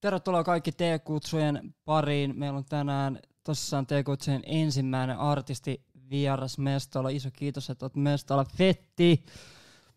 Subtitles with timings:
[0.00, 2.38] Tervetuloa kaikki T-kutsujen pariin.
[2.38, 7.08] Meillä on tänään tosissaan T-kutsujen ensimmäinen artisti vieras Mestola.
[7.08, 8.44] Iso kiitos, että olet Mestola.
[8.44, 9.24] Fetti!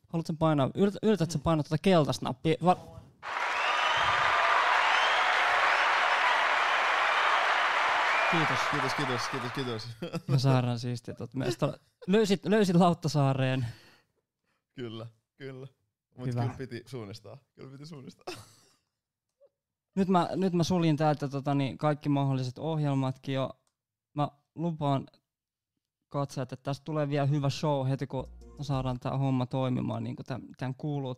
[0.07, 0.69] Haluatko painaa,
[1.03, 2.55] yritätkö painaa tuota keltaista nappia?
[2.65, 3.01] Va-
[8.31, 8.59] Kiitos.
[8.71, 9.87] Kiitos, kiitos, kiitos, kiitos.
[10.27, 11.77] Mä saadaan siistiä tuot Mestola.
[12.07, 13.65] Löysit, löysit Lauttasaareen.
[14.75, 15.07] kyllä,
[15.37, 15.67] kyllä.
[16.17, 17.37] Mutta kyllä piti suunnistaa.
[17.55, 18.33] Kyllä piti suunnistaa.
[19.95, 23.49] Nyt mä, nyt mä suljin täältä tota, niin kaikki mahdolliset ohjelmatkin jo.
[24.13, 25.07] Mä lupaan
[26.09, 28.29] katsojat, että tästä tulee vielä hyvä show heti, kun
[28.61, 31.15] saadaan tämä homma toimimaan niin kuin tämän, tämän kuuluu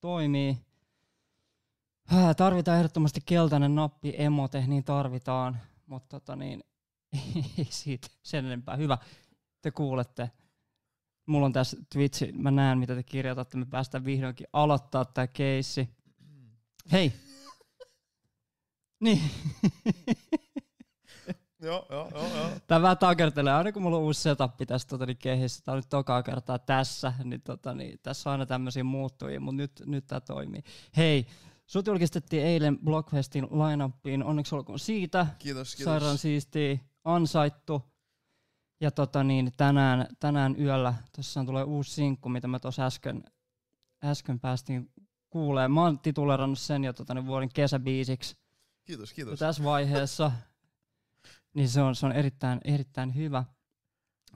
[0.00, 0.58] toimii.
[2.06, 5.58] Hää, tarvitaan ehdottomasti keltainen nappi, emote, niin tarvitaan.
[5.86, 6.64] Mutta tota niin,
[7.58, 8.76] ei siitä sen enempää.
[8.76, 8.98] Hyvä,
[9.62, 10.30] te kuulette.
[11.26, 15.88] Mulla on tässä Twitchi, mä näen mitä te kirjoitatte, me päästään vihdoinkin aloittaa tää keissi.
[16.92, 17.12] Hei,
[19.00, 19.20] niin.
[21.62, 22.50] joo, joo, joo, joo.
[22.66, 25.78] Tää vähän takertelee, aina kun mulla on uusi setup tässä tota, niin kehissä, tää on
[25.78, 30.06] nyt tokaa kertaa tässä, niin, tota, niin tässä on aina tämmöisiä muuttujia, mutta nyt, nyt
[30.06, 30.62] tää toimii.
[30.96, 31.26] Hei,
[31.66, 35.26] sut julkistettiin eilen Blockfestin line-upiin, onneksi olkoon siitä.
[35.38, 35.84] Kiitos, kiitos.
[35.92, 37.82] Sairaan siistiä, ansaittu.
[38.80, 43.24] Ja tota niin, tänään, tänään yöllä tuossa tulee uusi sinkku, mitä mä tuossa äsken,
[44.04, 44.90] äsken päästiin
[45.30, 45.68] kuulee.
[45.68, 48.36] Mä oon titulerannut sen jo tota, niin vuoden kesäbiisiksi.
[48.86, 49.38] Kiitos, Ja kiitos.
[49.38, 50.32] tässä vaiheessa,
[51.54, 53.44] niin se on, se on erittäin, erittäin hyvä.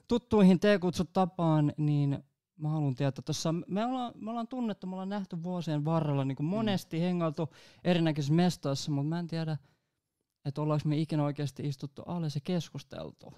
[0.08, 2.24] Tuttuihin T-kutsut tapaan, niin
[2.56, 6.44] mä haluan tietää, tuossa me ollaan, me ollaan tunnettu, me ollaan nähty vuosien varrella niin
[6.44, 7.02] monesti mm.
[7.02, 7.48] hengailtu
[7.84, 9.56] erinäköisissä mestoissa, mutta mä en tiedä,
[10.44, 13.34] että ollaanko me ikinä oikeasti istuttu alle ja keskusteltu.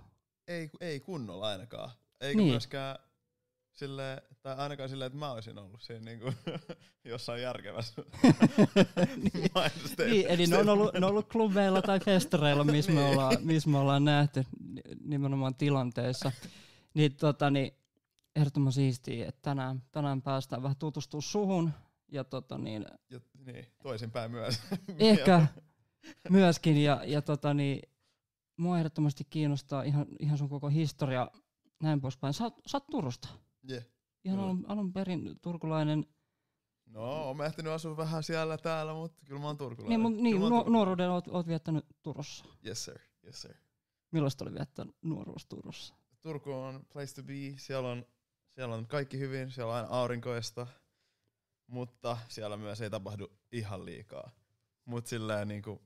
[0.48, 1.90] Ei, ei kunnolla ainakaan.
[2.20, 2.50] Eikä niin.
[2.50, 2.98] myöskään
[3.75, 6.33] sille, tai ainakaan silleen, että mä olisin ollut siinä niinku
[7.05, 8.03] jossain järkevässä
[9.34, 9.51] niin,
[10.11, 13.12] niin, eli ne on, ollut, ne on ollut klubeilla tai festareilla, missä me, Niin.
[13.12, 16.33] ollaan, missä me ollaan nähty ni- nimenomaan tilanteissa.
[16.95, 17.73] Niin, tota, niin
[18.36, 21.70] ehdottoman siistiä, että tänään, tänään päästään vähän tutustumaan suhun
[22.13, 24.61] ja tota, niin, Ja, niin, toisinpäin myös.
[24.98, 25.46] ehkä
[26.29, 26.77] myöskin.
[26.85, 27.83] Ja, ja tota, niin,
[28.57, 31.30] mua ehdottomasti kiinnostaa ihan, ihan sun koko historia
[31.83, 32.35] näin poispäin.
[32.35, 33.29] Sä, sä oot Turusta.
[33.70, 33.84] Yeah.
[34.24, 34.50] Ihan Kyllä.
[34.50, 36.06] alun, alun perin turkulainen.
[36.86, 39.89] No, oon ehtinyt asua vähän siellä täällä, mutta kyllä mä oon turkulainen.
[39.89, 40.73] Niin, mun, niin mä oon turkulainen.
[40.73, 42.45] nuoruuden oot, oot viettänyt Turussa.
[42.67, 43.55] Yes sir, yes sir.
[44.11, 45.95] Millaista oli viettää nuoruus Turussa?
[46.20, 47.55] Turku on place to be.
[47.56, 48.06] Siellä on,
[48.55, 50.67] siellä on kaikki hyvin, siellä on aina aurinkoista,
[51.67, 54.30] mutta siellä myös ei tapahdu ihan liikaa.
[54.84, 55.83] Mutta silleen niinku,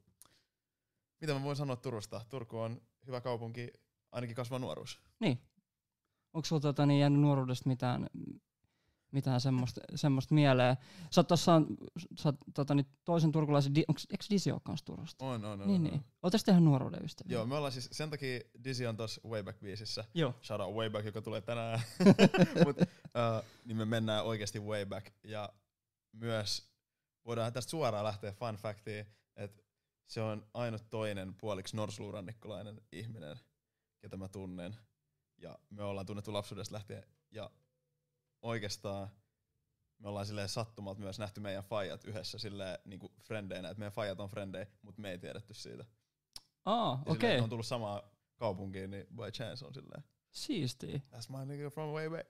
[1.21, 2.21] mitä mä voin sanoa Turusta?
[2.29, 3.73] Turku on hyvä kaupunki,
[4.13, 5.01] ainakin kasvaa nuoruus.
[5.21, 5.39] Niin.
[6.37, 8.07] Onko sulla tota, niin jäänyt nuoruudesta mitään,
[9.13, 10.77] mitään semmoista, semmoista mieleen?
[11.11, 11.63] Sä oot tossa,
[12.19, 15.25] sä oot, tota, niin toisen turkulaisen, di, onks, eikö Disi ole kans Turusta?
[15.25, 15.69] On, on, on.
[15.69, 15.95] niin, on, niin.
[15.95, 16.05] on.
[16.23, 17.35] Ootteko tehdä nuoruuden ystäviä?
[17.35, 20.05] Joo, me ollaan siis, sen takia Dizzy on tossa Wayback-biisissä.
[20.15, 20.35] Joo.
[20.43, 21.81] Shout out Wayback, joka tulee tänään.
[22.65, 25.07] Mut, uh, niin me mennään oikeasti Wayback.
[25.25, 25.53] Ja
[26.13, 26.71] myös
[27.25, 29.63] voidaan tästä suoraan lähteä fun factiin, että
[30.07, 33.37] se on ainut toinen puoliksi norsuluurannikkolainen ihminen,
[34.01, 34.77] ketä mä tunnen.
[35.39, 37.05] Ja me ollaan tunnettu lapsuudesta lähtien.
[37.31, 37.51] Ja
[38.43, 39.11] oikeastaan
[39.99, 44.21] me ollaan silleen sattumalta myös nähty meidän faijat yhdessä silleen niinku frendeinä, että meidän faijat
[44.21, 45.85] on frendejä, mutta me ei tiedetty siitä.
[46.65, 47.33] Aa, silleen, okei.
[47.33, 48.03] että on tullut samaan
[48.37, 51.01] kaupunkiin, niin by chance on silleen, Siistiä.
[51.13, 52.29] that's my nigga from way back.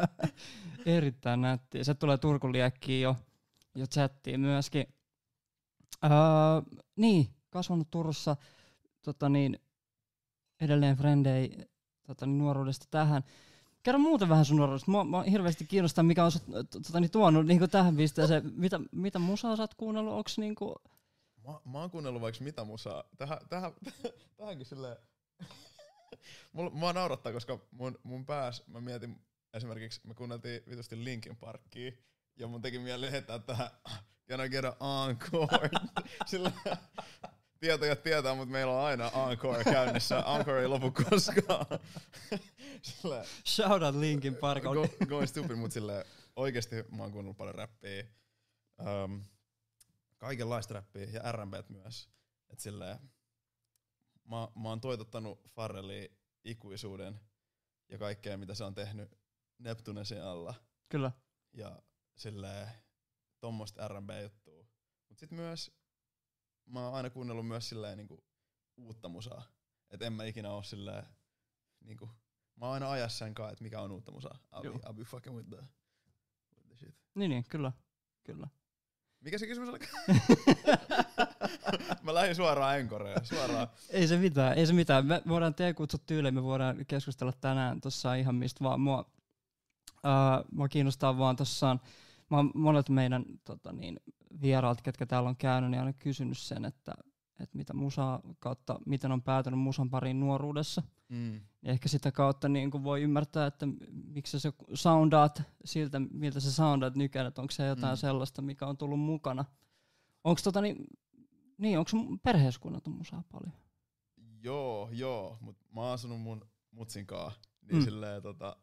[0.86, 1.84] Erittäin nättiä.
[1.84, 3.16] Se tulee Turku liekkiin jo,
[3.74, 4.94] jo chattiin myöskin.
[6.04, 6.10] Öö,
[6.96, 8.36] niin, kasvanut Turussa
[9.02, 9.58] tota niin,
[10.60, 11.66] edelleen frendei
[12.06, 13.24] tota niin, nuoruudesta tähän.
[13.82, 14.90] Kerro muuten vähän sun nuoruudesta.
[14.90, 18.52] Mua, mua hirveästi kiinnostaa, mikä on sut, tota, niin, tuonut niin tähän pisteeseen.
[18.56, 20.14] Mitä, mitä musaa sä oot kuunnellut?
[20.14, 20.74] Onks niinku...
[21.46, 23.04] Mä, mä oon kuunnellut vaikka mitä musaa.
[23.18, 23.72] Tähän, tähän,
[24.36, 24.96] tähänkin silleen...
[26.52, 29.20] Mulla, mua naurattaa, koska mun, mun pääs, mä mietin
[29.54, 31.92] esimerkiksi, me kuunneltiin vitusti Linkin Parkia,
[32.36, 33.70] ja mun teki mieli heittää tähän
[34.28, 35.70] Can I get an encore?
[36.26, 36.52] Sillä
[37.60, 40.24] tietäjät tietää, mutta meillä on aina encore käynnissä.
[40.38, 41.66] Encore ei lopu koskaan.
[42.82, 44.62] Sillä Shout out Linkin Park.
[44.62, 46.06] go, going stupid, mutta sille
[46.36, 48.04] oikeesti mä oon kuunnellut paljon räppiä.
[49.04, 49.24] Um,
[50.18, 52.10] kaikenlaista räppiä ja R&Bt myös.
[52.48, 52.98] Et silleen,
[54.24, 56.08] mä, mä oon toitottanut Farrellia
[56.44, 57.20] ikuisuuden
[57.88, 59.18] ja kaikkea mitä se on tehnyt
[59.58, 60.54] Neptunesin alla.
[60.88, 61.12] Kyllä.
[61.52, 61.82] Ja
[62.16, 62.68] silleen
[63.40, 64.64] tommoista R&B-juttua.
[65.08, 65.70] Mut sit myös
[66.66, 68.24] mä oon aina kuunnellut myös silleen niinku
[68.76, 69.42] uutta musaa.
[69.90, 71.06] Et en mä ikinä oo silleen
[71.84, 72.10] niinku
[72.56, 74.38] Mä oon aina ajassa sen kanssa, että mikä on uutta musaa.
[74.54, 74.78] I'll, Joo.
[74.78, 75.56] be, I'll be fucking with the,
[76.56, 76.94] with the shit.
[77.14, 77.72] Niin, niin, kyllä.
[78.24, 78.48] Kyllä.
[79.20, 79.78] Mikä se kysymys oli?
[82.14, 83.68] lähin suoraan Enkoreen, suoraan.
[83.90, 85.06] ei se mitään, ei se mitään.
[85.06, 88.80] Me voidaan te kutsut tyyliin, me voidaan keskustella tänään tuossa ihan mistä vaan.
[88.80, 89.10] Mua,
[89.90, 91.80] uh, mua kiinnostaa vaan tossaan,
[92.30, 94.00] mä oon monet meidän tota niin,
[94.40, 96.94] vieraat, ketkä täällä on käynyt, niin aina kysynyt sen, että,
[97.40, 100.82] että mitä musaa kautta, miten on päätynyt musan pariin nuoruudessa.
[101.08, 101.34] Mm.
[101.62, 103.66] Ja ehkä sitä kautta niin kuin voi ymmärtää, että
[104.14, 108.00] miksi sä soundaat siltä, miltä sä soundaat nykyään, että onko se jotain mm.
[108.00, 109.44] sellaista, mikä on tullut mukana.
[110.24, 110.76] Onko tota niin,
[111.58, 111.90] niin onko
[112.22, 113.52] perheessä kuunneltu musaa paljon?
[114.42, 117.32] Joo, joo, mutta mä oon asunut mun mutsin kaa,
[117.62, 117.84] niin mm.
[117.84, 118.56] silleen tota,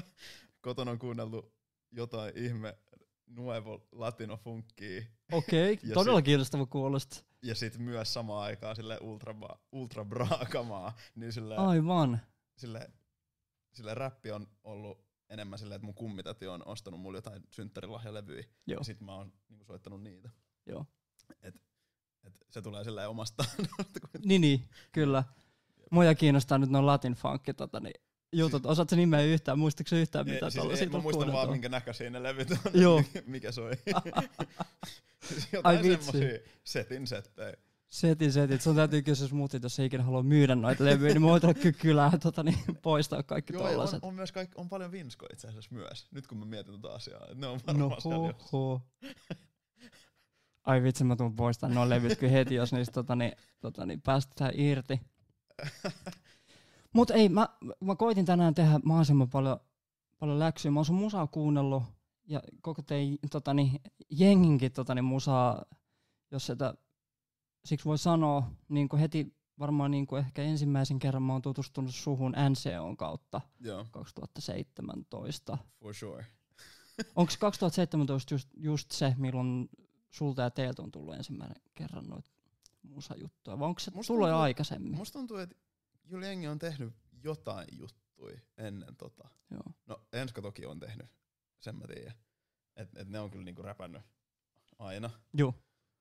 [0.60, 1.52] kotona on kuunneltu
[1.92, 2.78] jotain ihme
[3.28, 4.40] nuevo latino.
[4.44, 7.24] Okei, okay, todella sit, kiinnostava kuulosta.
[7.42, 9.34] Ja sit myös samaan aikaan sille ultra,
[9.72, 10.96] ultra braakamaa.
[11.14, 12.20] Niin sille, Aivan.
[12.56, 12.90] Sille,
[13.72, 18.44] sille räppi on ollut enemmän silleen, että mun kummitati on ostanut mulle jotain synttärilahjalevyjä.
[18.66, 18.80] Joo.
[18.80, 20.30] Ja sit mä oon niinku soittanut niitä.
[20.66, 20.86] Joo.
[21.42, 21.54] Et,
[22.24, 23.44] et se tulee silleen omasta.
[24.24, 25.24] niin, niin, kyllä.
[25.90, 28.00] Mua kiinnostaa nyt noin latin funkki, tota, niin
[28.32, 28.62] jutut.
[28.62, 29.58] Siis, Osaatko nimeä yhtään?
[29.58, 32.58] Muistatko yhtään mitä siis tuolla siitä Mä muistan vaan minkä näköisiä ne levyt on.
[32.82, 33.02] Joo.
[33.26, 33.72] mikä soi.
[35.28, 37.54] siis jotain semmosia setin settejä.
[37.88, 38.62] Setin setit.
[38.62, 42.42] Sun täytyy kysyä smutit, jos ei ikinä halua myydä noita levyjä, niin kyllä kylään tota,
[42.42, 44.02] niin, poistaa kaikki Joo, tollaset.
[44.02, 46.94] On, on, myös kaikki, on paljon vinskoja itse asiassa myös, nyt kun mä mietin tota
[46.94, 47.26] asiaa.
[47.34, 48.80] Ne on varmaan no, ho.
[50.64, 54.00] Ai vitsi, mä tuun poistamaan nuo levyt kyllä heti, jos niistä tota, niin, tota, niin
[54.00, 55.00] päästetään irti.
[56.94, 57.48] Mutta ei, mä,
[57.80, 59.60] mä koitin tänään tehdä mahdollisimman paljon,
[60.18, 60.70] paljon läksyä.
[60.70, 61.82] Mä oon sun musaa kuunnellut
[62.26, 63.80] ja koko tein totani,
[64.10, 65.64] jenginkin totani, musaa,
[66.30, 66.74] jos sitä
[67.64, 72.96] siksi voi sanoa niin heti varmaan niin ehkä ensimmäisen kerran mä oon tutustunut suhun NCOn
[72.96, 73.86] kautta Joo.
[73.90, 75.58] 2017.
[75.80, 76.26] For sure.
[77.16, 79.68] Onko 2017 just, just se, milloin
[80.10, 82.30] sulta ja teiltä on tullut ensimmäinen kerran noita
[82.82, 84.96] musajuttuja, vai onko se tullut jo aikaisemmin?
[84.96, 85.56] Musta tuntuu, että
[86.08, 86.94] Juli jengi on tehnyt
[87.24, 89.28] jotain juttui ennen tota.
[89.50, 89.62] Joo.
[89.86, 91.06] No Enska toki on tehnyt,
[91.58, 92.14] sen mä tiedän.
[92.76, 94.02] Että et ne on kyllä niinku räpännyt
[94.78, 95.10] aina.
[95.34, 95.54] Joo.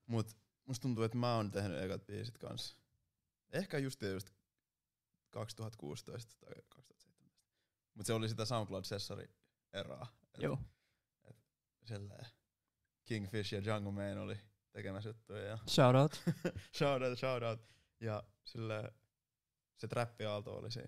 [0.05, 2.77] Mut musta tuntuu, että mä oon tehnyt ekat biisit kanssa.
[3.49, 4.29] Ehkä just just
[5.29, 7.43] 2016 tai 2017.
[7.93, 9.27] Mut se oli sitä SoundCloud-sessari
[9.73, 10.07] eraa.
[10.37, 10.59] Joo.
[11.23, 11.37] Et
[13.05, 14.39] Kingfish ja Jungle Man oli
[14.71, 15.41] tekemässä juttuja.
[15.41, 16.23] Ja shout out.
[16.77, 17.59] shout out, shout out.
[17.99, 18.91] Ja silleen,
[19.77, 20.83] se trappiaalto oli se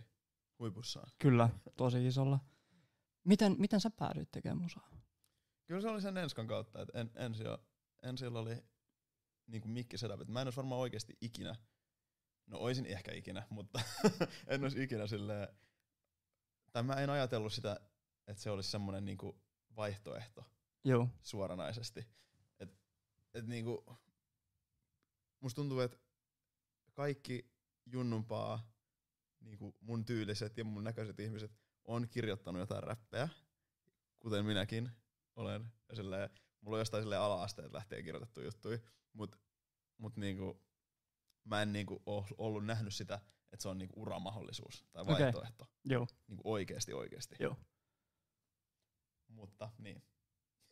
[0.59, 1.11] huipussaan.
[1.19, 2.39] Kyllä, tosi isolla.
[3.23, 4.89] Miten, miten sä päädyit tekemään musaa?
[5.65, 7.57] Kyllä se oli sen Enskan kautta, että en, ensi, jo,
[8.03, 8.63] ensi oli
[9.47, 11.55] niin kuin mikki setup, mä en olisi varmaan oikeasti ikinä,
[12.45, 13.81] no oisin ehkä ikinä, mutta
[14.47, 15.47] en olisi ikinä silleen,
[16.71, 17.79] tai mä en ajatellut sitä,
[18.27, 19.41] että se olisi semmoinen niinku
[19.75, 20.45] vaihtoehto
[20.85, 21.09] Joo.
[21.21, 22.07] suoranaisesti.
[22.59, 22.69] Et,
[23.33, 23.99] et niinku,
[25.39, 25.97] musta tuntuu, että
[26.93, 27.51] kaikki
[27.85, 28.71] junnumpaa
[29.41, 31.51] niinku mun tyyliset ja mun näköiset ihmiset
[31.85, 33.29] on kirjoittanut jotain räppejä,
[34.19, 34.91] kuten minäkin
[35.35, 35.71] olen.
[35.89, 36.29] Ja silleen,
[36.61, 38.79] mulla on jostain silleen ala-asteet lähtien kirjoitettu juttuja,
[39.13, 39.35] mut,
[39.97, 40.63] mut niinku,
[41.43, 43.19] mä en niinku ole ollut nähnyt sitä,
[43.51, 45.63] että se on niinku uramahdollisuus tai vaihtoehto.
[45.63, 45.75] Okay.
[45.85, 46.07] Joo.
[46.27, 47.35] Niinku oikeesti oikeesti.
[47.39, 47.55] Joo.
[49.27, 50.03] Mutta niin.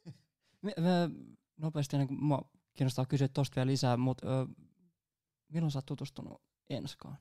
[0.61, 1.09] me, me,
[1.57, 4.47] nopeasti ennen kuin mua kiinnostaa kysyä tosta vielä lisää, mutta
[5.47, 7.17] milloin sä oot tutustunut Enskaan?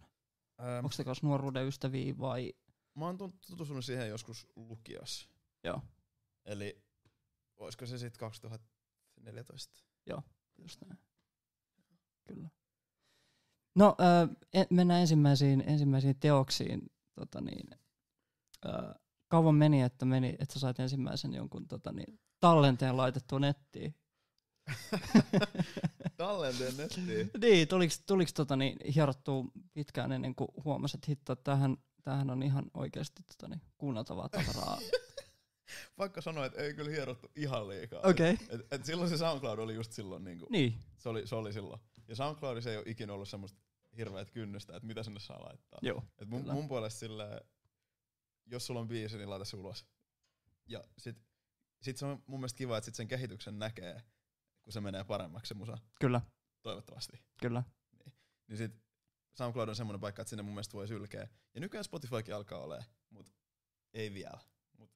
[0.61, 2.53] Ähm, Onko se kanssa nuoruuden ystäviä vai?
[2.95, 5.29] Mä oon tutustunut siihen joskus lukiossa.
[5.65, 5.83] Joo.
[6.45, 6.85] Eli
[7.57, 9.85] olisiko se sitten 2014?
[10.07, 10.23] Joo,
[10.59, 10.99] just näin.
[12.25, 12.49] Kyllä.
[13.75, 16.91] No, äh, mennään ensimmäisiin, ensimmäisiin teoksiin.
[17.15, 17.71] Tota niin,
[18.67, 18.95] äh,
[19.29, 23.95] kauan meni, että, meni, että sä sait ensimmäisen jonkun tota niin, tallenteen laitettua nettiin?
[26.17, 27.31] Tallenteen nettiin?
[27.41, 32.43] niin, tuliko, tuliko tota, niin, hierottua pitkään ennen kuin huomasit, että hitto, tähän, tähän on
[32.43, 34.79] ihan oikeasti tota, niin, kuunneltavaa tavaraa.
[35.99, 38.01] Vaikka sanoa, että ei kyllä hierottu ihan liikaa.
[38.01, 38.27] Okay.
[38.27, 40.25] Et, et, et silloin se SoundCloud oli just silloin.
[40.25, 40.75] Niinku, niin.
[40.97, 41.81] Se oli, se oli silloin.
[42.09, 43.61] Ja SoundCloudissa ei ole ikinä ollut semmoista
[43.97, 45.79] hirveät kynnystä, että mitä sinne saa laittaa.
[45.83, 47.41] Joo, et mun, mun puolesta silleen,
[48.47, 49.87] jos sulla on biisi, niin laita se ulos.
[50.67, 51.17] Ja sit,
[51.83, 54.03] sit se on mun mielestä kiva, että sit sen kehityksen näkee
[54.67, 55.79] kun se menee paremmaksi se musa.
[56.01, 56.21] Kyllä.
[56.63, 57.25] Toivottavasti.
[57.41, 57.63] Kyllä.
[57.99, 58.15] Niin,
[58.49, 58.83] niin sit
[59.39, 61.29] SoundCloud on semmoinen paikka, että sinne mun mielestä voi sylkeä.
[61.55, 63.33] Ja nykyään Spotifykin alkaa olemaan, mutta
[63.95, 64.39] ei vielä.
[64.79, 64.91] Mut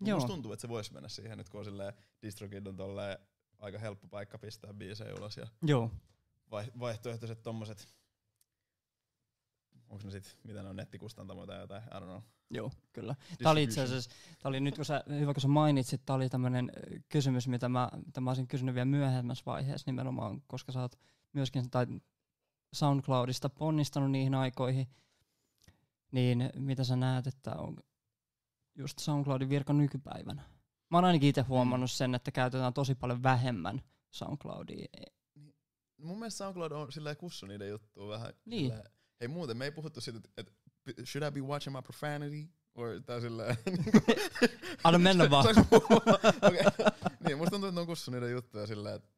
[0.00, 0.16] Joo.
[0.18, 1.92] Musta tuntuu, että se voisi mennä siihen nyt, kun on silleen,
[2.22, 3.18] DistroKid on tolleen
[3.58, 5.36] aika helppo paikka pistää biisejä ulos.
[5.36, 5.90] Ja Joo.
[6.78, 7.88] vaihtoehtoiset tommoset
[9.92, 12.20] onko ne sit, mitä ne on nettikustantamoja tai jotain, I don't know.
[12.50, 13.14] Joo, kyllä.
[13.38, 16.28] Tämä oli itse asiassa, tämä oli nyt kun sä, hyvä kun sä mainitsit, tämä oli
[16.28, 16.72] tämmöinen
[17.08, 20.98] kysymys, mitä mä, mitä mä olisin kysynyt vielä myöhemmässä vaiheessa nimenomaan, koska sä oot
[21.32, 21.86] myöskin, tai
[22.72, 24.88] SoundCloudista ponnistanut niihin aikoihin,
[26.12, 27.76] niin mitä sä näet, että on
[28.74, 30.42] just SoundCloudin virka nykypäivänä?
[30.90, 34.86] Mä oon ainakin itse huomannut sen, että käytetään tosi paljon vähemmän SoundCloudia.
[35.96, 38.32] Mun mielestä SoundCloud on silleen kussu niiden juttuun vähän.
[38.44, 38.70] Niin.
[38.70, 38.90] Silleen,
[39.22, 40.52] hei muuten, me ei puhuttu siitä, että
[40.86, 42.48] et, should I be watching my profanity?
[42.74, 43.56] Or tää silleen...
[44.84, 45.46] Anna mennä vaan.
[45.48, 46.64] Okay.
[47.26, 49.08] niin, musta tuntuu, että ne on kussu niiden juttuja silleen, että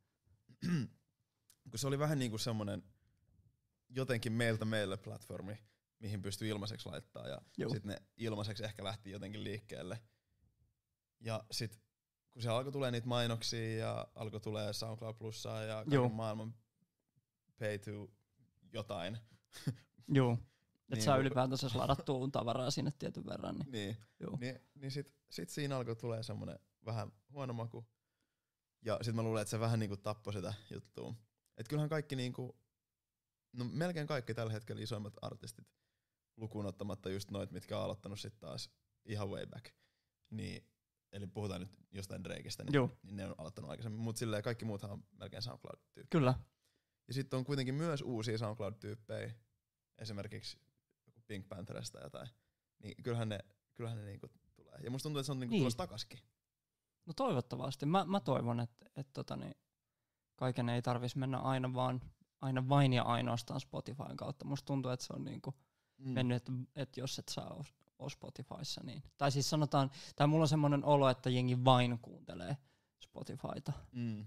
[1.71, 2.83] kun se oli vähän niinku semmonen
[3.89, 5.59] jotenkin meiltä meille platformi,
[5.99, 10.01] mihin pystyy ilmaiseksi laittaa ja sitten ne ilmaiseksi ehkä lähti jotenkin liikkeelle.
[11.21, 11.81] Ja sit
[12.33, 16.55] kun se alkoi tulee niitä mainoksia ja alkoi tulee SoundCloud Plussaa ja kaiken maailman
[17.59, 18.11] pay to
[18.73, 19.19] jotain.
[20.09, 20.33] Joo.
[20.33, 23.59] Että Niin, saa kun- ylipäätänsä ladattua tavaraa sinne tietyn verran.
[23.59, 23.71] Niin.
[23.73, 24.37] Niin, Joo.
[24.41, 27.87] niin, niin sit, sit siinä alkoi tulee semmonen vähän huono maku.
[28.85, 31.15] Ja sit mä luulen, että se vähän niinku tappoi sitä juttua.
[31.57, 32.59] Et kyllähän kaikki niinku,
[33.53, 35.67] no melkein kaikki tällä hetkellä isoimmat artistit,
[36.37, 38.71] lukuun ottamatta just noit, mitkä on aloittanut sit taas
[39.05, 39.67] ihan way back.
[40.31, 40.69] Niin,
[41.13, 42.91] eli puhutaan nyt jostain Drakeista, niin, Joo.
[43.03, 44.01] niin ne on aloittanut aikaisemmin.
[44.01, 46.09] Mut silleen kaikki muuthan on melkein SoundCloud-tyyppi.
[46.11, 46.35] Kyllä.
[47.09, 49.33] Ja sitten on kuitenkin myös uusia SoundCloud-tyyppejä,
[49.99, 50.59] esimerkiksi
[51.07, 52.29] joku Pink Pantherista tai jotain.
[52.83, 53.39] Niin kyllähän ne,
[53.75, 54.79] kyllähän ne niinku tulee.
[54.85, 55.61] Ja musta tuntuu, että se on niinku Niin.
[55.61, 56.19] tulossa takaskin.
[57.07, 57.87] No toivottavasti.
[57.87, 59.55] Mä, mä toivon, että et tota niin,
[60.37, 62.01] kaiken ei tarvitsisi mennä aina vaan
[62.41, 64.45] aina vain ja ainoastaan Spotifyn kautta.
[64.45, 65.55] Musta tuntuu, että se on niinku
[65.99, 66.11] Mm.
[66.11, 67.65] mennyt, että et jos et saa ole,
[67.99, 69.03] ole Spotifyssa, niin...
[69.19, 72.57] Tai siis sanotaan, tai mulla on semmoinen olo, että jengi vain kuuntelee
[73.01, 73.73] Spotifyta.
[73.93, 74.27] Mm.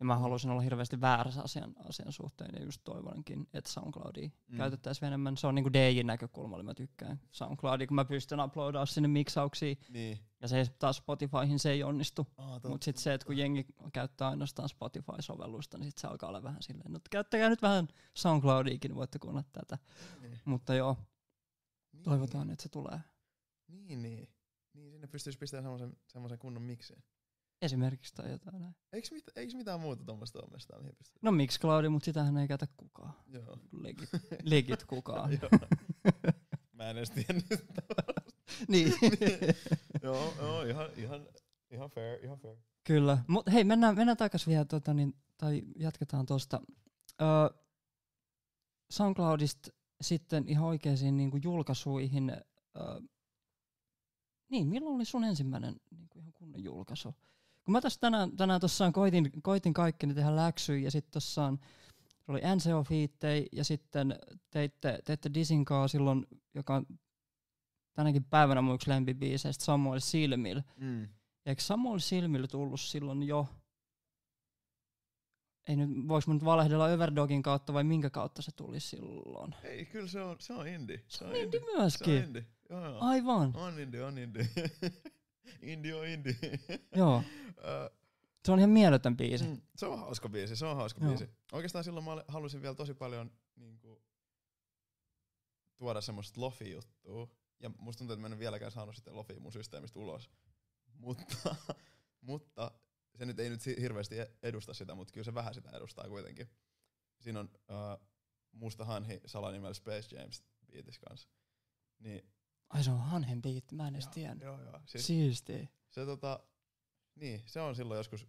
[0.00, 4.56] Ja mä haluaisin olla hirveästi väärässä asian, asian suhteen ja just toivonkin, että SoundCloudia Mm.
[4.56, 5.36] käytettäisiin enemmän.
[5.36, 9.78] Se on niinku DJin näkökulmalla, mä tykkään SoundCloudia, kun mä pystyn uploadaa sinne miksauksiin.
[9.88, 10.18] Niin.
[10.40, 12.26] Ja se taas Spotifyhin se ei onnistu.
[12.36, 12.68] Totta.
[12.68, 16.62] Mutta sitten se, että kun jengi käyttää ainoastaan Spotify-sovellusta, niin sitten se alkaa olla vähän
[16.62, 19.78] silleen, no käyttäkää nyt vähän SoundCloudiakin, voitte kuunnella tätä.
[20.20, 20.38] Niin.
[20.44, 20.96] Mutta joo,
[21.92, 22.02] Niin.
[22.04, 23.00] toivotaan, että se tulee.
[23.68, 24.28] Niin, niin.
[24.74, 27.02] Niin sinne pystyisi pistämään semmoisen, semmoisen kunnon miksin.
[27.62, 28.76] Esimerkiksi tai jotain näin.
[28.92, 31.18] Eiks, mit, eiks mitään muuta tuommoista ole mestaa, mihin pystyy?
[31.22, 33.14] No Mixcloudi, mutta sitähän ei käytä kukaan.
[33.26, 33.58] Joo.
[33.72, 34.10] Legit,
[34.42, 35.32] legit kukaan.
[35.32, 35.50] Joo.
[36.72, 37.46] Mä en edes tiennyt.
[38.68, 38.94] niin.
[40.02, 41.26] joo, joo, ihan, ihan,
[41.70, 42.56] ihan fair, ihan fair.
[42.84, 43.18] Kyllä.
[43.26, 46.60] Mutta hei, mennään, mennään takaisin vielä, tota, niin, tai jatketaan tuosta.
[47.22, 47.58] Öö,
[48.90, 52.30] SoundCloudista sitten ihan oikeisiin niin kuin julkaisuihin.
[52.30, 53.00] Öö,
[54.48, 57.14] niin, milloin oli sun ensimmäinen niin kuin ihan kunnon julkaisu?
[57.68, 61.58] Kun mä tässä tänään, tänään tossaan koitin, koitin kaikkeni tehdä läksyjä ja sitten tossaan
[62.28, 64.18] oli NCO Fiittei ja sitten
[64.50, 66.86] teitte, teitte Disinkaa silloin, joka on
[67.92, 70.62] tänäkin päivänä mun yksi lempibiiseistä Samuel Silmil.
[70.76, 71.02] Mm.
[71.02, 71.08] Ja
[71.46, 73.46] eikö Samuel Silmillä tullut silloin jo,
[75.66, 79.54] ei nyt, voiko mä nyt valehdella Overdogin kautta vai minkä kautta se tuli silloin?
[79.64, 81.04] Ei, kyllä se on, se on indie.
[81.08, 82.14] Se on indie myöskin.
[82.14, 82.46] Se on indie.
[82.70, 82.98] Joo, joo.
[83.00, 84.48] Aivan, On indie, on indie.
[85.62, 86.36] indie on indie.
[86.96, 87.22] joo.
[88.44, 89.44] Se on ihan mieletön biisi.
[89.44, 91.08] Mm, se on hauska biisi, se on hauska Joo.
[91.08, 91.30] biisi.
[91.52, 94.02] Oikeastaan silloin mä halusin vielä tosi paljon niinku,
[95.76, 97.28] tuoda semmoista lofi-juttua.
[97.60, 100.30] Ja musta tuntuu, että mä en vieläkään saanut sitä lofia mun systeemistä ulos.
[100.98, 101.56] Mutta,
[102.20, 102.70] mutta
[103.14, 106.50] se nyt ei nyt hirveästi e- edusta sitä, mutta kyllä se vähän sitä edustaa kuitenkin.
[107.20, 108.06] Siinä on uh,
[108.52, 111.28] Musta Hanhi salanimellä Space James biitis kanssa.
[111.98, 112.30] Niin,
[112.70, 114.44] Ai se on Hanhen biitti, mä en edes joo, tiennyt.
[114.44, 114.80] joo, joo.
[114.86, 115.68] Siis, Siistiä.
[115.90, 116.40] se tota,
[117.14, 118.26] niin, se on silloin joskus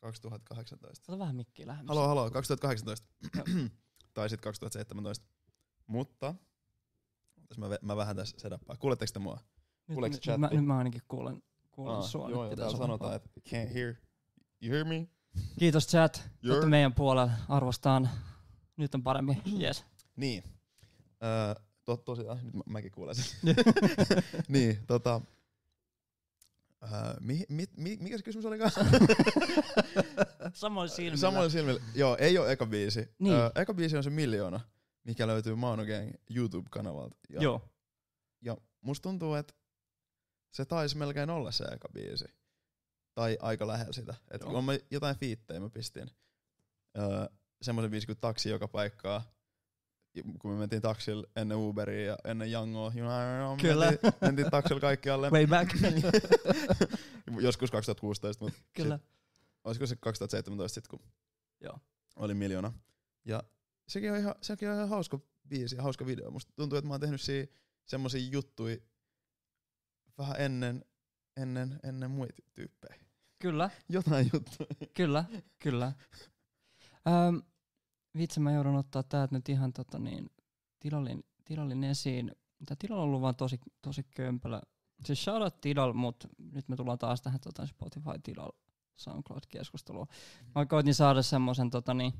[0.00, 1.12] 2018.
[1.12, 1.88] Ota vähän mikkiä lähemmäs.
[1.96, 3.06] Halo, halo, 2018.
[3.36, 3.44] Joo.
[4.14, 5.26] tai sitten 2017.
[5.86, 6.34] Mutta,
[7.44, 8.76] otas mä, mä vähän tässä sedappaa.
[8.76, 9.34] Kuuletteko te mua?
[9.88, 10.38] Nyt, kuuleeko nyt, chatti?
[10.40, 12.30] mä, nyt mä ainakin kuulen, kuulen Aa, sua.
[12.30, 13.94] joo, ja pitäisi täällä sanotaan, että can't hear.
[14.62, 15.08] You hear me?
[15.58, 18.10] Kiitos chat, You're- olette meidän puolella, arvostaan.
[18.76, 19.84] Nyt on paremmin, yes.
[20.16, 20.42] Niin.
[21.22, 23.54] Öö, to, tosiaan, nyt mä, mäkin kuulen sen.
[24.48, 25.20] niin, tota...
[26.82, 28.80] Öö, mi, mi, mi, mikä se kysymys oli kanssa?
[30.52, 31.16] Samoin silmillä.
[31.16, 31.80] Samoin silmillä.
[31.94, 33.08] Joo, ei ole eka biisi.
[33.18, 33.34] Niin.
[33.34, 34.60] Öö, eka biisi on se Miljoona,
[35.04, 37.16] mikä löytyy Mauno Gang YouTube-kanavalta.
[37.28, 37.68] Ja, Joo.
[38.40, 39.54] ja musta tuntuu, että
[40.50, 42.24] se taisi melkein olla se eka biisi.
[43.14, 44.14] Tai aika lähellä sitä.
[44.30, 44.50] Et Joo.
[44.50, 46.10] kun mä jotain fiittejä mä pistin.
[46.98, 47.26] Öö,
[47.62, 49.37] semmoisen biisi kuin Taksi joka paikkaa.
[50.38, 52.90] Kun me mentiin taksilla ennen Uberia ja ennen Jangoa.
[52.90, 53.90] Know, Kyllä.
[53.90, 55.30] Mentiin, mentiin taksilla kaikkialle.
[55.30, 55.70] Way back.
[57.40, 58.98] Joskus 2016, mutta Kyllä.
[59.64, 61.00] olisiko se 2017 sit, kun
[61.60, 61.78] Joo.
[62.16, 62.72] oli miljoona.
[63.24, 63.42] Ja
[63.88, 66.30] sekin on ihan, sekin on ihan hauska biisi ja hauska video.
[66.30, 67.52] Musta tuntuu, että mä oon tehnyt siinä
[67.86, 68.76] semmosia juttuja
[70.18, 70.84] vähän ennen,
[71.36, 72.96] ennen, ennen muita tyyppejä.
[73.38, 73.70] Kyllä.
[73.88, 74.68] Jotain juttuja.
[74.94, 75.24] Kyllä,
[75.58, 75.92] kyllä.
[77.06, 77.42] Öm,
[78.18, 80.30] vitsi mä joudun ottaa täältä nyt ihan tota niin,
[80.80, 82.32] tilallin, tilallin esiin.
[82.66, 84.60] Tää tilalla on ollut vaan tosi, tosi kömpelö.
[85.04, 88.50] Siis shoutout tilal, mut nyt me tullaan taas tähän tota Spotify tilal
[88.96, 90.06] SoundCloud-keskusteluun.
[90.54, 92.12] Mä koitin saada semmoisen tota niin,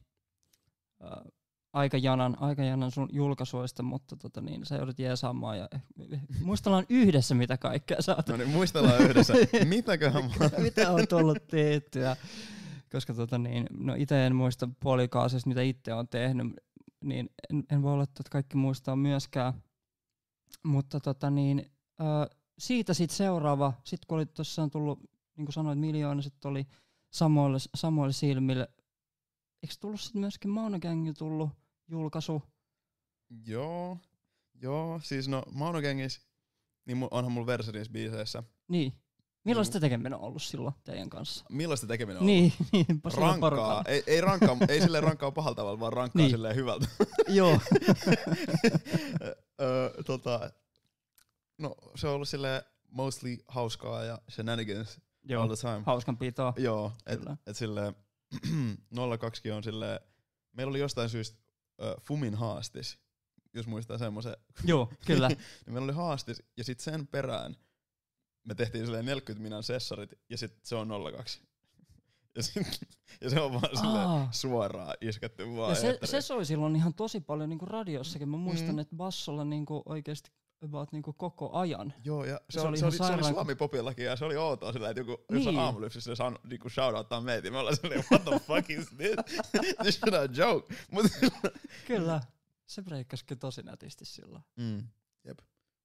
[1.05, 1.33] äh,
[1.73, 7.57] aikajanan, aikajanan sun julkaisuista, mutta tota niin, sä joudut jeesaamaan ja eh, muistellaan yhdessä mitä
[7.57, 8.29] kaikkea sä oot.
[8.29, 9.35] No niin, muistellaan yhdessä.
[9.65, 12.17] Mitäköhän mä mitä on tullut tehtyä.
[12.93, 16.47] Koska tota niin, no itse en muista puolikaasista, mitä itse on tehnyt,
[17.05, 19.63] niin en, en voi olettaa, että kaikki muistaa myöskään.
[20.63, 24.99] Mutta tota niin, ö, siitä sitten seuraava, sitten kun oli tuossa tullut,
[25.37, 26.67] niin kuin sanoit, miljoona, sitten oli
[27.11, 28.69] samoille, samoille silmille.
[29.63, 31.51] Eikö tullut sitten myöskin Mauno Gangil tullut
[31.89, 32.43] julkaisu?
[33.47, 33.99] Joo,
[34.55, 36.29] joo, siis no Mauno Gangis,
[36.87, 38.43] niin onhan mulla Versadins biiseissä.
[38.69, 38.93] Niin.
[39.49, 41.45] Millaista tekeminen on ollut silloin teidän kanssa?
[41.49, 45.81] Millaista tekeminen on Niin, niin sillä Rankkaa, ei, ei rankkaa, ei silleen rankkaa pahalla tavalla,
[45.81, 46.31] vaan rankkaa Niin.
[46.31, 46.87] silleen hyvältä.
[47.29, 47.59] Joo.
[49.61, 50.51] Öö, tota,
[51.59, 55.43] no se on ollut silleen mostly hauskaa ja shenanigans Joo.
[55.43, 55.83] all the time.
[55.87, 56.53] Hauskanpitoa.
[56.57, 57.37] Joo, et, Kyllä.
[57.47, 57.95] et silleen
[59.21, 60.01] 02 on silleen,
[60.53, 61.39] meillä oli jostain syystä
[61.83, 62.99] ö, Fumin haastis,
[63.55, 64.37] jos muistaa semmoisen.
[64.65, 65.29] Joo, kyllä.
[65.29, 67.57] niin meillä oli haastis ja sitten sen perään
[68.45, 71.41] me tehtiin silleen 40 minan sessarit ja sitten se on 02.
[72.37, 72.67] Ja, sit,
[73.21, 74.29] ja se on vaan silleen Aa.
[74.33, 78.29] suoraan isketty vaan Ja se, se soi silloin ihan tosi paljon niinku radiossakin.
[78.29, 78.79] Mä muistan, Mm.
[78.79, 80.31] että bassolla niinku oikeasti
[80.65, 81.95] about niinku koko ajan.
[82.05, 84.73] Joo, ja se, Se oli, se, oli, se oli sairaan- Suomi-popillakin ja se oli outoa
[84.73, 85.37] sillä, että joku niin.
[85.37, 87.51] Jossain aamulypsissä saanut niinku shoutouttaa meitä.
[87.51, 89.17] Me ollaan silleen, what the fuck is this?
[89.83, 90.75] this is a joke.
[90.91, 91.07] Mut,
[91.87, 92.21] Kyllä.
[92.67, 94.43] Se breikkasikin tosi nätisti silloin.
[94.57, 94.89] mm.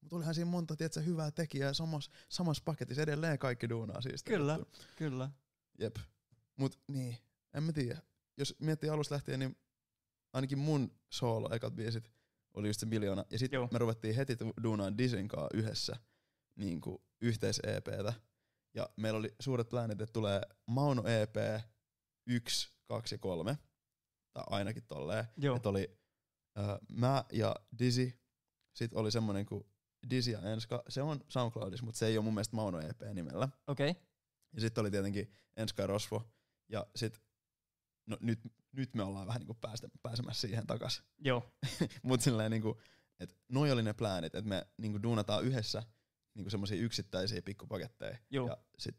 [0.03, 0.11] Jep.
[0.11, 4.23] Mut olihan siinä monta, tiedätkö, hyvää tekijää samassa, samassa paketissa edelleen kaikki duunaa siis.
[4.23, 4.59] Kyllä.
[4.95, 5.29] Kyllä.
[5.79, 5.95] Jep.
[6.57, 7.17] Mut niin,
[7.53, 8.01] en mä tiedä.
[8.37, 9.55] Jos miettii alusta lähtien, niin
[10.33, 12.11] ainakin mun solo ekat biisit
[12.53, 13.25] oli just se miljoona.
[13.29, 15.95] Ja sitten me ruvettiin heti duunaan Disin kanssa yhdessä
[16.55, 16.81] niin
[17.21, 18.13] yhteis EPtä.
[18.73, 21.35] Ja meillä oli suuret plänit, että tulee Mauno EP
[22.27, 23.57] 1, 2 ja 3.
[24.33, 25.25] Tai ainakin tolleen.
[25.37, 25.55] Joo.
[25.55, 25.97] Että oli
[26.57, 28.13] äh, mä ja Dizzy.
[28.73, 29.63] Sitten oli semmonen kuin
[30.31, 30.83] Ja Enska.
[30.89, 33.49] Se on SoundCloudissa, mutta se ei ole mun mielestä Mauno EP nimellä.
[33.67, 33.89] Okei.
[33.89, 34.03] Okay.
[34.53, 36.23] Ja sitten oli tietenkin Enska ja Rosvo.
[36.69, 37.21] Ja sit,
[38.05, 38.39] no nyt,
[38.71, 41.03] nyt me ollaan vähän niinku päästä, pääsemässä siihen takas.
[41.19, 41.53] Joo.
[42.03, 42.81] Mut silleen niinku,
[43.19, 45.83] että noi oli ne pläänit, että me niinku duunataan yhdessä
[46.35, 48.17] niinku semmosia yksittäisiä pikkupaketteja.
[48.29, 48.47] Joo.
[48.47, 48.95] Ja sit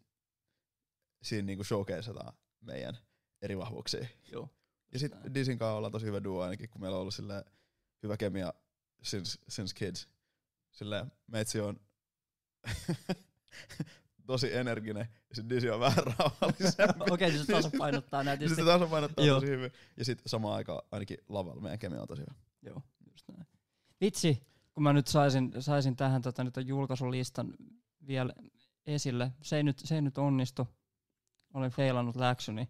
[1.23, 2.99] siinä niinku showcaseataan meidän
[3.43, 4.07] eri vahvuuksia.
[4.33, 4.49] Joo.
[4.93, 7.15] Ja sit Disin kanssa ollaan tosi hyvä duo ainakin, kun meillä on ollut
[8.03, 8.55] hyvä kemia
[9.03, 10.09] since, since kids.
[10.75, 11.81] Silleen meitsi on
[14.27, 17.05] tosi energinen ja sit Disi on vähän rauhallisempi.
[17.11, 18.57] Okei, okay, se tasapainottaa nätisti.
[18.57, 19.41] se tasapainottaa Joo.
[19.41, 19.73] tosi hyvin.
[19.97, 22.35] Ja sit samaan aikaan ainakin lavalla meidän kemia on tosi hyvä.
[22.63, 23.47] Joo, just näin.
[24.01, 27.55] Vitsi, kun mä nyt saisin, saisin tähän tota, nyt julkaisulistan
[28.07, 28.33] vielä
[28.87, 29.33] esille.
[29.43, 30.69] Se ei nyt, se ei nyt onnistu.
[31.55, 32.69] Olen feilannut läksyni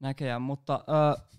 [0.00, 1.37] näköjään, mutta äh,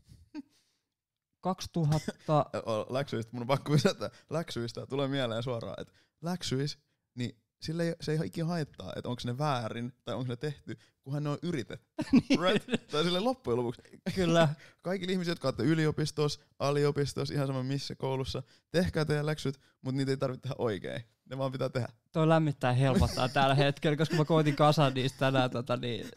[1.41, 2.11] 2000...
[2.29, 6.79] Ä, o- Läksyistä, mun on pakko lisätä, läksyistä tulee mieleen suoraan, että läksyis,
[7.15, 10.77] niin sille ei, se ei ikinä haittaa, että onko ne väärin tai onko ne tehty,
[11.03, 11.87] kunhan ne on yritetty.
[12.43, 12.87] right?
[12.91, 13.81] Tai sille loppujen lopuksi,
[14.15, 14.49] Kyllä,
[14.81, 20.11] kaikille ihmisille, jotka olette yliopistossa, aliopistossa, ihan sama missä koulussa, tehkää teidän läksyt, mutta niitä
[20.11, 21.01] ei tarvitse tehdä oikein.
[21.29, 21.87] Ne vaan pitää tehdä.
[22.11, 26.07] toi lämmittää helpottaa tällä hetkellä, koska mä koitin kasaa niistä tänään tota, niin,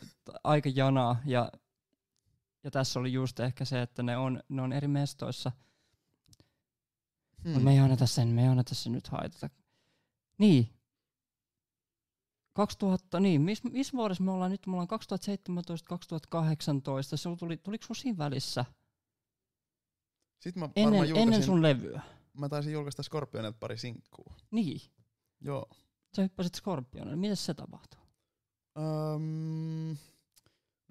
[0.44, 1.20] aika janaa.
[1.24, 1.52] Ja,
[2.64, 5.52] ja tässä oli just ehkä se, että ne on, ne on eri mestoissa.
[7.44, 7.62] Hmm.
[7.62, 9.50] Me ei anneta sen, me ei anneta sen nyt haitata.
[10.38, 10.68] Niin.
[12.52, 14.66] 2000, niin, missä mis vuodessa me ollaan nyt?
[14.66, 17.16] Me ollaan 2017, 2018.
[17.16, 18.64] Se tuli, tuliko sun siinä välissä?
[20.40, 22.02] Sitten mä Ennen, ennen sun levyä.
[22.38, 24.32] mä taisin julkaista Scorpionilta pari sinkkuu.
[24.50, 24.80] Niin.
[25.40, 25.66] Joo.
[26.16, 27.16] Sä hyppäsit Scorpionille.
[27.16, 28.00] Miten se tapahtui?
[28.78, 29.96] Um,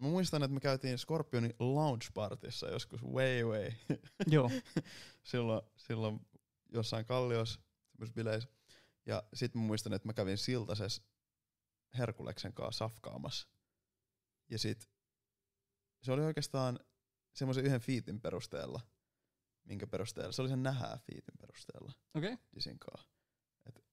[0.02, 3.72] mä muistan, että me käytiin Scorpionin lounge partissa joskus way way.
[4.34, 4.52] Joo.
[5.24, 6.20] silloin, silloin
[6.74, 7.62] jossain kalliossa,
[7.92, 8.50] semmoisessa bileissä.
[9.06, 11.04] Ja sitten mä muistan, että mä kävin Siltasessa
[11.98, 13.48] Herkuleksen kanssa safkaamassa.
[14.50, 14.90] Ja sit
[16.04, 16.80] se oli oikeastaan
[17.34, 18.82] semmoisen yhden fiitin perusteella,
[19.64, 22.34] minkä perusteella, se oli sen nähää fiitin perusteella Okei.
[22.34, 22.46] Okay.
[22.56, 23.08] Disin kanssa.
[23.66, 23.86] Et,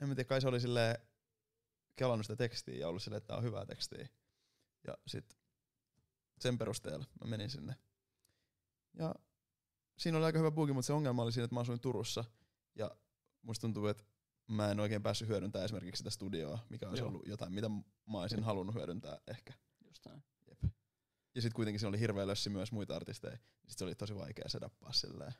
[0.00, 0.96] en mä tiedä, kai se oli silleen
[1.96, 4.08] kelannut sitä tekstiä ja ollut silleen, että tää on hyvää tekstiä.
[4.86, 5.38] Ja sit
[6.40, 7.74] sen perusteella mä menin sinne.
[8.94, 9.14] Ja
[9.98, 12.24] siinä oli aika hyvä bugi, mutta se ongelma oli siinä, että mä asuin Turussa.
[12.74, 12.96] Ja
[13.42, 14.04] musta tuntuu, että
[14.48, 17.08] mä en oikein päässyt hyödyntämään esimerkiksi sitä studioa, mikä olisi Joo.
[17.08, 19.52] ollut jotain, mitä mä olisin halunnut hyödyntää ehkä.
[19.86, 20.22] Just näin.
[20.48, 20.72] Jep.
[21.34, 23.36] ja sitten kuitenkin siinä oli hirveä lössi myös muita artisteja.
[23.36, 25.32] Sitten se oli tosi vaikea sedappaa silleen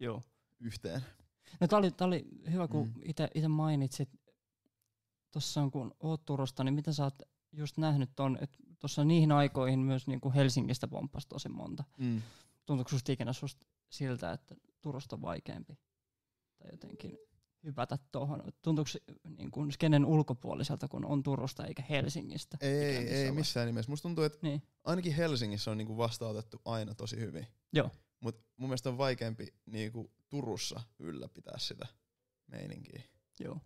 [0.00, 0.22] Joo.
[0.60, 1.04] yhteen.
[1.60, 2.94] No tää oli, tää oli hyvä, kun Mm.
[3.04, 4.08] ite mainitsit,
[5.30, 7.22] tuossa on kun oot Turusta, niin miten sä oot
[7.52, 11.84] just nähnyt ton, että tuossa niihin aikoihin myös niinku Helsingistä pomppasi tosi monta.
[11.98, 12.22] Mm.
[12.66, 15.78] Tuntuuko susta ikinä susta siltä, että Turusta on vaikeampi?
[16.58, 17.18] Tai jotenkin
[17.64, 18.42] hypätä tuohon.
[18.62, 18.90] Tuntuuko
[19.38, 22.56] niin kuin skenen ulkopuoliselta, kun on Turusta eikä Helsingistä?
[22.60, 23.90] Ei, ei on missään nimessä.
[23.90, 24.62] Musta tuntuu, että Niin.
[24.84, 27.46] ainakin Helsingissä on niinku vastaanotettu aina tosi hyvin.
[27.72, 27.90] Joo.
[28.20, 31.86] Mut mun mielestä on vaikeampi niinku Turussa ylläpitää sitä
[32.46, 33.02] meininkiä.
[33.40, 33.60] Joo.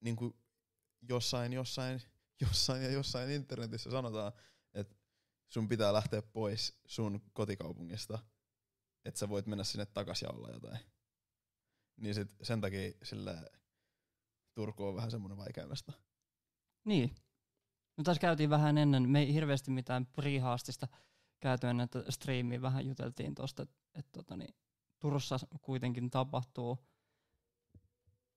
[0.00, 0.36] Niinku
[1.08, 2.02] jossain, jossain,
[2.40, 4.32] jossain ja jossain internetissä sanotaan,
[4.74, 4.96] että
[5.48, 8.18] sun pitää lähteä pois sun kotikaupungista,
[9.04, 10.78] että sä voit mennä sinne takas ja olla jotain.
[11.96, 13.46] Niin sit sen takia sillä
[14.54, 15.92] Turku on vähän semmonen vaikeimmasta.
[16.84, 17.16] Niin.
[17.96, 20.88] No tässä käytiin vähän ennen, me ei hirveästi mitään prehaastista
[21.40, 24.54] käyty ennen, että striimiä vähän juteltiin tuosta, että et, tota, niin,
[24.98, 26.78] Turussa kuitenkin tapahtuu.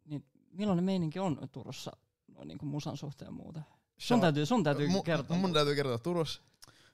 [0.06, 1.92] Niin millainen meininki on Turussa
[2.28, 3.62] no, niin kuin musan suhteen muuta?
[3.98, 5.38] Sun täytyy, sun täytyy Mu- kertoa.
[5.38, 6.42] Mun täytyy kertoa Turussa.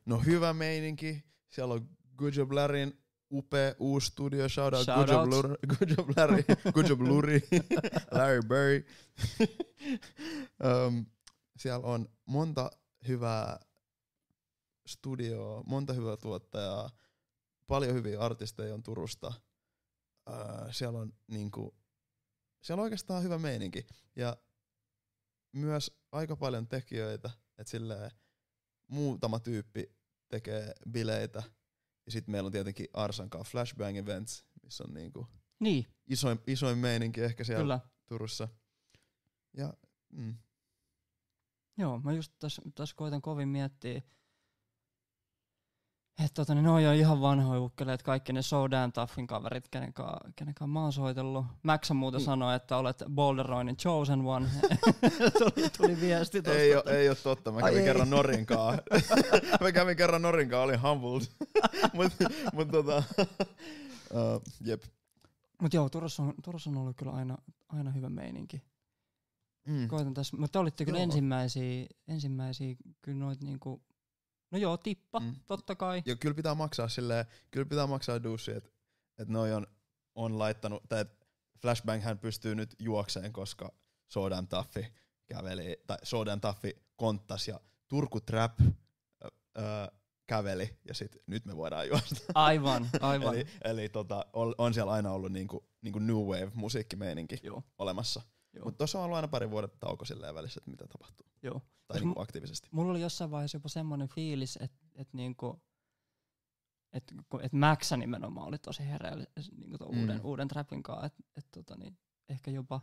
[0.06, 1.24] No hyvä meininki.
[1.50, 2.94] Siellä on Good Job Larryn
[3.32, 4.50] upea uusi studio.
[4.50, 5.30] Shout out, Shout Good, Job out.
[5.30, 6.44] Lur, Good Job Larry.
[6.74, 7.42] Good Job Luri.
[8.18, 8.86] Larry Berry.
[10.64, 11.06] um,
[11.58, 12.72] siellä on monta
[13.08, 13.60] hyvää
[14.86, 16.90] studioa, monta hyvää tuottajaa.
[17.68, 19.34] Paljon hyviä artisteja on Turusta.
[20.30, 20.36] Uh,
[20.72, 21.76] siellä on niinku,
[22.62, 23.88] siellä on oikeastaan hyvä meininki.
[24.16, 24.38] Ja
[25.52, 28.12] myös aika paljon tekijöitä, että silleen
[28.88, 29.96] muutama tyyppi
[30.28, 31.44] tekee bileitä.
[32.06, 35.28] Ja sitten meillä on tietenkin Arsan kanssa Flashbang Events, missä on niinku
[35.60, 37.80] Niin, isoin, isoin meininki ehkä siellä kyllä.
[38.06, 38.48] Turussa.
[39.58, 39.74] Ja
[40.14, 40.38] mm,
[41.78, 44.02] Joo, mä just tässä täs koitan kovin miettiä,
[46.20, 49.94] että tota, niin ne on jo ihan vanhoja ukkeleet, kaikki ne Sodan Toughin kaverit, kenen
[49.94, 51.46] kanssa, kenen mä oon soitellut.
[51.64, 52.26] Max on muuten Mm.
[52.26, 54.50] sanoi, että olet Boulderoinin chosen one.
[55.40, 56.60] tuli, tuli viesti tosta.
[56.60, 57.86] ei, ole, ei ole totta, mä Ai kävin ei.
[57.86, 58.78] kerran Norinkaa.
[59.62, 61.22] mä kävin kerran Norinkaa, olin humbled.
[61.94, 62.14] mut,
[62.54, 64.84] mut tota, uh, jep.
[65.62, 67.38] Mut joo, Turussa on, Turussa on ollut kyllä aina,
[67.70, 68.62] aina hyvä meininki.
[69.68, 69.88] Mm.
[69.88, 71.04] Koitan tässä, mutta te olitte kyllä Joo.
[71.04, 73.82] ensimmäisiä, ensimmäisiä kyllä noit niinku,
[74.54, 75.36] no joo, tippa, Mm.
[75.48, 76.02] totta kai.
[76.06, 78.70] Ja kyllä pitää maksaa silleen, kyllä pitää maksaa duussi, että
[79.18, 79.68] et noi on,
[80.16, 81.06] on laittanut, tai
[81.62, 83.74] Flashbang hän pystyy nyt juokseen, koska
[84.08, 84.86] Sodan Taffi
[85.26, 89.62] käveli, tai Sodan Taffi konttas ja Turku Trap ö, ö,
[90.28, 92.16] käveli, ja sit nyt me voidaan juosta.
[92.36, 93.36] Aivan, aivan.
[93.36, 98.22] eli eli tota, on, on siellä aina ollut niinku, niinku new wave musiikkimeininki joo, olemassa.
[98.64, 101.28] Mutta tuossa on ollut aina pari vuoden tauko silleen välissä, että mitä tapahtuu.
[101.44, 101.62] joo.
[101.88, 102.68] Tai niinku aktiivisesti.
[102.72, 105.62] Mulla oli jossain vaiheessa jopa semmoinen fiilis, että et niinku,
[106.94, 109.26] et, et Maxa nimenomaan oli tosi hereillä
[109.58, 110.00] niinku Mm.
[110.02, 111.98] uuden, uuden trapin kanssa, että et, tota, niin,
[112.30, 112.82] ehkä jopa,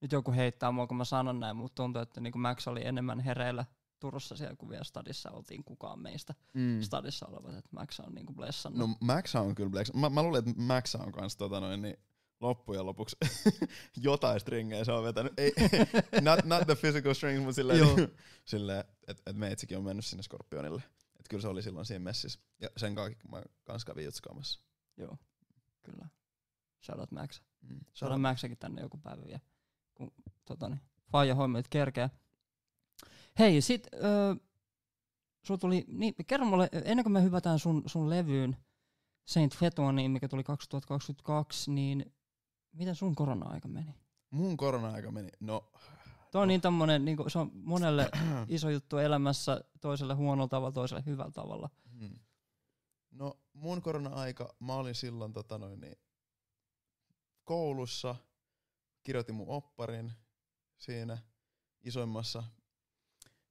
[0.00, 3.20] nyt joku heittää mua kun mä sanon näin, mutta tuntuu, että niinku Max oli enemmän
[3.20, 3.64] hereillä
[4.00, 6.80] Turussa siellä, kun vielä stadissa oltiin kukaan meistä Mm.
[6.82, 8.88] stadissa olevat, että Max on niinku blessannut.
[8.90, 9.92] No Max on kyllä Blex.
[9.94, 11.96] Mä, mä luulen, että Max on kans tota noin, niin
[12.40, 13.16] loppujen lopuksi
[13.96, 15.32] jotain stringejä se on vetänyt.
[15.38, 15.52] Ei,
[16.20, 17.96] not, not the physical strings, mutta silleen, Joo.
[18.44, 20.82] silleen että et meitsikin on mennyt sinne Scorpionille.
[21.20, 22.40] Et kyllä se oli silloin siinä messissä.
[22.60, 24.60] Ja sen kanssa mä kans kävin jutskaamassa.
[24.96, 25.18] Joo,
[25.82, 26.08] kyllä.
[26.84, 27.40] Shout out Max.
[27.62, 27.80] Mm.
[27.94, 29.40] Saadaan Maxakin tänne joku päivä vielä,
[29.94, 30.12] kun
[30.44, 30.80] tota, niin,
[31.12, 32.10] faija hommit kerkeä.
[33.38, 34.34] Hei, sit öö,
[35.42, 38.56] sul tuli, niin, kerro mulle, ennen kuin me hypätään sun, sun levyyn
[39.24, 42.12] Saint Fetoniin, mikä tuli 2022, niin
[42.78, 43.94] miten sun korona-aika meni?
[44.30, 45.72] Mun korona-aika meni, no...
[46.32, 48.10] Tuo on niin tommonen, niin se on monelle
[48.48, 51.70] iso juttu elämässä, toiselle huonolla tavalla, toiselle hyvällä tavalla.
[51.98, 52.18] Hmm.
[53.10, 55.96] No mun korona-aika, mä olin silloin tota noin, niin,
[57.44, 58.14] koulussa,
[59.02, 60.12] kirjoitin mun opparin
[60.78, 61.18] siinä
[61.80, 62.42] isoimmassa,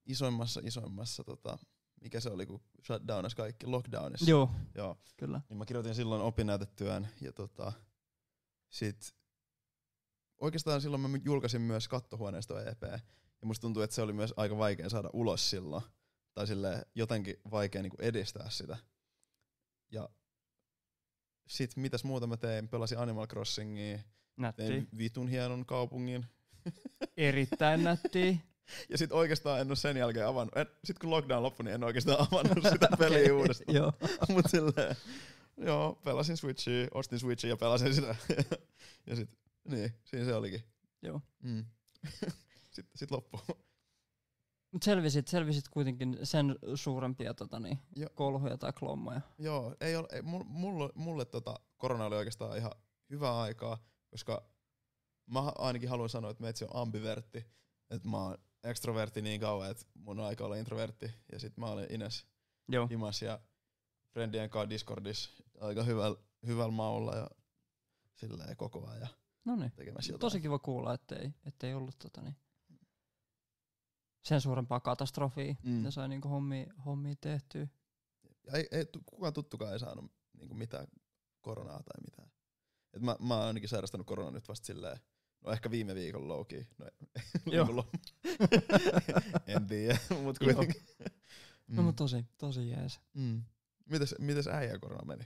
[0.05, 1.57] isoimmassa, isoimmassa, tota,
[2.01, 4.29] mikä se oli, kun shutdownas kaikki, lockdownissa.
[4.29, 4.97] Joo, Joo.
[5.17, 5.41] kyllä.
[5.49, 7.73] Niin mä kirjoitin silloin opinnäytetyön ja tota,
[8.69, 9.15] sit
[10.37, 12.83] oikeastaan silloin mä julkaisin myös kattohuoneisto EP.
[13.41, 15.83] Ja musta tuntuu, että se oli myös aika vaikea saada ulos silloin.
[16.33, 18.77] Tai sille jotenkin vaikea niinku edistää sitä.
[19.91, 20.09] Ja
[21.47, 22.69] sit mitäs muuta mä tein?
[22.69, 23.99] Pelasin Animal Crossingia,
[24.37, 24.63] Nätti.
[24.63, 26.25] tein vitun hienon kaupungin.
[27.17, 28.41] Erittäin nätti.
[28.89, 30.57] Ja sit oikeastaan en oo sen jälkeen avannut.
[30.57, 33.75] En, sit kun lockdown loppui, niin en oikeastaan avannut sitä peliä Okei, uudestaan.
[33.75, 33.93] Joo.
[34.33, 34.95] Mut silleen,
[35.57, 38.15] joo, pelasin Switchia, ostin Switchia ja pelasin sitä.
[39.07, 39.29] ja sit,
[39.67, 40.63] niin, siinä se olikin.
[41.01, 41.21] Joo.
[41.43, 41.65] Mm.
[42.71, 43.39] sitten sit loppu.
[44.71, 48.07] Mut selvisit, selvisit kuitenkin sen suurempia tota, niin, Jo.
[48.15, 49.21] kolhuja tai klommoja.
[49.37, 52.71] Joo, ei ole, ei, mulle, mulle, mulle tota, korona oli oikeastaan ihan
[53.09, 53.77] hyvää aikaa,
[54.09, 54.49] koska
[55.25, 57.45] mä ainakin haluan sanoa, että meitsi on ambivertti.
[57.89, 61.11] Että mä oon extrovertti niin kauan, että mun aika olla introvertti.
[61.31, 62.25] Ja sit mä olen Ines
[62.67, 62.87] Joo.
[62.87, 63.39] himas ja
[64.17, 67.29] friendien kanssa Discordissa aika hyvällä hyväl maulla ja
[68.15, 69.07] silleen koko ajan
[69.45, 69.71] No niin.
[69.75, 70.19] tekemässä jotain.
[70.19, 72.35] Tosi kiva kuulla, ettei, ettei ollut tota, niin,
[74.23, 75.71] sen suurempaa katastrofia, Mm.
[75.71, 75.85] mm.
[75.85, 77.67] ja sai niinku hommia, hommia tehtyä.
[78.45, 80.87] Ja ei, ei, kukaan tuttukaan ei saanut niinku mitään
[81.41, 82.31] koronaa tai mitään.
[82.93, 84.99] Et mä, mä oon ainakin sairastanut koronaa nyt vasta silleen,
[85.45, 86.67] no ehkä viime viikon louki.
[86.77, 86.85] No,
[87.53, 87.67] Joo.
[89.47, 90.53] en tiedä, mut Joo.
[90.55, 90.81] kuitenkin.
[91.67, 92.99] No mut tosi, tosi jees.
[93.13, 93.43] mm.
[93.89, 95.23] Mites, mites äijä korona meni?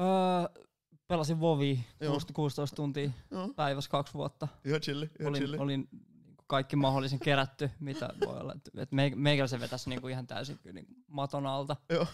[0.00, 0.62] Öö,
[1.08, 2.18] pelasin Vovi Joo.
[2.34, 3.48] 16 tuntia Joo.
[3.56, 4.48] päivässä kaksi vuotta.
[4.64, 5.56] Ihan chilli, ihan chilli.
[5.56, 5.88] Olin, olin
[6.24, 8.54] niinku kaikki mahdollisen kerätty, mitä voi olla.
[8.78, 11.76] Et, meik- meikäläisen vetäisi niinku ihan täysin niinku maton alta.
[11.88, 12.06] Joo.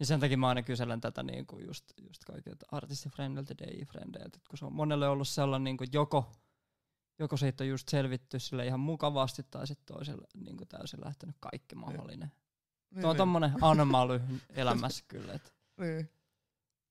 [0.00, 4.64] Ja sen takia mä aina kyselen tätä niinku just, just kaikilta artistifrendeiltä, DJ-frendeiltä, kun se
[4.64, 6.32] on monelle ollut sellainen niinku joko,
[7.18, 11.74] joko siitä on just selvitty sille ihan mukavasti tai sitten toiselle niinku täysin lähtenyt kaikki
[11.74, 12.32] mahdollinen.
[12.90, 13.18] Niin, Tuo on niin.
[13.18, 14.20] tommonen anomaly
[14.50, 15.32] elämässä kyllä.
[15.32, 15.54] Et.
[15.80, 16.10] Niin.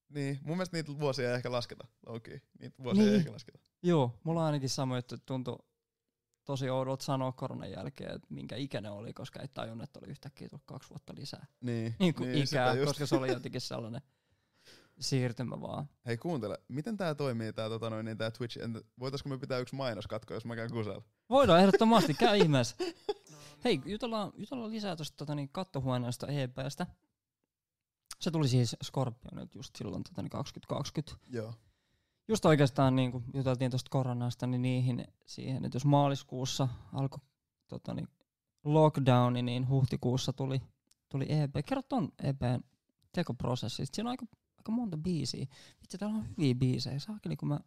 [0.09, 2.41] Niin, mun mielestä niitä vuosia ei ehkä lasketa, Loki.
[2.59, 3.13] Niitä vuosia Niin.
[3.13, 3.59] ei ehkä lasketa.
[3.83, 5.57] Joo, mulla on ainakin sama juttu, että tuntui
[6.45, 10.49] tosi oudolta sanoa koronan jälkeen, että minkä ikäinen oli, koska ei tajunnut, että oli yhtäkkiä
[10.49, 11.45] tullut kaksi vuotta lisää.
[11.61, 14.01] Niin, Niin kuin niin, ikää, koska se oli jotenkin sellainen
[14.99, 15.89] siirtymä vaan.
[16.05, 18.63] Hei kuuntele, miten tää toimii tää, tota noin, niin tää Twitch?
[18.63, 21.03] Entä, voitaisko me pitää yksi mainoskatko, jos mä käyn kusella?
[21.29, 22.75] Voidaan ehdottomasti, käy ihmeessä.
[23.63, 26.87] Hei, jutellaan, jutellaan lisää tuosta tota, niin kattohuoneesta EPstä.
[28.19, 31.25] Se tuli siis Scorpionilta just silloin tota, niin 2020.
[31.29, 31.53] Joo.
[32.27, 37.19] Just oikeastaan niin kun juteltiin tuosta koronasta, niin niihin siihen, että jos maaliskuussa alkoi
[37.67, 38.07] tota, niin
[38.63, 40.61] lockdowni, niin huhtikuussa tuli,
[41.09, 41.65] tuli EP.
[41.65, 42.63] Kerro ton EPn
[43.11, 43.95] tekoprosessista.
[43.95, 44.25] Siinä on aika,
[44.57, 45.45] aika monta biisiä.
[45.81, 46.99] Vitsi, täällä on hyviä biisejä.
[46.99, 47.59] Saakeli, kun mä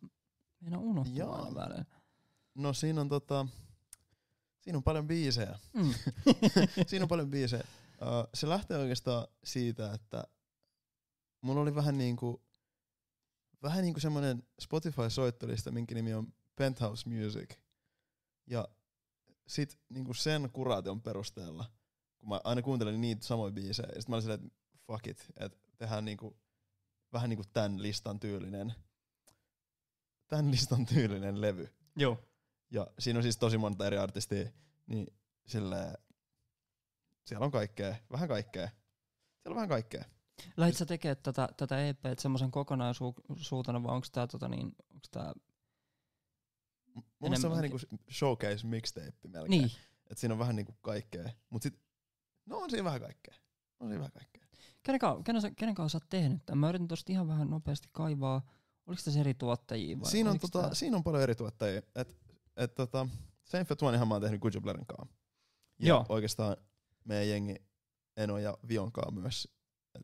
[0.61, 1.35] meinaan unohtaa Joo.
[1.35, 1.85] aina välillä.
[2.55, 3.47] No siinä on tota,
[4.71, 5.59] siinä on paljon biisejä.
[5.75, 5.95] Mm.
[6.89, 7.65] siinä on paljon biisejä.
[8.03, 10.25] Uh, se lähtee oikeastaan siitä, että
[11.41, 12.43] mulla oli vähän niinku,
[13.63, 17.57] vähän niinku semmonen Spotify-soittolista, minkä nimi on Penthouse Music.
[18.47, 18.69] Ja
[19.47, 21.65] sit niinku sen kuraation perusteella,
[22.19, 25.27] kun mä aina kuuntelin niitä samoja biisejä, ja sit mä olin silleen, että fuck it,
[25.37, 26.37] että tehdään niinku,
[27.13, 28.75] vähän niinku tän listan tyylinen,
[30.29, 31.69] tän listan tyylinen levy.
[31.97, 32.30] Joo.
[32.71, 34.51] Ja siinä on siis tosi monta eri artistia,
[34.87, 35.07] niin
[35.47, 35.95] silleen,
[37.25, 38.67] siellä on kaikkea, vähän kaikkea.
[38.69, 40.05] Siellä on vähän kaikkea.
[40.57, 45.33] Lähit sä tekemään tätä, tätä EPtä semmoisen kokonaisuutena, vai onko tää, tota niin, onks tää,
[46.95, 47.79] Mun mielestä se on vähän niinku
[48.13, 49.51] showcase mixtape melkein.
[49.51, 49.71] niin,
[50.11, 51.29] Et siinä on vähän niinku kaikkea.
[51.51, 51.81] Mut sit,
[52.47, 53.35] no on siinä vähän kaikkea.
[53.81, 54.43] On siinä vähän kaikkea.
[54.83, 56.59] kenen, kanssa- kenen, sä- kenen kanssa sä oot tehnyt tämän?
[56.59, 58.43] Mä yritin tosta ihan vähän nopeasti kaivaa.
[58.87, 61.83] Oliko tässä eri tuottajia vai Siinä on, tota, tää- siinä on paljon eri tuottajia.
[61.95, 62.17] Et,
[62.57, 63.09] et tota,
[63.45, 65.17] Same for Twanihan mä oon tehnyt Blairin kanssa.
[65.79, 66.07] Ja Joo.
[66.09, 66.57] oikeastaan
[67.05, 67.55] meidän jengi
[68.17, 69.49] Eno ja Vion kanssa myös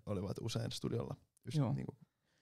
[0.06, 1.16] olivat usein studiolla.
[1.44, 1.72] Just Joo.
[1.72, 1.96] niinku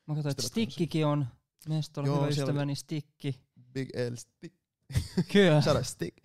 [0.07, 1.27] Mä katsoin, että Stikkikin on.
[1.69, 3.41] Mestolla Joo, hyvä oli- ystäväni Stikki.
[3.73, 4.57] Big L Stick.
[5.33, 5.57] Kyllä.
[5.77, 6.19] Out Stick.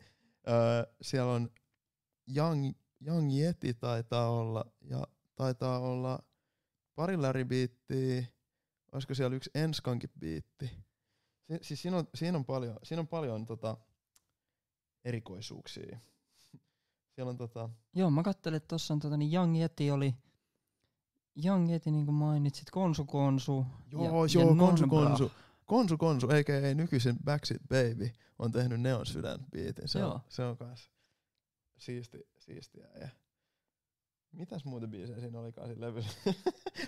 [0.47, 1.49] Öö, siellä on
[2.35, 2.71] Young,
[3.07, 6.19] Young Yeti taitaa olla ja taitaa olla
[6.95, 8.23] pari Larry biittiä.
[8.91, 10.71] Olisiko siellä yksi Enskankin biitti?
[11.49, 13.77] Si- siis siinä on, siinä on paljon, siinä on paljon tota,
[15.05, 15.99] erikoisuuksia.
[17.15, 20.15] Siellä on tota, Joo, mä kattelin, että tossa on tota, niin Young Yeti oli
[21.45, 23.65] Young Yeti, niin kuin mainitsit, Konsu Konsu.
[23.91, 24.88] joo, ja, joo, ja Konsu.
[24.88, 25.31] Konsu.
[25.65, 29.88] Konsu Konsu, eikä ei nykyisin Backseat Baby, on tehnyt Neon Sydän biitin.
[29.88, 30.13] Se Joo.
[30.13, 30.91] on, se on kans
[31.77, 32.88] siisti, siistiä.
[33.01, 33.09] Ja
[34.31, 36.09] mitäs muuta biisejä siinä olikaan siinä levyllä?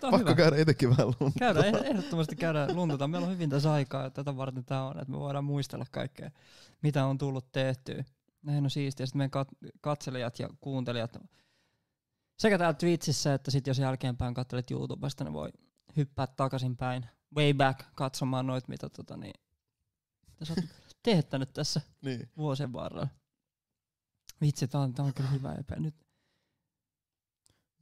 [0.01, 0.35] Pakko hyvä.
[0.35, 1.39] käydä itekin vähän lunta.
[1.39, 3.09] Käydään, eh- ehdottomasti käydään luntataan.
[3.09, 6.31] Meillä on hyvin tässä aikaa, ja tätä varten tämä on, että me voidaan muistella kaikkea,
[6.81, 8.03] mitä on tullut tehtyä.
[8.41, 9.05] Näin on siistiä.
[9.05, 11.17] Sitten meidän kat- katselijat ja kuuntelijat,
[12.39, 15.49] sekä täällä Twitchissä, että sitten jos jälkeenpäin katselet YouTubesta, ne voi
[15.97, 17.05] hyppää takaisinpäin,
[17.37, 19.33] way back, katsomaan noit, mitä tota niin,
[20.43, 20.65] sä oot
[21.03, 22.29] teettänyt tässä Niin.
[22.37, 23.07] vuosien varrella.
[24.41, 25.75] Vitsi, tää on, tää on kyllä hyvä epä.
[25.75, 25.95] Nyt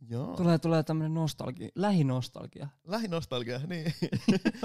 [0.07, 0.35] Joo.
[0.35, 2.67] tulee, tulee tämmönen nostalgia, lähinostalgia.
[2.83, 3.93] Lähinostalgia, niin.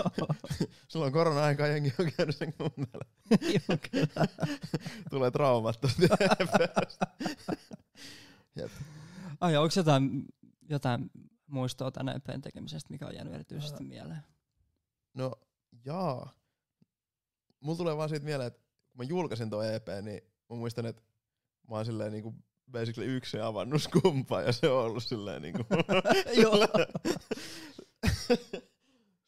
[0.88, 3.14] Sulla on korona-aikaa jengi on käynyt sen kuuntelemaan.
[3.30, 4.28] Joo, kyllä.
[5.10, 5.78] Tulee traumat
[8.56, 8.70] Jep.
[9.40, 10.24] Ai, onko jotain,
[10.68, 11.10] jotain
[11.46, 13.88] muistoa tänä EPn tekemisestä, mikä on jäänyt erityisesti Ää.
[13.88, 14.22] mieleen?
[15.14, 15.32] No,
[15.84, 16.32] jaa.
[17.60, 20.20] Mulla tulee vaan siitä mieleen, että kun mä julkaisin tuon EP, niin
[20.50, 21.02] mä muistan, että
[21.70, 22.34] mä oon silleen niinku
[22.70, 25.64] basically yksin avannut skumpaa ja se on ollut silleen niinku...
[26.42, 26.56] Joo.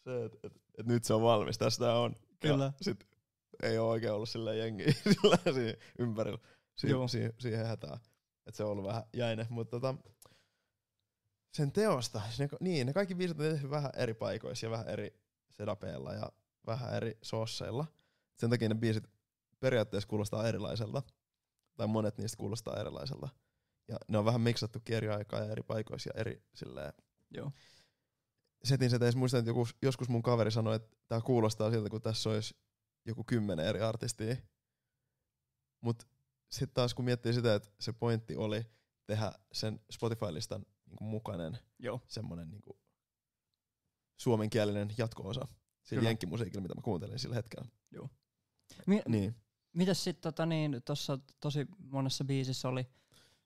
[0.05, 2.15] se, et, et, et, nyt se on valmis, tästä on.
[2.41, 2.65] Kyllä.
[2.65, 3.07] Ja sit
[3.63, 6.39] ei ole oikein ollut silleen jengi sillä siinä ympärillä
[6.77, 7.99] si- si- siihen hätään.
[8.47, 9.95] Et se on ollut vähän jäine, mutta tota,
[11.53, 15.21] sen teosta, ne, niin, ne kaikki biisit on tehty vähän eri paikoissa ja vähän eri
[15.51, 16.33] sedapeilla ja
[16.67, 17.87] vähän eri soosseilla.
[18.37, 19.05] Sen takia ne biisit
[19.61, 21.03] periaatteessa kuulostaa erilaiselta.
[21.77, 23.29] Tai monet niistä kuulostaa erilaiselta.
[23.89, 26.93] Ja ne on vähän miksattu eri aikaa ja eri paikoissa ja eri silleen
[27.31, 27.53] Joo.
[28.65, 32.03] setin se teis muistan, että joku, joskus mun kaveri sanoi, että tää kuulostaa siltä, kun
[32.03, 32.55] tässä olisi
[33.07, 34.37] joku kymmenen eri artistia.
[35.81, 36.09] Mut
[36.51, 38.65] sitten taas kun miettii sitä, että se pointti oli
[39.07, 42.01] tehdä sen Spotify-listan niinku mukainen Joo.
[42.07, 42.79] semmonen niinku
[44.21, 45.49] suomenkielinen jatko-osa
[45.83, 47.69] sillä jenkkimusiikilla, mitä mä kuuntelin sillä hetkellä.
[48.87, 49.35] Mi- Niin.
[49.77, 52.87] Mitäs sitten tota niin, tossa tosi monessa biisissä oli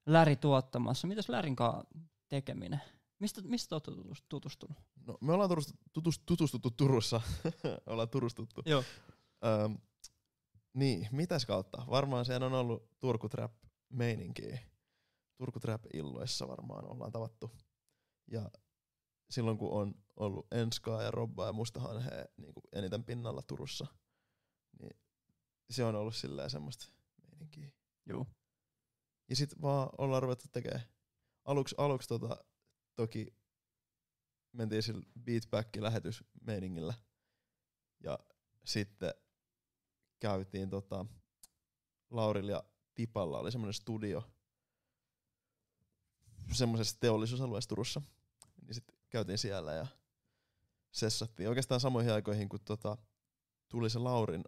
[0.06, 1.06] Läri tuottamassa.
[1.06, 1.84] Mitäs Lärin kanssa
[2.28, 2.80] tekeminen?
[3.18, 4.78] Mistä, mistä tutus- tutustunut?
[5.06, 7.20] No, me ollaan tutustu, tutus, tutustuttu Turussa.
[7.86, 8.62] ollaan turustuttu.
[8.66, 8.84] Joo.
[9.64, 9.78] Öm,
[10.74, 11.86] niin, mitäs kautta?
[11.90, 13.52] Varmaan siellä on ollut Turku Trap
[13.88, 14.58] meininkiä.
[15.36, 17.50] Turku Trap illoissa varmaan ollaan tavattu.
[18.30, 18.50] Ja
[19.30, 23.86] silloin kun on ollut Enskaa ja Robbaa ja Mustahanhea niin eniten pinnalla Turussa,
[24.80, 24.96] niin
[25.70, 26.86] se on ollut silleen semmoista
[27.30, 27.70] meininkiä.
[28.06, 28.26] Joo.
[29.28, 30.82] Ja sit vaan ollaan ruvettu tekemään.
[31.44, 32.44] Aluksi, aluksi tota,
[32.94, 33.26] toki
[34.52, 36.94] mentiin sillä beatback-lähetysmeiningillä.
[38.00, 38.18] Ja
[38.64, 39.14] sitten
[40.20, 41.06] käytiin tota,
[42.10, 44.30] Laurilla ja Tipalla oli semmoinen studio
[46.52, 48.02] semmoisessa teollisuusalueessa Turussa.
[48.62, 49.86] Niin sitten käytiin siellä ja
[50.90, 52.96] sessattiin oikeastaan samoihin aikoihin, kun tota,
[53.68, 54.44] tuli se Laurin,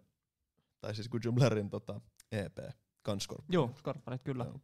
[0.83, 2.57] tai siis Gujumlerin tota, EP,
[3.01, 3.45] Kanskorp.
[3.49, 4.43] Joo, Skorparit kyllä.
[4.43, 4.59] Joo.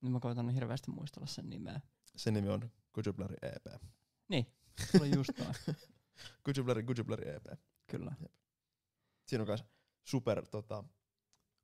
[0.00, 1.80] Nyt mä koitan hirveästi muistella sen nimeä.
[2.16, 3.82] Sen nimi on Gujubleri EP.
[4.28, 4.46] Niin,
[4.90, 5.54] se oli just noin.
[6.44, 7.46] Gujubleri, Gujubleri EP.
[7.86, 8.14] kyllä.
[9.26, 9.64] Siinä on myös
[10.04, 10.84] super tota,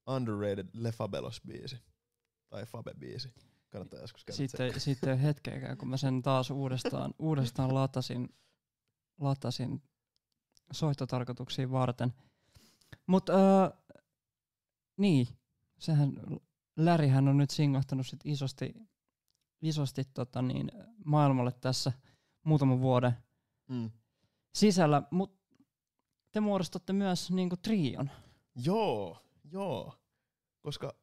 [0.06, 1.76] underrated Lefabelos-biisi.
[2.48, 3.28] Tai Fabe-biisi.
[3.70, 8.28] Kannattaa joskus käydä Sitten, sitten hetkeäkään, kun mä sen taas uudestaan, uudestaan latasin,
[9.20, 9.82] latasin
[10.72, 12.12] soittotarkoituksiin varten.
[13.06, 13.70] Mutta öö,
[14.96, 15.28] niin,
[15.78, 16.12] sehän,
[16.76, 18.74] Lärihän on nyt singahtanut sit isosti,
[19.62, 20.70] isosti tota niin,
[21.04, 21.92] maailmalle tässä
[22.44, 23.12] muutaman vuoden
[23.68, 23.90] Mm.
[24.54, 25.44] sisällä, mutta
[26.32, 28.10] te muodostatte myös niinku trion.
[28.54, 29.98] Joo, joo.
[30.62, 30.94] Koska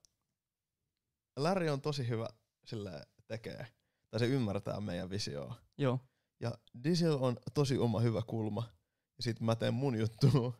[1.37, 2.27] Larry on tosi hyvä
[2.65, 3.67] sillä tekee.
[4.09, 5.55] Tai se ymmärtää meidän visioa.
[5.77, 5.99] Joo,
[6.39, 6.51] Ja
[6.83, 8.63] Diesel on tosi oma hyvä kulma.
[9.17, 10.55] Ja sit mä teen mun juttu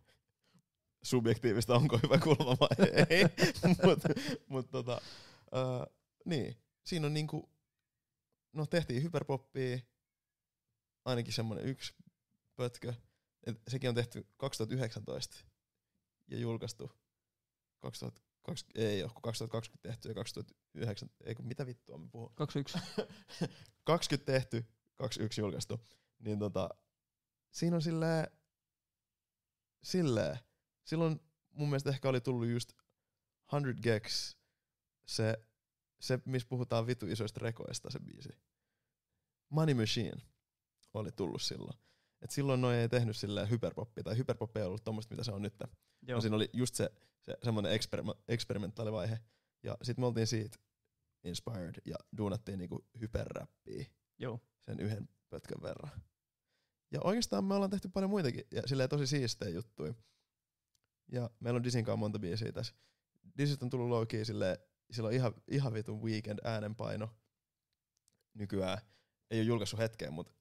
[1.03, 3.23] subjektiivista, onko hyvä kulma vai ei.
[3.85, 4.09] Mutta
[4.47, 5.01] mut tota,
[5.45, 6.57] uh, niin.
[6.83, 7.49] Siinä on niinku,
[8.53, 9.79] no tehtiin hyperpoppia,
[11.05, 11.93] ainakin semmonen yksi
[12.55, 12.93] pötkö.
[13.47, 15.37] Et sekin on tehty 2019
[16.27, 16.91] ja julkaistu
[17.79, 22.31] 2020, ei ole, kun 2020 tehty ja 2009, ei kun mitä vittua mä puhun.
[22.35, 22.89] 21.
[23.83, 25.79] 20 tehty, 21 julkaistu.
[26.19, 26.69] Niin tota,
[27.51, 28.27] siinä on silleen,
[29.83, 30.39] silleen,
[30.83, 31.19] silloin
[31.51, 32.73] mun mielestä ehkä oli tullut just
[33.51, 34.35] 100 Gex,
[35.05, 35.37] se,
[35.99, 38.29] se missä puhutaan vitu isoista rekoista se biisi.
[39.49, 40.21] Money Machine
[40.93, 41.79] oli tullut silloin.
[42.21, 45.41] Et silloin noi ei tehnyt silleen hyperpoppia, tai hyperpoppi ei ollut tommoista, mitä se on
[45.41, 45.53] nyt.
[46.07, 46.17] Joo.
[46.17, 46.91] No siinä oli just se,
[47.21, 49.19] se semmoinen eksperima- eksperimentaalivaihe.
[49.63, 50.57] Ja sit me oltiin siitä
[51.23, 53.85] inspired ja duunattiin niinku hyperräppiä
[54.17, 54.39] Joo.
[54.65, 56.01] sen yhden pötkän verran.
[56.91, 59.93] Ja oikeastaan me ollaan tehty paljon muitakin ja silleen tosi siistejä juttuja.
[61.12, 62.74] Ja meillä on Disin kanssa monta biisiä tässä.
[63.38, 64.58] Disistä on tullut low key silleen,
[64.91, 67.10] sillä on ihan, ihan vitun weekend äänenpaino
[68.34, 68.78] nykyään.
[69.32, 70.34] Ei ole julkaissut hetkeen, mutta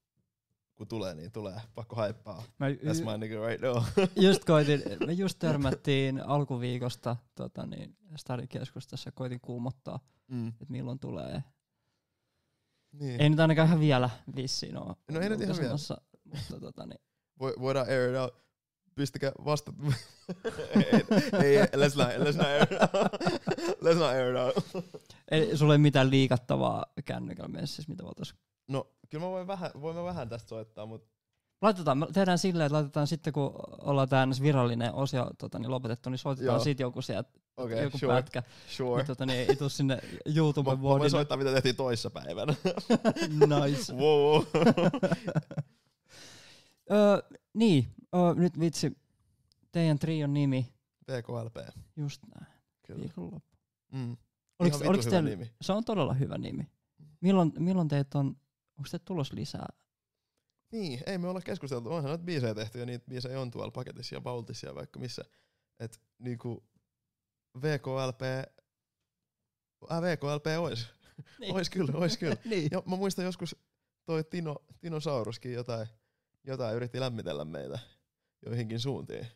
[0.75, 1.61] kun tulee, niin tulee.
[1.75, 2.43] Pakko haippaa.
[2.59, 3.83] Mä That's my nigga right now.
[4.17, 10.49] just koitin, me just törmättiin alkuviikosta tota niin, Stadikeskustassa, koitin kuumottaa, mm.
[10.49, 11.45] että milloin tulee.
[12.93, 13.21] Niin.
[13.21, 14.97] Ei nyt ainakaan ihan vielä vissiin ole.
[15.11, 15.77] No ei nyt ihan vielä.
[16.25, 17.01] Mutta tota niin,
[17.39, 18.50] Voi, voidaan air it out.
[19.01, 19.73] Pistäkää vasta.
[21.45, 23.13] ei, let's not, let's not air it out.
[23.83, 24.85] let's not air it out.
[25.31, 28.35] ei, sulla ei mitään liikattavaa kännykällä messissä, mitä voitais.
[28.69, 31.09] No, kyllä mä voin vähän, voin mä vähän tästä soittaa, mutta
[31.63, 34.43] Laitetaan, me tehdään silleen, että laitetaan sitten kun ollaan ns.
[34.43, 36.65] virallinen osio tota, niin lopetettu, niin soitetaan Joo.
[36.65, 38.43] sit joku sieltä, okei, joku sure, pätkä.
[38.69, 38.97] sure.
[38.97, 42.55] Niin, tota, niin ei tuu sinne Mä, YouTube mä voin soittaa, mitä tehtiin toissa päivänä.
[43.67, 43.93] nice.
[43.93, 44.45] wow.
[46.91, 47.23] Öö,
[47.55, 48.99] niin, öö, nyt vitsi,
[49.73, 51.57] teidän trion nimi, TKLP,
[51.97, 52.53] just näin,
[52.87, 53.01] kyllä.
[53.01, 53.57] viikonloppu.
[53.93, 54.17] Mm.
[54.59, 55.51] Oliks, vitun oliks hyvä teillä, nimi.
[55.61, 56.71] se on todella hyvä nimi.
[57.21, 58.27] Milloin, milloin teitä on,
[58.79, 59.69] onko teitä tulos lisää?
[60.73, 61.93] Niin, ei me olla keskusteltu.
[61.93, 65.25] Onhan noita biisejä tehty ja niitä biisejä on tuolla paketissa ja vaultissa ja vaikka missä.
[65.81, 66.65] Et niinku
[67.63, 68.23] VKLP,
[69.93, 70.87] äh, VKLP ois.
[71.41, 71.55] Niin.
[71.55, 72.37] Ois kyllä, ois kyllä.
[72.51, 72.69] niin.
[72.71, 73.57] Ja mä muistan joskus
[74.07, 75.87] toi Tino, Tino Sauruskin jotain,
[76.45, 77.79] jotain yritti lämmitellä meitä
[78.47, 79.27] joihinkin suuntiin.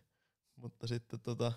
[0.56, 1.52] Mutta sitten tota,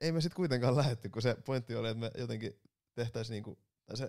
[0.00, 2.60] ei me sitten kuitenkaan lähetty, kun se pointti oli, että me jotenkin
[2.94, 4.08] tehtäisiin niinku, tai se,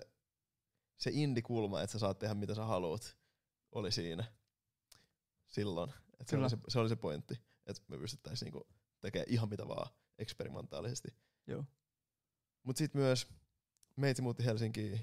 [0.96, 3.16] se indie-kulma, että sä saat tehdä mitä sä haluat,
[3.72, 4.24] oli siinä
[5.48, 5.90] silloin.
[6.20, 6.44] Et se, Kyllä.
[6.44, 7.34] oli se, se oli se pointti,
[7.66, 8.68] että me pystyttäisiin niinku
[9.00, 11.08] tekemään ihan mitä vaan eksperimentaalisesti.
[11.46, 11.64] Joo.
[12.62, 13.28] Mut sit myös
[13.96, 15.00] Meitsi muutti Helsinkiin,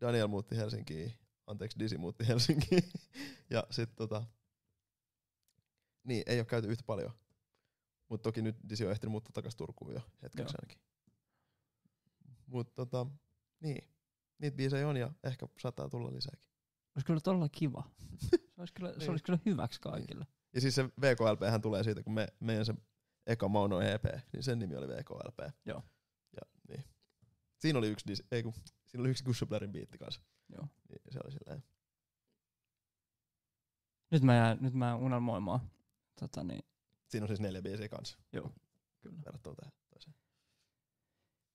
[0.00, 1.12] Daniel muutti Helsinkiin,
[1.46, 2.82] anteeksi Disi muutti Helsinkiin.
[3.50, 4.24] ja sit tota,
[6.06, 7.12] niin ei ole käyty yhtä paljon.
[8.08, 10.58] Mutta toki nyt Disi on ehtinyt muuttaa takas Turkuun jo hetkeksi Joo.
[10.62, 10.78] ainakin.
[12.46, 13.06] Mutta tota,
[13.60, 13.88] niin.
[14.38, 16.48] Niitä biisejä on ja ehkä saattaa tulla lisääkin.
[16.94, 17.90] Olisi kyllä todella kiva.
[18.56, 19.10] Se olisi kyllä, se Niin.
[19.10, 20.26] olisi kyllä hyväksi kaikille.
[20.54, 22.74] Ja siis se VKLP hän tulee siitä, kun me, meidän se
[23.26, 25.38] eka Mauno EP, niin sen nimi oli VKLP.
[25.66, 25.82] Joo.
[26.32, 26.84] Ja niin.
[27.58, 28.52] Siinä oli yksi, dis- ei kun,
[28.86, 30.20] siinä oli yksi Gushublerin biitti kanssa.
[30.48, 30.68] Joo.
[30.88, 31.62] Niin se oli silleen.
[34.10, 35.60] Nyt mä jään, nyt mä jään unelmoimaan.
[36.20, 36.64] Tota niin,
[37.08, 38.18] Siinä on siis neljä biisiä kanssa.
[38.32, 38.52] Joo,
[39.00, 39.16] kyllä.
[39.24, 40.14] Verrattuna tähän toiseen.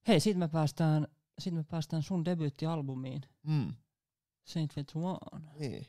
[0.08, 1.08] Hei, sit me päästään,
[1.40, 3.22] sit me päästään sun debyyttialbumiin.
[3.44, 3.74] Mm.
[4.44, 5.52] Saint Fit One.
[5.60, 5.86] Niin.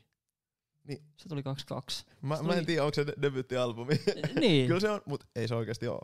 [1.17, 2.05] Se tuli 22.
[2.21, 3.93] Mä, Se mä en tuli- tiedä, onko se de- debyyttialbumi.
[4.39, 4.67] niin.
[4.67, 6.01] Kyllä se on, mut ei se oikeesti oo.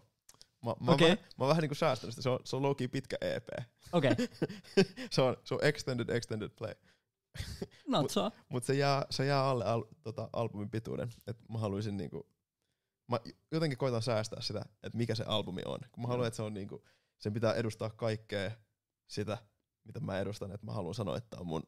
[0.66, 1.10] Mä, mä, okay.
[1.10, 2.22] mä, mä oon vähän niinku säästänyt sitä.
[2.22, 3.48] Se on, se on low-key pitkä EP.
[3.92, 4.28] Okei, okay.
[5.12, 6.74] se, on, se on extended, extended play.
[7.88, 8.32] not so.
[8.50, 11.10] Mut se jää, se jää alle al, tota, albumin pituuden.
[11.28, 12.28] Et mä haluaisin niinku,
[13.10, 13.20] mä
[13.52, 15.80] jotenkin koitan säästää sitä, että mikä se albumi on.
[15.92, 16.84] Kun mä haluan, että se on niinku,
[17.18, 18.52] sen pitää edustaa kaikkea
[19.08, 19.38] sitä,
[19.84, 20.52] mitä mä edustan.
[20.52, 21.64] Että mä haluan sanoa, että on mun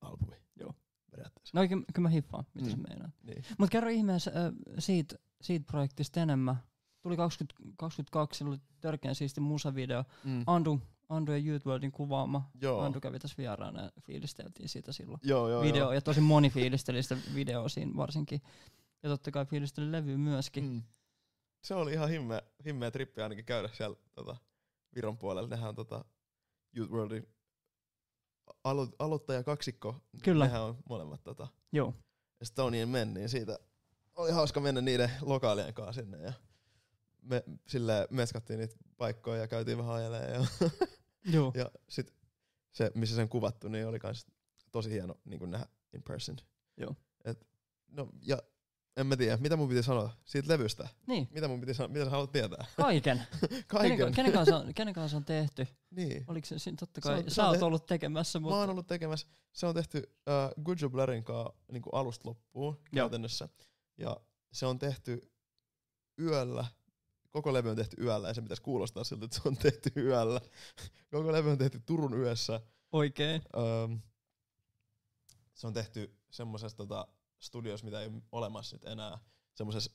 [0.00, 0.36] albumi.
[0.56, 0.74] Joo.
[1.10, 1.60] Periaatteessa.
[1.60, 2.70] No kyllä, kyllä mä hiffaan, mitä Mm.
[2.70, 3.10] se meinaa.
[3.22, 3.44] Niin.
[3.58, 6.56] Mut kerro ihmeessä äh, siitä, siitä projektista enemmän.
[7.02, 10.04] Tuli 20, 22, siinä oli törkeän siisti musavideo.
[10.24, 10.42] Mm.
[10.46, 12.50] Andu, Andu ja Youth Worldin kuvaama.
[12.62, 12.80] Joo.
[12.80, 15.20] Andu kävi tässä vieraana ja fiilisteltiin siitä silloin.
[15.22, 15.92] Joo, joo, video, joo.
[15.92, 18.42] ja tosi moni fiilisteli sitä videoa siinä varsinkin.
[19.02, 20.64] Ja totta kai fiilisteli levyä myöskin.
[20.64, 20.82] Mm.
[21.64, 24.36] Se oli ihan himmeä, himmeä trippi ainakin käydä siellä tota,
[24.94, 25.48] Viron puolella.
[25.48, 26.04] Nehän on tota,
[26.76, 27.26] Youth Worldin
[28.64, 29.96] alo- aloittaja kaksikko.
[30.24, 30.44] Kyllä.
[30.44, 31.94] Nehän on molemmat tota, Joo.
[32.40, 33.58] Estonian men, niin siitä
[34.16, 36.22] oli hauska mennä niiden lokaalien kanssa sinne.
[36.22, 36.32] Ja
[37.22, 40.30] me sille meskattiin niitä paikkoja ja käytiin vähän ajelemaan.
[40.32, 40.70] Ja,
[41.34, 41.52] Joo.
[41.54, 42.14] ja sit
[42.72, 44.26] se, missä sen kuvattu, niin oli kans
[44.72, 46.36] tosi hieno niin nähdä in person.
[46.76, 46.94] Joo.
[47.24, 47.48] Et,
[47.88, 48.42] no, ja
[48.98, 50.88] en mä tiedä, mitä mun piti sanoa siitä levystä.
[51.06, 52.66] Niin, Mitä mun piti sanoa, mitä sä haluat tietää?
[52.76, 53.22] kaiken.
[53.66, 53.98] Kaiken.
[53.98, 55.66] Kenen, kenen, kanssa on, kenen kanssa on tehty?
[55.90, 56.24] Niin.
[56.28, 58.56] Oliko se totta Se kai, on- se sä on oot te- ollut tekemässä, Mä mutta
[58.56, 60.02] oon ollut tekemässä, se on tehty
[60.58, 63.04] uh, Good Job Larryn kanssa niin alusta loppuun Joo.
[63.04, 63.48] käytännössä.
[63.98, 64.16] Ja
[64.52, 65.30] se on tehty
[66.20, 66.64] yöllä,
[67.30, 70.40] koko levy on tehty yöllä ja se pitäisi kuulostaa siltä, että se on tehty yöllä.
[71.12, 72.60] koko levy on tehty Turun yössä.
[72.92, 73.42] oikein.
[73.84, 74.00] Um,
[75.54, 77.08] se on tehty semmoisessa tota,
[77.40, 79.18] studiossa, mitä ei ole olemassa nyt enää.
[79.54, 79.92] Semmoisessa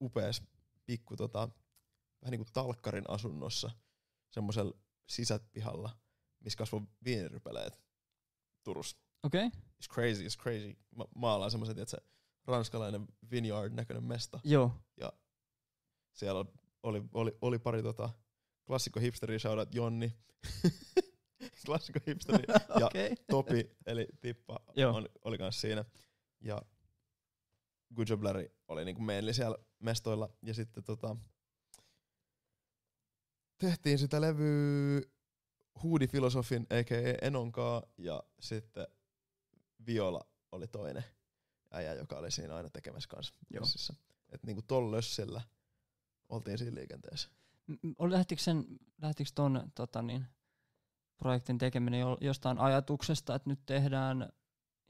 [0.00, 0.42] upeassa
[0.86, 1.48] pikku tota,
[2.22, 3.70] vähän niinku talkkarin asunnossa.
[4.30, 5.98] Semmoisella sisäpihalla,
[6.40, 7.80] missä kasvoi viinirypeleet
[8.64, 8.96] Turussa.
[9.22, 9.60] Okei, okay.
[9.60, 10.76] It's crazy, it's crazy.
[10.96, 11.98] Ma- maalaan semmoisen, että se
[12.46, 14.40] ranskalainen vineyard näköinen mesta.
[14.44, 15.12] joo.
[16.12, 16.44] Siellä
[16.82, 18.10] oli, oli, oli pari tota,
[18.66, 20.16] klassikko hipsteri, shoutout Jonni.
[21.66, 22.44] klassikko hipsteri.
[22.80, 23.16] Ja Okei.
[23.30, 24.96] Topi, eli Tippa, Joo.
[24.96, 25.84] on, oli kans siinä.
[26.40, 26.62] Ja
[27.94, 30.28] Good Job Larry oli niinku mainly siellä mestoilla.
[30.42, 31.16] Ja sitten tota,
[33.58, 35.00] tehtiin sitä levyä
[35.82, 37.26] Huudi Filosofin, a.k.a.
[37.26, 38.86] Enonkaa, ja sitten
[39.86, 40.20] Viola
[40.52, 41.04] oli toinen
[41.70, 43.34] äijä, joka oli siinä aina tekemässä kanssa.
[43.50, 43.60] Joo.
[43.60, 43.94] messissä.
[44.32, 45.42] Et niinku tolla lössillä
[46.28, 47.28] oltiin siinä liikenteessä.
[47.98, 48.64] Lähtikö, sen,
[49.02, 50.26] lähtikö ton tota niin,
[51.16, 54.32] projektin tekeminen jo, jostain ajatuksesta, että nyt tehdään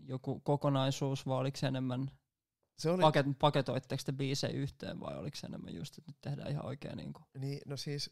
[0.08, 2.10] joku kokonaisuus, vai oliko se enemmän,
[2.78, 6.50] Se oli, paket, paketoitteko te biisejä yhteen, vai oliko se enemmän just, että nyt tehdään
[6.50, 7.24] ihan oikein niin kuin.
[7.38, 8.10] niin, no siis,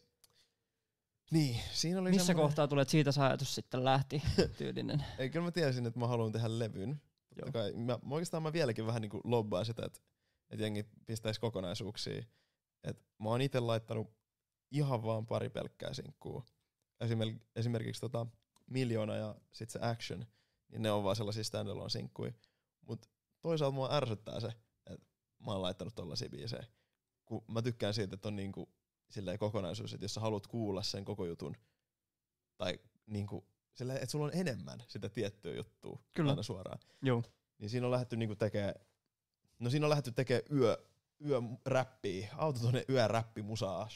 [1.31, 4.23] niin, siinä oli Missä semmonen- kohtaa tulee, että siitä se ajatus sitten lähti
[4.59, 5.05] tyylinen?
[5.19, 7.01] Ei, kyllä mä tiesin, että mä haluan tehdä levyn.
[7.37, 7.53] Joo.
[7.53, 10.01] kai, mä, oikeastaan mä vieläkin vähän niinku lobbaan sitä, että,
[10.51, 12.23] että jengi pistäisi kokonaisuuksia.
[12.85, 14.11] Et mä oon itse laittanut
[14.71, 16.45] ihan vaan pari pelkkää sinkkuu.
[17.01, 18.27] Esimerk, esimerkiksi tota
[18.67, 20.27] Miljoona ja sit se Action,
[20.69, 22.33] niin ne on vaan sellaisia standalone sinkkuja.
[22.81, 23.11] Mut
[23.41, 24.47] toisaalta mua ärsyttää se,
[24.87, 25.07] että
[25.39, 26.67] mä oon laittanut tollasia biisejä.
[27.27, 28.69] Kun mä tykkään siitä, että on niinku
[29.11, 31.57] silleen kokonaisuus, että jos sä haluat kuulla sen koko jutun,
[32.57, 36.31] tai niinku, sillä, että sulla on enemmän sitä tiettyä juttua Kyllä.
[36.31, 36.79] aina suoraan.
[37.03, 37.23] Joo.
[37.59, 38.75] Niin siinä on lähdetty niinku tekee,
[39.59, 40.87] no siinä on lähdetty tekee yö,
[41.27, 43.89] yö räppiä, autotone yö räppi musaa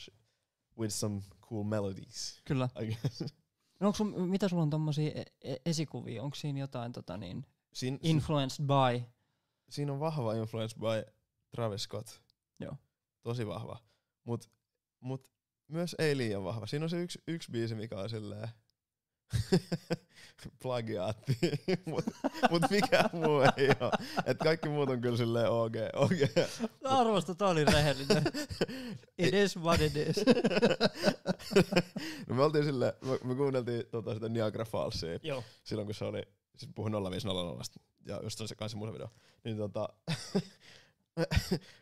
[0.78, 2.40] with some cool melodies.
[2.44, 2.68] Kyllä.
[2.82, 3.24] I guess.
[3.82, 6.22] No onko sun, mitä sulla on tommosia e- e- esikuvia?
[6.22, 9.04] Onko siinä jotain tota niin, Siin, influenced by?
[9.70, 11.12] siinä on vahva influence by
[11.50, 12.08] Travis Scott.
[12.60, 12.76] Joo.
[13.22, 13.78] Tosi vahva.
[14.24, 14.50] Mut,
[15.00, 15.30] mut
[15.68, 16.66] myös ei liian vahva.
[16.66, 18.48] Siinä on se yksi, yksi biisi, mikä on silleen
[20.62, 21.38] plagiaatti,
[21.86, 22.04] mut,
[22.50, 23.92] mut mikä muu ei oo.
[24.26, 26.12] Et kaikki muut on kyllä silleen OG, OG.
[26.84, 28.22] Arvosta, tää oli rehellinen.
[29.18, 30.16] It is what it is.
[32.26, 35.44] no me oltiin silleen, me, me kuunneltiin tota sitä Niagara Fallsia Joo.
[35.64, 36.22] silloin kun se oli,
[36.56, 37.62] siis puhuin 0500
[38.06, 39.08] ja just se kanssa musavideo,
[39.44, 39.88] niin tota,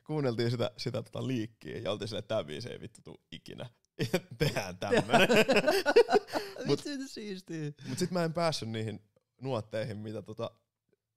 [0.07, 3.71] kuunneltiin sitä, sitä tota liikkiä ja oltiin silleen, että tää biisi ei vittu tuu ikinä.
[4.13, 5.29] Ja tehdään tämmönen.
[6.67, 7.73] Mut- Vitsi, siistiä.
[7.89, 9.01] Mut sit mä en päässyt niihin
[9.41, 10.51] nuotteihin, mitä tota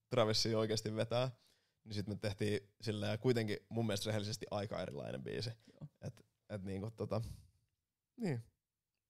[0.09, 1.31] Travissi oikeasti vetää.
[1.84, 5.49] Niin sit me tehtiin sillä kuitenkin mun mielestä rehellisesti aika erilainen biisi.
[5.49, 5.88] Joo.
[6.01, 7.21] Et, et niinku tota,
[8.17, 8.43] niin.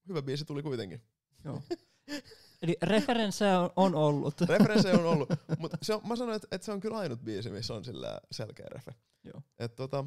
[0.08, 1.02] Hyvä biisi tuli kuitenkin.
[1.44, 1.62] Joo.
[2.62, 4.42] Eli referenssejä on, on ollut.
[4.42, 7.50] Referenssejä on ollut, mutta se on, mä sanoin, että, että se on kyllä ainut biisi,
[7.50, 8.92] missä on sillä selkeä refe.
[9.24, 9.42] Joo.
[9.60, 10.06] Et tota,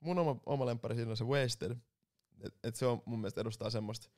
[0.00, 1.76] mun oma, oma lemppari siinä on se Wasted.
[2.40, 4.08] Et, et se on mun mielestä edustaa semmoista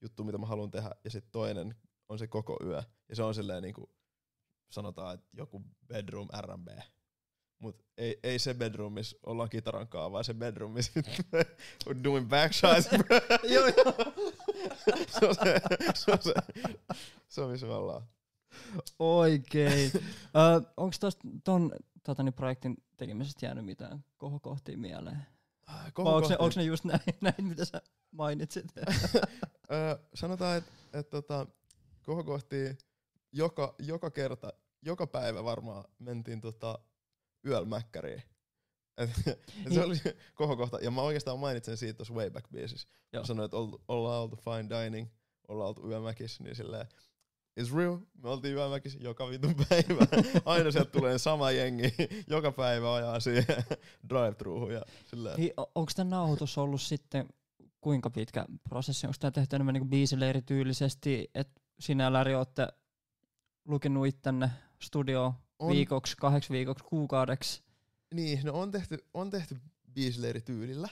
[0.00, 0.90] juttua, mitä mä haluan tehdä.
[1.04, 1.74] Ja sitten toinen
[2.08, 2.82] on se koko yö.
[3.08, 3.90] Ja se on silleen niinku,
[4.70, 6.68] sanotaan, että joku bedroom R&B.
[7.58, 10.92] Mut ei, ei se bedroom, missä ollaan kitaran kaa, vaan se bedroom, missä
[12.04, 12.88] doing backshots.
[13.54, 13.94] Joo, joo.
[15.18, 15.60] se on se,
[15.94, 16.34] se, on se,
[17.28, 18.02] se on missä me ollaan.
[18.98, 19.90] Oikein.
[19.94, 25.26] Ö, onko tosta ton tota, niin projektin tekemisestä jäänyt mitään kohokohtia mieleen?
[25.98, 28.66] Onko ne, onks ne just näin, näin, mitä sä mainitsit?
[30.14, 31.46] Sanotaan, että et, tota,
[32.02, 32.78] kohokohti
[33.32, 34.52] joka, joka kerta,
[34.82, 36.78] joka päivä varmaan mentiin tota,
[37.46, 38.22] yöllä mäkkäriin.
[38.96, 39.96] Et, et se oli
[40.34, 40.78] kohokohta.
[40.80, 42.88] Ja mä oikeastaan mainitsen siitä tuossa Wayback-biisissä.
[43.16, 45.08] Mä sanoin, että ol- ollaan oltu fine dining,
[45.48, 46.86] ollaan oltu yömäkissä, niin silleen,
[47.60, 50.06] It's real, me oltiin yömäkissä joka vitun päivä.
[50.44, 51.94] Aina sieltä tulee sama jengi,
[52.30, 53.44] joka päivä ajaa siihen
[54.08, 55.36] drive-thruuhun ja silleen.
[55.40, 57.28] niin, onko tämä nauhoitus ollut sitten
[57.80, 59.06] kuinka pitkä prosessi?
[59.06, 62.68] Onko tämä tehty enemmän niin biisille erityylisesti, että sinä ja Läri olette
[63.64, 64.50] lukenut ittenne
[64.82, 67.62] studio On- viikoksi, kahdeksi viikoksi, kuukaudeksi?
[68.14, 69.56] Niin, no on tehty, on tehty
[69.94, 70.88] biisille eri tyylillä,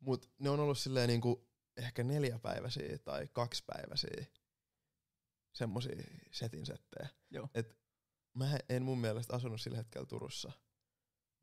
[0.00, 1.46] mutta ne on ollut silleen niinku
[1.76, 4.24] ehkä neljäpäiväisiä tai kaksipäiväisiä
[5.56, 5.96] semmosia
[6.32, 7.08] setin settejä.
[7.30, 7.48] Joo.
[7.54, 7.78] Et
[8.34, 10.52] mä en mun mielestä asunut sillä hetkellä Turussa,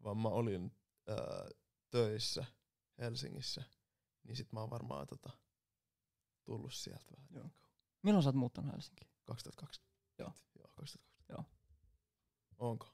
[0.03, 0.71] vaan mä olin
[1.09, 1.49] öö,
[1.89, 2.45] töissä
[2.99, 3.63] Helsingissä,
[4.23, 5.29] niin sit mä oon varmaan tota,
[6.43, 7.27] tullut sieltä vähän.
[7.31, 7.43] Joo.
[7.43, 7.59] niinku
[8.03, 9.09] Milloin sä oot muuttanut Helsinkiin?
[9.23, 9.93] 2020.
[10.19, 10.31] Joo.
[10.55, 11.23] Joo, 2020.
[11.29, 11.43] Joo.
[12.57, 12.87] Onko?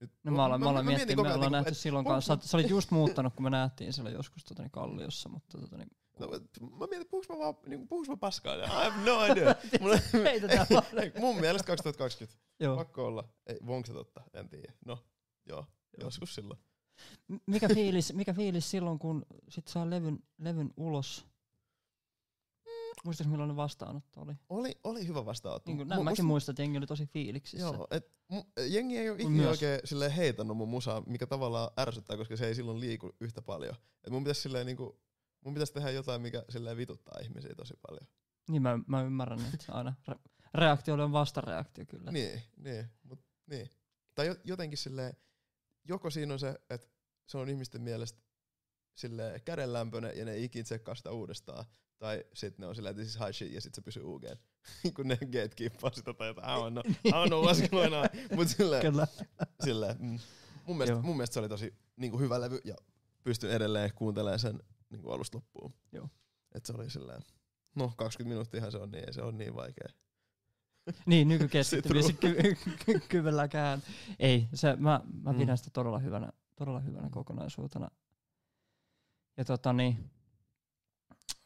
[0.00, 2.36] Nyt, No mä, olen, mä, mietin miettinyt, koko me ollaan niinku, nähty et silloin kanssa.
[2.36, 5.58] mä- Sä, sä olit just muuttanut, kun me nähtiin siellä joskus tota, niin Kalliossa, mutta
[5.58, 5.90] tota, niin,
[6.20, 6.26] No,
[6.78, 8.54] mä mietin, puhuks mä vaan, niinku, puhuks mä paskaa?
[8.54, 9.54] I have no idea.
[9.80, 9.94] Mulla,
[10.70, 11.10] vaan.
[11.20, 12.38] mun mielestä 2020.
[12.60, 12.76] joo.
[12.76, 13.28] Pakko olla.
[13.46, 14.22] Ei, onko se totta?
[14.34, 14.72] En tiedä.
[14.86, 14.98] No,
[15.46, 15.66] joo.
[15.98, 16.06] Joo.
[16.06, 16.60] Joskus silloin.
[17.28, 21.26] M- Mikä fiilis, mikä fiilis silloin, kun sit saa levyn, levyn ulos?
[23.04, 24.32] Muistatko millainen vastaanotto oli?
[24.48, 25.70] Oli, oli hyvä vastaanotto.
[25.70, 27.66] Niin kuin, näin, mäkin musta- muistan, että jengi oli tosi fiiliksissä.
[27.66, 29.50] Joo, et, mu, jengi ei ole ikinä myös.
[29.50, 33.74] oikein silleen heitannut mun musaa, mikä tavallaan ärsyttää, koska se ei silloin liiku yhtä paljon.
[34.04, 35.00] Et mun pitäisi silleen niinku,
[35.44, 38.06] mun pitäisi tehdä jotain, mikä silleen vituttaa ihmisiä tosi paljon.
[38.48, 42.12] Niin mä, mä ymmärrän, että aina re- reaktio on vastareaktio kyllä.
[42.12, 43.70] Niin, niin, mut niin.
[44.14, 45.16] Tai jo, jotenkin silleen,
[45.84, 46.88] joko siinä on se, että
[47.26, 48.22] se on ihmisten mielestä
[48.94, 51.64] silleen kädenlämpöinen ja ne ei ikin tsekkaa sitä uudestaan.
[51.98, 54.24] Tai sitten ne on silleen, että this is high shit ja sit se pysyy UG.
[54.96, 58.08] kun ne gatekeepaa sitä tai jotain, I don't know, I don't know what's going on.
[58.36, 59.06] Mut silleen, Kyllä.
[59.64, 60.18] silleen mm.
[60.66, 61.02] mun, mielestä, Joo.
[61.02, 62.74] mun mielestä se oli tosi niinku hyvä levy ja
[63.22, 65.74] pystyn edelleen kuuntelemaan sen niinku alusta loppuun.
[65.92, 66.08] Joo.
[66.54, 67.22] Et se oli silleen,
[67.74, 69.88] no 20 minuuttiahan se on niin, ei se on niin vaikea.
[71.06, 73.82] Niin, nykykeskittymis ky- ky- kyvylläkään.
[74.18, 75.38] Ei, se, mä, mä Mm.
[75.38, 77.90] pidän sitä todella hyvänä, todella hyvänä kokonaisuutena.
[79.36, 80.10] Ja tota niin,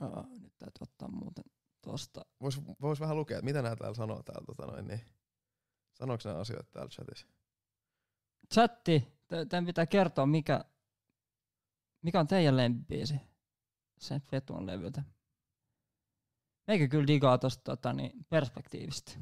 [0.03, 1.45] uh, nyt täytyy ottaa muuten
[1.83, 2.25] tosta.
[2.43, 5.01] Vois, vois vähän lukea, että mitä nää täällä sanoo täällä, tota noin, niin
[5.95, 7.27] sanooko nämä asioita täällä chatissa?
[8.55, 10.65] Chatti, teidän pitää kertoa, mikä,
[12.03, 13.15] mikä on teidän lempibiisi
[13.99, 15.03] sen Fetuan levyltä.
[16.67, 19.13] Meikä kyllä digaa tosta tota, niin, perspektiivistä.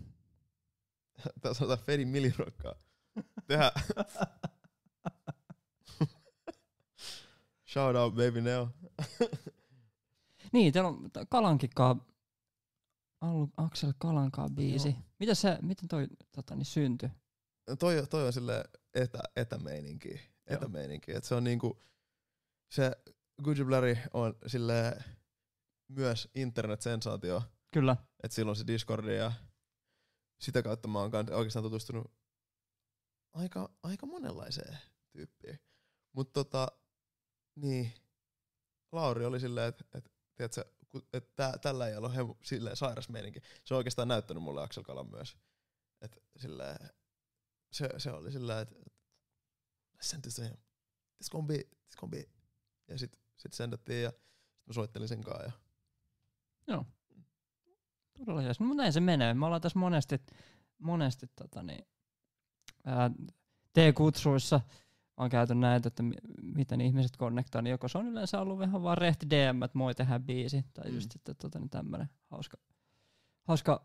[1.41, 2.75] Tää sanotaan Fedi Milirokkaa.
[3.49, 3.73] Tehdä
[7.73, 8.69] shout out baby Neo.
[10.53, 11.97] Niin, teillä on Kalankikkaa
[13.21, 14.89] ollut Aksel Kalankaan biisi.
[14.89, 14.99] Joo.
[15.19, 17.09] Miten se, miten toi tota, niin syntyi?
[17.79, 18.65] Toi, toi on sille
[18.95, 20.21] etä, etämeininki.
[20.47, 21.13] etämeininki.
[21.13, 21.81] Et se on niinku,
[22.71, 22.93] se
[23.45, 25.05] Gucci Blurry on sille
[25.89, 27.43] myös internet-sensaatio.
[27.71, 27.97] Kyllä.
[28.23, 29.33] Et silloin se Discordi ja
[30.41, 32.13] sitä kautta mä oon oikeastaan tutustunut
[33.33, 34.79] aika, aika monenlaiseen
[35.13, 35.61] tyyppiin.
[36.13, 36.69] Mut tota,
[37.57, 37.93] niin,
[38.93, 40.65] Lauri oli silleen, että et, tiedätkö,
[41.13, 43.41] et tää, tällä ei ole hemu, silleen sairas meininki.
[43.65, 45.37] Se on oikeastaan näyttänyt mulle Axel Kalan myös.
[46.01, 46.91] Et silleen,
[47.73, 48.93] se, se oli silleen, että et,
[49.97, 50.57] listen to him.
[51.17, 52.42] This gonna be, this gonna be.
[52.89, 55.53] Ja sit, sit sendattiin ja sit mä soittelin sen kanssa.
[56.67, 56.85] Ja
[58.19, 58.61] Todella jees.
[58.61, 59.35] No, mutta näin se menee.
[59.35, 60.21] Me ollaan tässä monesti,
[60.79, 61.87] monesti tota niin,
[62.85, 63.11] ää,
[63.73, 64.61] T-kutsuissa
[65.17, 68.83] on käyty näitä, että mi- miten ihmiset konnektaa, niin joko se on yleensä ollut vähän
[68.83, 70.95] vaan rehti DM, että moi tehdään biisi, tai Mm.
[70.95, 72.57] just sitten tota, niin tämmönen hauska,
[73.43, 73.85] hauska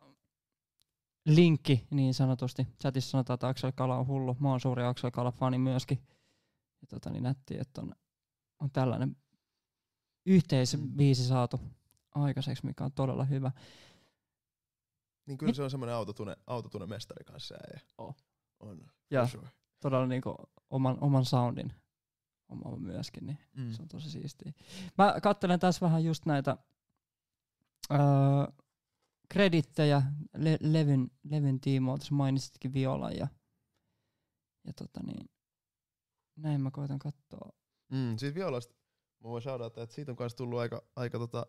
[1.25, 2.67] linkki niin sanotusti.
[2.81, 4.37] Chatissa sanotaan, että Axel Kala on hullu.
[4.39, 6.03] Mä oon suuri Axel Kala-fani myöskin.
[6.81, 7.95] Ja tota, niin nätti, että on,
[8.59, 9.15] on tällainen
[10.25, 11.59] yhteisbiisi saatu
[12.15, 13.51] aikaiseksi, mikä on todella hyvä.
[15.25, 18.15] Niin kyllä Mit- se on semmoinen autotune, autotune mestari kanssa ja Oh.
[18.59, 18.91] on.
[19.11, 19.49] Ja sure.
[19.79, 20.35] todella niinku
[20.69, 21.73] oman, oman soundin
[22.49, 23.71] oma myöskin, niin Mm.
[23.73, 24.51] se on tosi siistiä.
[24.97, 26.57] Mä kattelen tässä vähän just näitä
[27.91, 27.97] öö,
[29.29, 30.01] kredittejä
[30.37, 32.05] le- levyn, levyn tiimoilta.
[32.05, 33.27] Sä mainitsitkin violan ja,
[34.63, 35.29] ja tota niin,
[36.35, 37.49] näin mä koitan katsoa.
[37.91, 38.73] Mm, siitä violasta
[39.23, 41.45] mä voin shoutata, että siitä on kans tullut aika, aika tota,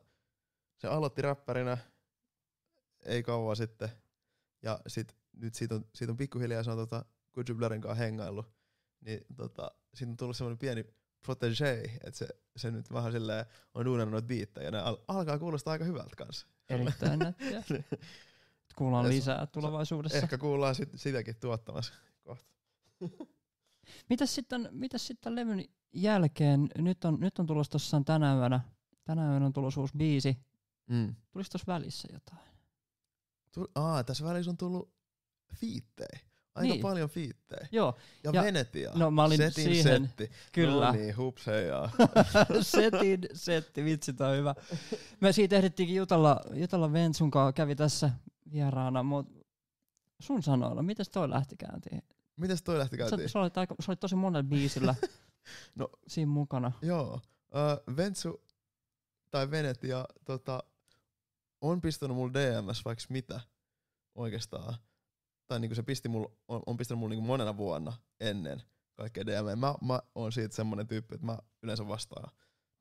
[0.77, 1.79] se aloitti räppärinä
[3.05, 3.89] ei kauan sitten.
[4.63, 7.05] Ja sit, nyt siitä on, siitä on pikkuhiljaa se on tota,
[7.55, 8.47] Blurrin kanssa hengaillut.
[9.01, 10.85] Niin tota, siitä on tullut semmoinen pieni
[11.27, 15.39] protégé, että se, se nyt vähän silleen on duunannut noita biittejä ja ne al- alkaa
[15.39, 16.47] kuulostaa aika hyvältä kanssa.
[16.69, 17.63] Erittäin nättiä.
[18.77, 20.19] Kuullaan Ja lisää tulevaisuudessa.
[20.19, 22.45] Ehkä kuullaan sit, sitäkin tuottamassa kohta.
[24.11, 26.69] Mitäs sitten, mitäs sitten levyn jälkeen?
[26.79, 28.61] Nyt on, nyt on tulossa tossaan tänä yönä.
[29.05, 30.37] Tänä yönä on tulossa uusi biisi.
[30.87, 31.15] Mm.
[31.31, 32.49] Tulis tossa välissä jotain?
[33.53, 34.93] Tul- Aa, tässä välissä on tullut
[35.55, 36.19] fiittejä.
[36.55, 36.83] Aika Niin.
[36.83, 37.69] paljon fiittejä.
[37.73, 38.93] Joo, Ja, Ja- Venetia.
[38.95, 40.31] no mä olin Setin siihen- setti.
[40.53, 40.87] kyllä.
[40.87, 41.91] No niin, hups heijaa.
[42.63, 44.55] setin, setti, vitsi on hyvä.
[45.21, 48.11] Me siitä ehdittiinkin jutella, jutella Ventsun kanssa, kävi tässä
[48.53, 49.27] vieraana, mut
[50.21, 52.03] sun sanoilla, miten toi lähti käyntiin?
[52.37, 53.29] Mites toi lähti käyntiin?
[53.29, 54.95] Sä, sä, olit aika, sä olit tosi monella biisillä
[55.75, 55.91] No.
[56.07, 56.73] siinä mukana.
[56.83, 57.15] Joo.
[57.15, 58.45] Uh, Ventsu
[59.31, 60.63] tai Venetia tota,
[61.61, 63.41] on pistänyt mulle DMS vaikka mitä
[64.15, 64.75] oikeastaan.
[65.47, 68.63] Tai niinku se pisti mul, on, on pistänyt mulle niinku monena vuonna ennen
[68.95, 69.59] kaikkea DM.
[69.59, 72.33] Mä, mä oon siitä semmonen tyyppi, että mä yleensä vastaan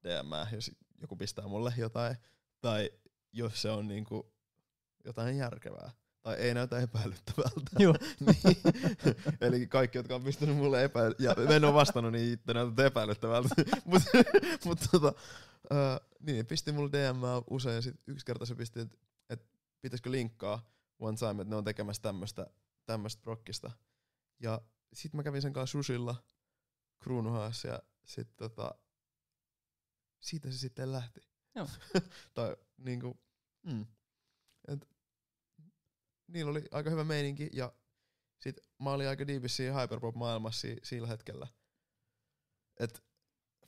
[0.03, 2.17] DM, jos joku pistää mulle jotain.
[2.61, 2.91] Tai
[3.31, 4.33] jos se on niinku
[5.05, 5.91] jotain järkevää.
[6.27, 7.61] Tai ei näytä epäilyttävältä.
[7.79, 7.95] Joo.
[8.25, 8.57] niin.
[9.41, 11.15] Eli kaikki, jotka on pistänyt mulle epäily...
[11.19, 13.49] Ja en oo vastannut, niin itse näytät epäilyttävältä.
[13.85, 14.09] Mutta
[14.65, 15.13] mut, tota,
[15.71, 17.17] uh, niin, pisti mulle DM
[17.49, 17.83] usein.
[17.83, 18.97] Sit yksi kerta se pisti, että
[19.29, 19.45] et
[19.81, 20.69] pitäisikö linkkaa
[20.99, 22.47] one time, että ne on tekemässä tämmöstä,
[22.85, 23.71] tämmöstä prokkista.
[24.39, 24.61] Ja
[24.93, 26.15] sit mä kävin sen kanssa susilla
[26.99, 28.75] Kruunuhaassa ja sit tota,
[30.19, 31.21] siitä se sitten lähti.
[31.55, 31.67] Joo.
[32.33, 33.19] tai niinku,
[33.63, 33.85] mm.
[34.67, 34.96] Et,
[36.27, 37.73] niillä oli aika hyvä meininki ja
[38.39, 41.47] sit mä olin aika diipissä siinä hyperpop-maailmassa si- sillä hetkellä.
[42.79, 43.03] Et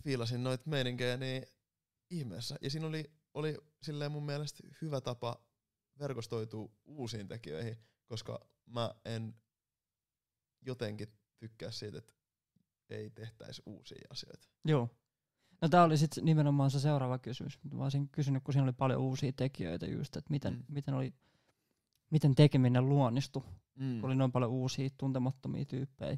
[0.04, 1.44] fiilasin noit meininkejä niin
[2.10, 2.56] ihmeessä.
[2.62, 5.44] Ja siinä oli, oli silleen mun mielestä hyvä tapa
[6.00, 9.36] verkostoitua uusiin tekijöihin, koska mä en
[10.62, 11.08] jotenkin
[11.40, 12.14] tykkää siitä, että
[12.90, 14.48] ei tehtäisi uusia asioita.
[14.66, 14.90] Joo.
[15.62, 17.60] No tää oli sitten nimenomaan se seuraava kysymys.
[17.74, 20.64] Mä olisin kysynyt, kun siinä oli paljon uusia tekijöitä just, että miten, Mm.
[20.68, 21.14] miten, oli,
[22.10, 23.44] miten tekeminen luonnistui,
[23.76, 24.02] Mm.
[24.02, 26.18] kun oli noin paljon uusia tuntemattomia tyyppejä.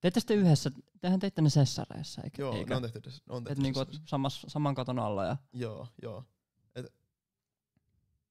[0.00, 0.70] Teitte sitten yhdessä,
[1.00, 2.42] tehän teitte ne sessareissa, eikä?
[2.42, 2.70] Joo, eikä?
[2.70, 6.24] ne on tehty, on Et tehty niinku, et samas, saman katon alla ja Joo, joo.
[6.74, 6.86] Et,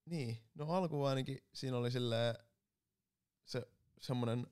[0.05, 2.35] niin, no alkuun ainakin siinä oli silleen
[3.45, 3.67] se
[4.01, 4.47] semmonen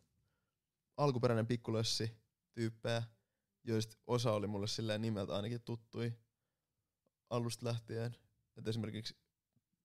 [0.98, 2.12] alkuperäinen pikkulössi
[2.54, 3.04] tyyppejä,
[3.64, 6.14] joista osa oli mulle silleen nimeltä ainakin tuttui
[7.30, 8.16] alusta lähtien.
[8.58, 9.16] Et esimerkiksi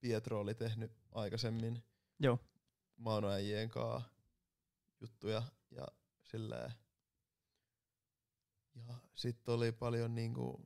[0.01, 1.85] Pietro oli tehnyt aikaisemmin
[2.21, 2.39] Joo.
[2.97, 4.11] Mauno äijien kanssa
[5.01, 5.87] juttuja ja
[6.23, 6.73] silleen.
[8.75, 10.65] Ja sitten oli paljon niinku,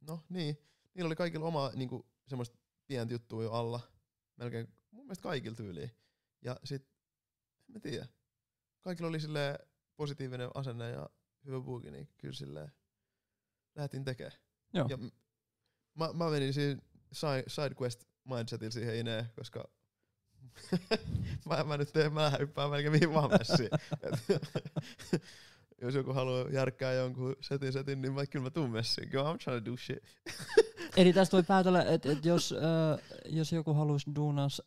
[0.00, 0.58] no niin,
[0.94, 3.80] niillä oli kaikilla oma niinku semmoista pientä juttua jo alla.
[4.36, 5.90] Melkein mun mielestä kaikilla tyyliin.
[6.42, 6.82] Ja sit,
[7.68, 8.06] en mä tiedä.
[8.80, 9.58] Kaikilla oli silleen
[9.96, 11.10] positiivinen asenne ja
[11.44, 12.72] hyvä buuki, niin kyllä silleen
[13.74, 14.38] lähdettiin tekemään.
[14.74, 14.86] Joo.
[14.90, 14.98] Ja
[15.94, 16.82] mä, mä menin siinä
[17.12, 19.70] side, side quest mindsetillä siihen ineen, koska
[21.48, 23.70] mä, mä nyt teen, mä hyppään melkein mihin vaan messiin.
[25.82, 29.08] Jos joku haluaa järkkää jonkun setin setin, niin mä, kyllä mä tuun messiin.
[29.08, 29.98] Kyllä I'm trying to do shit.
[30.96, 34.62] Eli tästä voi päätellä, että et jos, äh, jos joku haluaisi duunas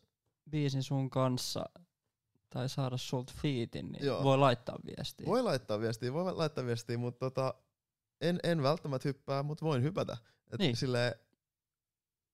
[0.50, 1.64] biisin sun kanssa
[2.50, 4.22] tai saada sulta fiitin, niin Joo.
[4.22, 5.26] voi laittaa viestiä.
[5.26, 7.54] Voi laittaa viestiä, voi laittaa viestiä, mutta tota,
[8.20, 10.16] en, en välttämättä hyppää, mutta voin hypätä.
[10.52, 10.76] Et Niin.
[10.76, 11.14] silleen,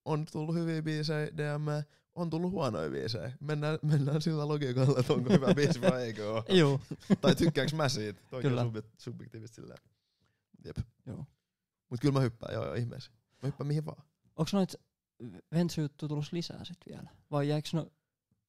[0.05, 1.83] on tullut hyviä biisejä DM,
[2.17, 3.31] on tullut huonoja biisejä.
[3.39, 6.43] Mennään, mennään sillä logiikalla, että onko hyvä biisi vai eikö ole.
[6.59, 6.79] Joo.
[7.21, 8.21] tai tykkääks mä siitä.
[8.29, 8.61] Toki Kyllä.
[8.61, 9.79] on subje- subjektiivista silleen.
[10.65, 10.77] Jep.
[11.05, 11.25] Joo.
[11.89, 13.11] Mut kyllä mä hyppään, joo joo ihmeessä.
[13.11, 14.03] Mä hyppään mihin vaan.
[14.35, 14.75] Onko noit
[15.51, 17.09] Ventsu-juttu tulossa lisää sit vielä?
[17.31, 17.91] Vai jääkö no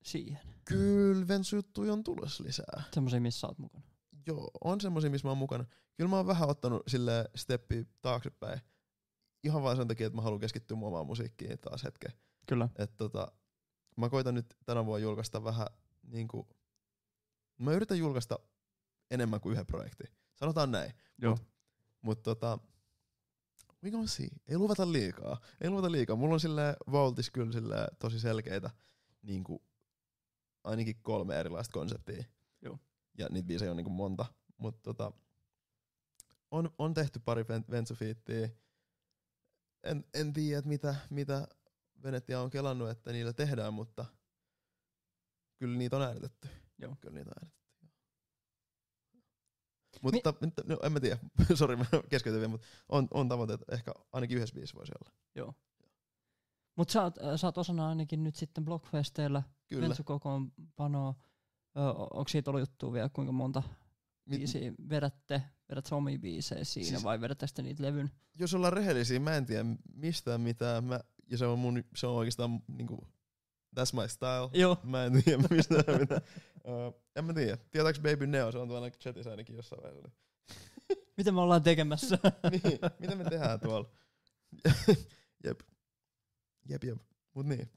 [0.02, 0.40] siihen?
[0.64, 2.82] Kyllä Vensu-juttuja on tulossa lisää.
[2.92, 3.84] Semmoisia, missä sä oot mukana.
[4.26, 5.64] Joo, on semmosia, missä mä oon mukana.
[5.96, 8.60] Kyllä mä oon vähän ottanut sille steppi taaksepäin.
[9.44, 12.12] Ihan vaan sen takia, että mä haluan keskittyä omaan musiikkiin taas hetken.
[12.46, 12.68] Kyllä.
[12.78, 13.32] Et tota,
[13.98, 15.66] mä koitan nyt tänä vuonna julkaista vähän
[16.02, 16.48] niinku,
[17.58, 18.38] mä yritän julkaista
[19.10, 20.06] enemmän kuin yhden projektin.
[20.34, 20.92] Sanotaan näin.
[21.18, 21.30] Joo.
[21.30, 21.48] Mut,
[22.02, 22.58] mut tota,
[23.84, 24.28] we gonna see.
[24.48, 25.40] Ei luvata liikaa.
[25.60, 26.16] Ei luvata liikaa.
[26.16, 28.70] Mulla on sille Vaultis kyllä sille tosi selkeitä
[29.22, 29.62] niinku,
[30.64, 32.24] ainakin kolme erilaista konseptia.
[32.62, 32.78] Joo.
[33.18, 34.26] Ja niitä biisejä on niinku monta.
[34.58, 35.12] Mut tota,
[36.50, 38.48] on, on tehty pari ven- Ventsufiittiä.
[39.82, 41.48] En, en tiedä, mitä, mitä
[42.02, 44.04] Venetia on kelannut, että niillä tehdään, mutta
[45.56, 46.48] kyllä niitä on äänitetty.
[46.78, 46.96] Joo.
[47.00, 47.58] Kyllä niitä on äänitetty.
[50.02, 51.18] Mutta Mi- no, en mä tiedä,
[51.54, 55.16] sori mä keskeytyn vielä, mutta on, on tavoite, että ehkä ainakin yhdessä biisissä voisi olla.
[55.34, 55.54] Joo.
[56.76, 59.42] Mut sä oot, äh, sä oot osana ainakin nyt sitten Blockfesteillä,
[60.04, 61.14] kokoonpanoa.
[62.10, 63.62] Onko siitä ollut juttua vielä, kuinka monta
[64.24, 65.42] Mi- biisiä vedätte?
[65.70, 68.10] Vedät sä omia biisejä siinä Siis- vai vedätte sitten niitä levyn?
[68.38, 70.84] jos ollaan rehellisiä, mä en tiedä mistään mitään.
[70.84, 73.08] Mä, ja se on, mun, se on oikeastaan niinku,
[73.76, 74.50] that's my style.
[74.52, 74.78] Joo.
[74.82, 76.20] Mä en tiedä mistään mitään.
[76.64, 77.56] Uh, en mä tiedä.
[77.70, 78.52] Tietääks Baby Neo?
[78.52, 80.10] Se on tuolla chatissa ainakin jossain vaiheessa.
[81.16, 82.18] Mitä me ollaan tekemässä?
[82.50, 83.90] niin, mitä me tehdään tuolla?
[85.44, 85.60] jep.
[86.68, 86.98] Jep, jep.
[87.34, 87.70] Mut niin.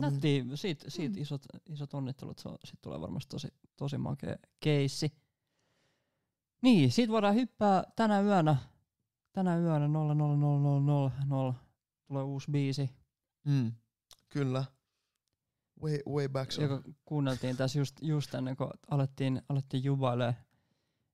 [0.00, 5.12] Nätti, siitä, siitä isot, isot onnittelut, se on, sit tulee varmasti tosi, tosi makea keissi.
[6.62, 8.56] Niin, siitä voidaan hyppää tänä yönä,
[9.32, 11.63] tänä yönä 00000
[12.06, 12.90] tulee uusi biisi,
[13.44, 13.72] Mm.
[14.28, 14.64] Kyllä.
[15.82, 16.70] Way, way back song.
[16.70, 20.36] joka kuunneltiin tässä just, just ennen kuin alettiin, alettiin jubailee.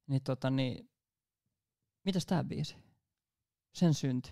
[0.06, 0.90] Niin tota niin,
[2.04, 2.76] mitäs tää biisi?
[3.74, 4.30] Sen synty.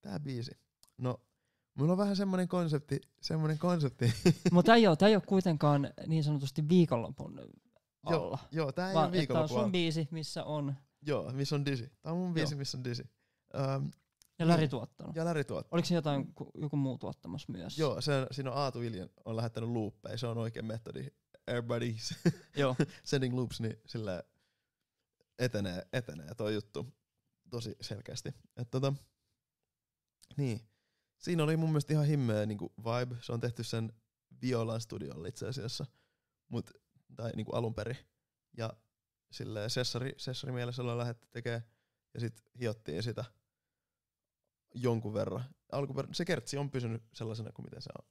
[0.00, 0.50] Tää biisi.
[0.98, 1.20] No,
[1.74, 4.12] mulla on vähän semmonen konsepti, semmonen konsepti.
[4.52, 7.40] Mutta ei oo, tää ei oo kuitenkaan niin sanotusti viikonlopun
[8.02, 8.38] alla.
[8.52, 10.74] Joo, tää ei vaan ole että tää on sun biisi, missä on,
[11.06, 11.90] Joo, missä on Dizzy.
[12.02, 12.58] Tää on mun biisi, Joo.
[12.58, 13.08] missä on Dizzy.
[13.76, 13.90] Um,
[14.38, 15.16] ja Läri tuottanut.
[15.16, 15.68] ja Larry tuot.
[15.70, 17.78] Oliko se jotain, ku- joku muu tuottamassa myös?
[17.78, 20.18] Joo, se, siinä on Aatu Viljan on lähettänyt looppeja.
[20.18, 21.06] Se on oikein metodi.
[21.50, 22.30] Everybody's
[22.60, 22.76] Joo.
[23.04, 24.22] sending loops, niin sillä
[25.38, 26.94] etenee, etenee toi juttu
[27.50, 28.34] tosi selkeästi.
[28.56, 28.92] Et tota,
[30.36, 30.60] niin.
[31.18, 33.16] Siinä oli mun mielestä ihan himmeä niinku vibe.
[33.20, 33.92] Se on tehty sen
[34.42, 35.86] Violan studiolla itse asiassa.
[36.48, 36.70] Mut,
[37.16, 37.96] tai niinku alun perin.
[38.56, 38.72] Ja
[39.30, 41.62] silleen sessari, sessari mielessä ollaan lähdetty tekemään.
[42.14, 43.24] Ja sit hiottiin sitä
[44.74, 45.44] jonkun verran.
[45.72, 48.08] Alkuper- se kertsi on pysynyt sellaisena kuin miten se on,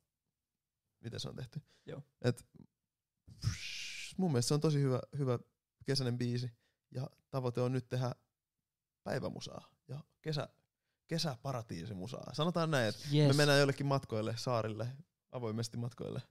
[1.03, 1.61] miten se on tehty.
[1.85, 2.01] Joo.
[2.21, 2.45] Et,
[3.39, 5.39] psh, mun mielestä se on tosi hyvä, hyvä
[5.85, 6.51] kesäinen biisi.
[6.91, 8.11] Ja tavoite on nyt tehdä
[9.03, 10.49] päivämusaa ja kesä,
[11.07, 12.33] kesäparatiisimusaa.
[12.33, 13.27] Sanotaan näin, että Yes.
[13.27, 14.87] me mennään jollekin matkoille, saarille,
[15.31, 16.21] avoimesti matkoille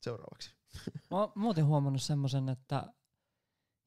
[0.00, 0.54] seuraavaksi.
[1.10, 2.92] Mä oon muuten huomannut semmoisen, että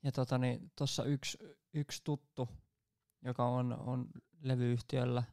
[0.04, 1.38] ja tota niin, tossa yksi,
[1.74, 2.50] yksi tuttu,
[3.22, 4.10] joka on, on
[4.42, 5.24] levyyhtiöllä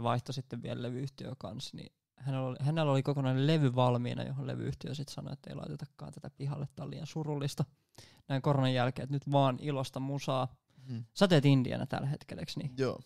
[0.00, 4.46] ja vaihtoi sitten vielä levyyhtiö kanssa, niin hänellä oli, hänellä oli kokonainen levy valmiina, johon
[4.46, 7.64] levyyhtiö sitten sanoi, että ei laitetakaan tätä pihalle, tää on liian surullista.
[8.28, 10.48] Näin koronan jälkeen, että nyt vaan ilosta musaa.
[10.88, 11.04] Hmm.
[11.14, 12.74] Sä teet Indiana tällä hetkellä, niin?
[12.78, 13.00] Joo.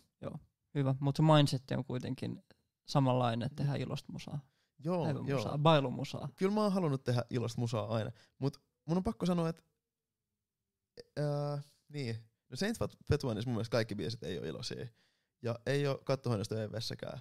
[0.74, 2.42] Hyvä, mutta se mindset on kuitenkin
[2.88, 4.38] samanlainen, että tehdään ilosta musaa,
[4.84, 5.58] Joo, päivämusaa, joo.
[5.58, 6.28] bailumusaa.
[6.36, 9.62] Kyllä mä oon halunnut tehdä ilosta musaa aina, mut mun on pakko sanoa, että
[11.16, 12.16] ää, niin,
[12.50, 12.78] no Saint
[13.08, 14.86] Petuanissa mun mielestä kaikki biisit ei ole iloisia.
[15.42, 17.20] Ja ei oo kattohuoneesta ei vessäkään.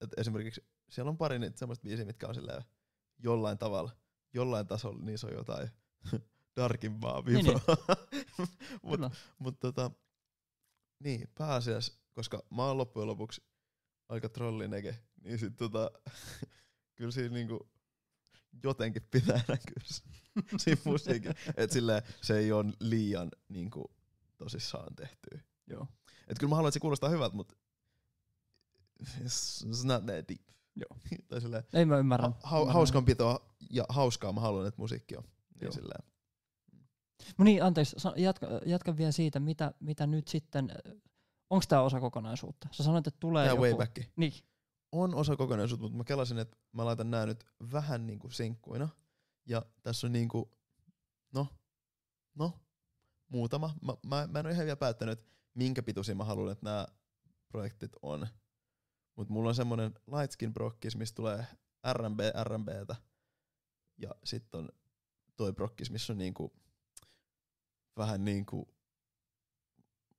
[0.00, 2.62] Et esimerkiksi siellä on pari niitä semmoista biisiä, mitkä on silleen
[3.18, 3.96] jollain tavalla,
[4.34, 5.70] jollain tasolla, niin se on jotain
[6.56, 7.60] darkimpaa Niin, vibraa.
[8.82, 9.10] mut, Kyllä.
[9.38, 9.90] mut tota,
[10.98, 13.42] niin, pääasiassa, koska mä oon loppujen lopuksi
[14.08, 15.90] aika trollinege, niin sit tota,
[16.96, 17.70] kyllä siinä niinku
[18.62, 19.82] jotenkin pitää näkyä
[20.58, 21.34] siinä musiikin.
[21.56, 23.94] Et silleen, se ei ole liian niinku
[24.36, 25.40] tosissaan tehtyä.
[25.66, 25.86] Joo.
[26.26, 27.56] Et kyllä mä haluan, että se kuulostaa hyvältä, mutta
[29.02, 30.48] it's, not that deep.
[30.76, 30.98] Joo.
[31.28, 32.34] tai silleen, Ei mä ymmärrän.
[32.42, 35.24] ha- hauskanpitoa ja hauskaa mä haluan, että musiikki on.
[35.24, 35.72] Niin Joo.
[35.72, 36.04] silleen.
[37.38, 40.72] No niin, anteeksi, jatka, jatka vielä siitä, mitä, mitä nyt sitten,
[41.50, 42.68] onko tämä osa kokonaisuutta?
[42.72, 43.82] Sä sanoit, että tulee Tää joku...
[44.16, 44.32] Niin,
[44.92, 48.88] On osa kokonaisuutta, mutta mä kelasin, että mä laitan nää nyt vähän niinku sinkkuina.
[49.46, 50.50] Ja tässä on niinku,
[51.34, 51.46] no,
[52.34, 52.52] no,
[53.28, 53.74] muutama.
[53.82, 56.86] Mä, mä, mä en ole ihan vielä päättänyt, että minkä pituisia mä haluan, että nämä
[57.48, 58.26] projektit on.
[59.16, 61.46] Mutta mulla on semmonen Lightskin brokkis, mistä tulee
[61.92, 62.96] R&B, R&Btä.
[63.98, 64.68] Ja sitten on
[65.36, 66.52] toi brokkis, missä on niinku
[67.96, 68.76] vähän niinku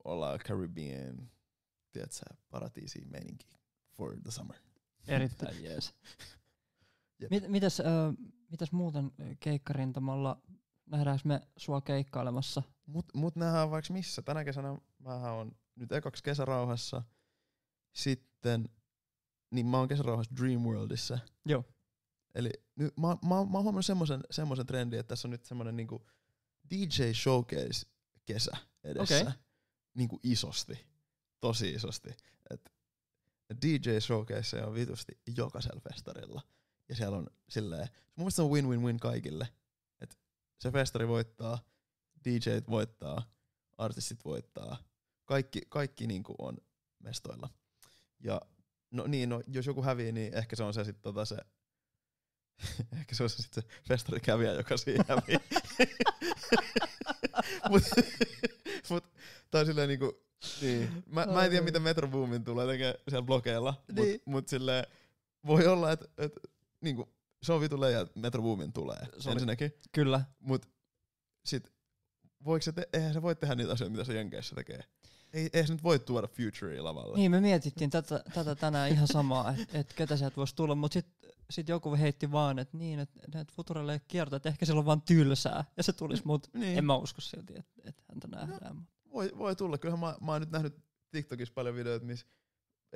[0.04, 1.30] ollaan Caribbean,
[1.92, 3.46] tiedätkö, paratiisi meininki
[3.96, 4.56] for the summer.
[5.08, 5.94] erittäin jees.
[7.18, 7.30] Jep.
[7.30, 7.84] Mit, mitäs, ö,
[8.50, 10.42] mitäs muuten keikkarintamalla,
[10.86, 12.62] nähdäänkö me sua keikkailemassa?
[12.86, 14.22] Mut, mut nähdään vaikka missä.
[14.22, 17.02] Tänä kesänä mä on nyt ekaksi kesärauhassa.
[17.92, 18.68] Sitten,
[19.50, 21.18] niin mä oon kesärauhassa Dreamworldissa.
[21.46, 21.64] Joo.
[22.34, 25.76] Eli nyt mä, mä, mä oon huomannut semmosen, semmosen trendin, että tässä on nyt semmonen
[25.76, 26.06] niinku
[26.70, 27.86] DJ Showcase
[28.24, 29.20] kesä edessä.
[29.20, 29.32] Okei.
[29.94, 30.86] Niinku isosti.
[31.40, 32.10] Tosi isosti.
[33.50, 36.42] Et DJ Showcase on vitusti jokaisella festarilla.
[36.88, 39.48] Ja siellä on silleen, mun mielestä se on win-win-win kaikille.
[40.00, 40.18] Et
[40.58, 41.58] se festari voittaa,
[42.24, 43.22] DJt voittaa,
[43.78, 44.87] artistit voittaa.
[45.28, 46.56] Kaikki, kaikki niinku on
[46.98, 47.48] mestoilla.
[48.20, 48.40] Ja
[48.90, 51.36] no niin, no, jos joku hävii, niin ehkä se on se sitten tota se
[53.00, 55.38] Ehkä se on se sitten se festarikävijä, joka siinä hävii.
[57.70, 57.82] mut,
[58.90, 59.04] mut
[59.50, 60.22] tää on silleen niinku,
[60.60, 61.02] niin.
[61.06, 64.20] Mä, mä en tiedä, mitä Metro Boomin tulee tekemään siellä blokeilla, mut, Niin.
[64.24, 64.84] mut silleen,
[65.46, 66.32] voi olla, että et,
[66.80, 67.08] niinku,
[67.42, 69.72] se on vitu leija, että Metro Boomin tulee Se ensinnäkin.
[69.92, 70.24] Kyllä.
[70.38, 70.66] Mut
[71.44, 71.72] sit,
[72.44, 74.80] voiko se te- eihän se voi tehdä niitä asioita, mitä se Jenkeissä tekee.
[75.32, 77.16] Ei, eihän se nyt voi tuoda Futurea lavalle.
[77.16, 80.92] Niin, me mietittiin tätä, tätä tänään ihan samaa, että et ketä sieltä voisi tulla, mutta
[80.92, 84.78] sitten sit joku heitti vaan, että niin, että näitä Futurelle ei kiertä, että ehkä sillä
[84.78, 86.78] on vaan tylsää, ja se tulisi, mutta Niin.
[86.78, 88.76] en mä usko silti, että et häntä nähdään.
[88.76, 88.82] No.
[89.12, 89.78] Voi, voi tulla.
[89.78, 90.76] Kyllähän mä, mä oon nyt nähnyt
[91.10, 92.26] TikTokissa paljon videoita, missä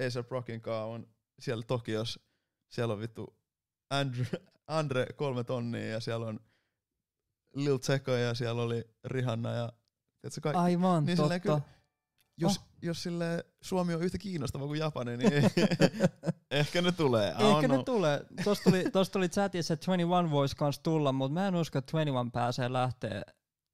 [0.00, 1.06] A$AP Rockin kaa on
[1.38, 2.20] siellä Tokiossa.
[2.68, 3.36] Siellä on vittu
[3.90, 4.26] Andre,
[4.66, 6.40] Andre kolme tonnia ja siellä on
[7.54, 9.72] Lil Tecca ja siellä oli Rihanna ja
[10.20, 10.58] tiedätkö, kaikki.
[10.60, 11.40] Aivan, Niin totta.
[11.40, 11.60] kyllä-
[12.36, 12.64] Jos, oh.
[12.82, 15.32] jos sille Suomi on yhtä kiinnostava kuin Japani, niin
[16.50, 17.34] ehkä ne tulee.
[17.38, 18.24] Ehkä ne tulee.
[18.44, 21.92] Tuossa tuli, tossa tuli chatissa, että 21 voisi kans tulla, mutta mä en usko, että
[21.92, 23.22] 21 pääsee lähteä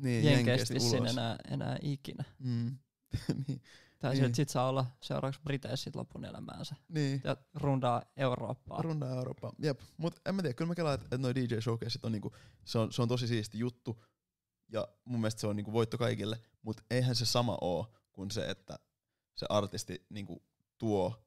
[0.03, 1.13] niin, Jenkeistä vissiin ulos.
[1.13, 2.25] enää, enää ikinä.
[2.39, 2.79] Mm.
[3.49, 3.63] niin,
[3.99, 4.35] Tai Niin.
[4.35, 6.75] sit saa olla seuraavaksi Briteissä sit lopun elämäänsä.
[6.89, 7.21] niin.
[7.25, 8.83] Ja rundaa Eurooppaa.
[8.83, 9.53] Rundaa Eurooppaa.
[9.63, 9.81] Jep.
[9.97, 12.33] Mut en mä tiedä, kyllä mä kelaan, että et noi DJ showcaseit on niinku,
[12.65, 14.05] se on, se on tosi siisti juttu.
[14.73, 18.51] Ja mun mielestä se on niinku voitto kaikille, mutta eihän se sama oo kuin se,
[18.51, 18.79] että
[19.35, 20.43] se artisti niinku
[20.79, 21.25] tuo,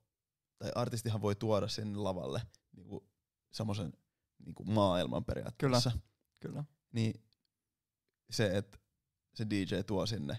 [0.58, 2.42] tai artistihan voi tuoda sinne lavalle
[2.76, 3.10] niinku
[3.52, 3.94] semmoisen
[4.46, 5.92] niinku maailman periaatteessa.
[6.40, 6.64] Kyllä.
[6.92, 7.24] Niin
[8.30, 8.78] se, että
[9.34, 10.38] se DJ tuo sinne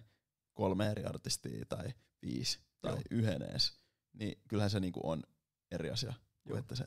[0.52, 3.02] kolme eri artistia tai viisi tai Joo.
[3.10, 3.80] yhden edes,
[4.12, 5.22] niin kyllähän se niinku on
[5.70, 6.58] eri asia kuin Joo.
[6.58, 6.84] että se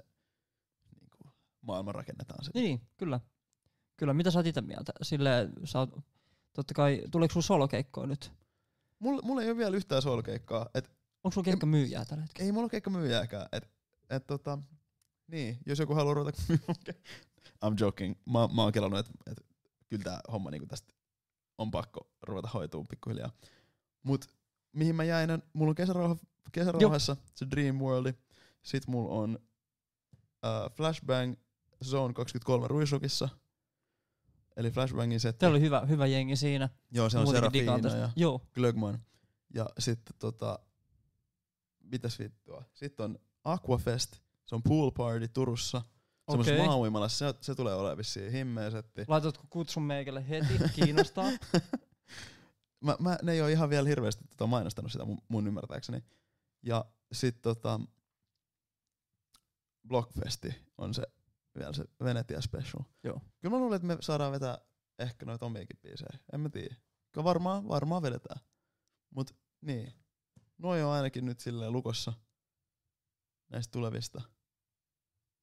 [0.99, 1.17] niinku,
[1.61, 2.51] maailma rakennetaan se.
[2.53, 3.19] Niin, kyllä.
[3.97, 4.93] Kyllä, mitä sä oot itä mieltä?
[5.01, 5.89] Silleen, sä oot,
[6.53, 8.31] totta kai, tuleeko sulla solokeikkoa nyt?
[9.05, 10.91] Mulla, mulla ei ole vielä yhtään solkeikkaa, et
[11.23, 12.45] Onko sulla keikka myyjää tällä hetkellä?
[12.45, 13.47] ei mulla keikka myyjääkään.
[13.51, 13.69] Et,
[14.09, 14.57] et tota,
[15.27, 16.75] niin, jos joku haluaa ruveta myymään
[17.65, 18.15] I'm joking.
[18.25, 19.45] Mä, mä oon kelannut, että et,
[19.89, 20.93] kyllä tää homma niinku tästä
[21.57, 23.31] on pakko ruveta hoitumaan pikkuhiljaa.
[24.03, 24.25] Mut
[24.71, 26.15] mihin mä jäin, on- mulla on kesärauha,
[26.51, 28.13] kesärauhassa se Dream World.
[28.63, 29.39] Sit mulla on
[30.45, 31.35] uh, Flashbang
[31.83, 33.29] Zone 23 Ruisukissa.
[34.57, 35.39] Eli Flashbangin setti.
[35.39, 36.69] Teillä oli hyvä, hyvä jengi siinä.
[36.91, 38.99] Joo, se on Serafina ja Joo, Glögman.
[39.53, 40.59] Ja sitten tota,
[41.83, 42.63] mitäs vittua.
[42.73, 45.81] Sitten on Aquafest, se on pool party Turussa.
[46.29, 46.67] Semmoisessa okei.
[46.67, 49.05] maauimalassa, se, se tulee olemaan vissiin himmeä setti.
[49.07, 50.53] Laitatko kutsun meikälle heti?
[50.75, 51.25] Kiinnostaa.
[52.81, 56.03] Mä, mä, ne ei ole ihan vielä hirveästi tota mainostanut sitä mun, mun ymmärtääkseni.
[56.63, 57.79] Ja sit tota,
[59.87, 61.03] Blockfesti on se
[61.59, 62.83] vielä se Venetia Special.
[63.03, 63.21] Joo.
[63.41, 64.57] Kyllä mä luulen, että me saadaan vetää
[64.99, 66.19] ehkä noita omiakin biisejä.
[66.33, 66.75] En mä tiedä.
[67.11, 68.39] Kyllä varmaan, varmaan vedetään.
[69.15, 69.93] Mut niin.
[70.57, 72.13] Noi on ainakin nyt silleen lukossa
[73.51, 74.21] näistä tulevista.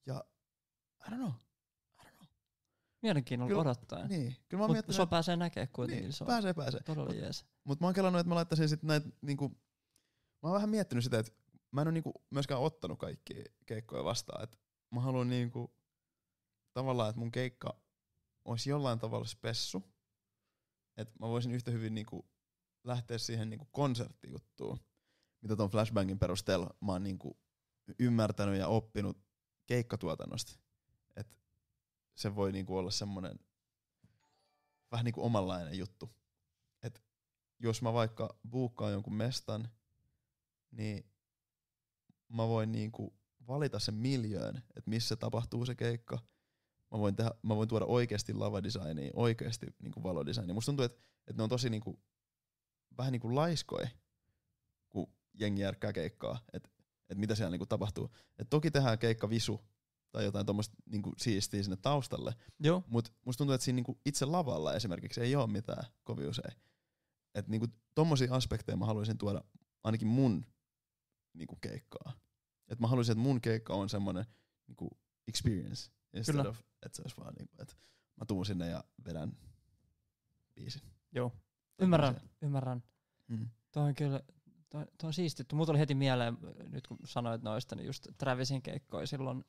[0.06, 0.24] Ja
[1.08, 1.30] I don't know.
[2.00, 2.26] I don't know.
[3.02, 4.08] Mielenkiinnolla Kyllä- odottaen.
[4.08, 4.36] Niin.
[4.48, 6.02] Kyllä mä Mutta miettinyt, sua pääsee näkemään kuitenkin.
[6.02, 6.80] niin, se on pääsee, pääsee.
[6.82, 7.46] todella jees.
[7.64, 9.48] Mut mä oon kelannut, että mä laittaisin sit näitä niinku,
[10.42, 11.32] mä oon vähän miettinyt sitä, että
[11.70, 14.44] mä en oo niinku myöskään ottanut kaikkia keikkoja vastaan.
[14.44, 14.58] Et
[14.94, 15.74] mä haluan niinku,
[16.72, 17.80] tavallaan, että mun keikka
[18.44, 19.82] olisi jollain tavalla spessu.
[20.96, 22.28] Että mä voisin yhtä hyvin niinku
[22.84, 24.80] lähteä siihen niinku konserttijuttuun,
[25.42, 27.40] mitä ton flashbangin perusteella mä oon niinku
[27.98, 29.18] ymmärtänyt ja oppinut
[29.66, 30.58] keikkatuotannosta.
[31.16, 31.38] Et
[32.16, 33.38] se voi niinku olla semmonen
[34.90, 36.16] vähän niinku omanlainen juttu.
[36.82, 37.04] Et
[37.58, 39.68] jos mä vaikka buukkaan jonkun mestan,
[40.70, 41.12] niin
[42.28, 43.16] mä voin niinku
[43.46, 46.18] valita sen miljöön, että missä tapahtuu se keikka.
[46.92, 50.54] Mä voin, tehdä, mä voin tuoda oikeasti lavadesignia, oikeasti niinku valodesignia.
[50.54, 52.00] Musta tuntuu, että, että ne on tosi niinku,
[52.98, 53.88] vähän niinku laiskoja,
[54.88, 56.68] kun jengi järkkää keikkaa, että,
[57.08, 58.10] että mitä siellä niinku tapahtuu.
[58.38, 59.60] Et toki tehdään keikka visu
[60.12, 62.34] tai jotain tuommoista niinku siistiä sinne taustalle,
[62.86, 66.52] mutta musta tuntuu, että siinä niinku itse lavalla esimerkiksi ei ole mitään kovin usein.
[67.34, 69.44] Että niinku tommosia aspekteja mä haluaisin tuoda
[69.84, 70.46] ainakin mun
[71.34, 72.12] niinku keikkaa.
[72.68, 74.24] Et mä haluaisin, että mun keikka on semmoinen
[74.66, 74.88] niinku
[75.28, 75.90] experience.
[76.14, 76.50] Instead Kyllä.
[76.50, 77.74] of, että se olisi vaan niinku, että
[78.16, 79.32] mä tuun sinne ja vedän
[80.54, 80.82] biisin.
[81.12, 81.32] Joo.
[81.78, 82.82] Ymmärrän, ymmärrän.
[83.28, 83.48] Mm.
[83.72, 84.20] Tuo on kyllä,
[84.70, 85.54] tuo, tuo on siistitty.
[85.54, 86.38] Mulla tuli heti mieleen,
[86.70, 89.44] nyt kun sanoit noista, niin just Travisin keikkoja silloin,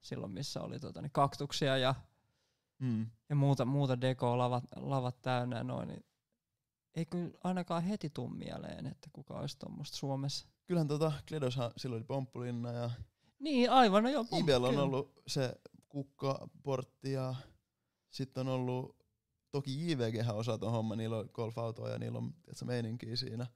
[0.00, 1.94] silloin missä oli tota, niin kaktuksia ja,
[2.78, 3.06] Mm.
[3.28, 6.04] ja muuta, muuta dekoa lavat, lavat täynnä ja noin, niin
[6.94, 10.46] ei kyllä ainakaan heti tuu mieleen, että kuka olisi tuommoista Suomessa.
[10.66, 12.90] Kyllähän tota, Kledoshan silloin oli Pomppulinna ja
[13.38, 14.26] Niin, aivan, no joo.
[14.38, 14.82] Ibel on kyllä.
[14.82, 15.54] ollut se
[15.94, 17.34] kukkaportti ja
[18.10, 18.96] sitten on ollut,
[19.50, 23.46] toki JVG osaa ton homman, niillä on golfautoa ja niillä on tiedätkö, meininkiä siinä.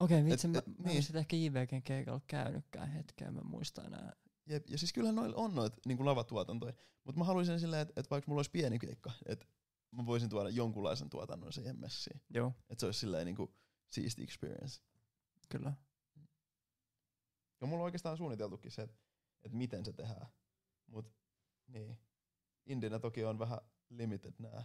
[0.00, 0.96] Okei, okay, vitsi, Et- mä, et- mä niin.
[0.96, 4.12] en sit ehkä JVGn keikalla käynytkään hetkeä, mä en muista enää.
[4.46, 6.72] Jep, ja siis kyllähän noilla on noita niin lavatuotantoja,
[7.04, 9.46] mutta mä haluaisin silleen, että, että vaikka mulla olisi pieni keikka, että
[9.90, 12.20] mä voisin tuoda jonkunlaisen tuotannon siihen messiin.
[12.34, 13.50] Joo, Että se olisi silleen niin kuin
[13.90, 14.80] siisti experience.
[15.48, 15.72] kyllä.
[17.60, 18.96] Ja mulla on oikeastaan suunniteltukin se, että,
[19.44, 20.26] että miten se tehdään.
[20.86, 21.12] Mut
[21.68, 21.98] niin.
[22.66, 23.58] Indinä toki on vähän
[23.90, 24.64] limited nämä,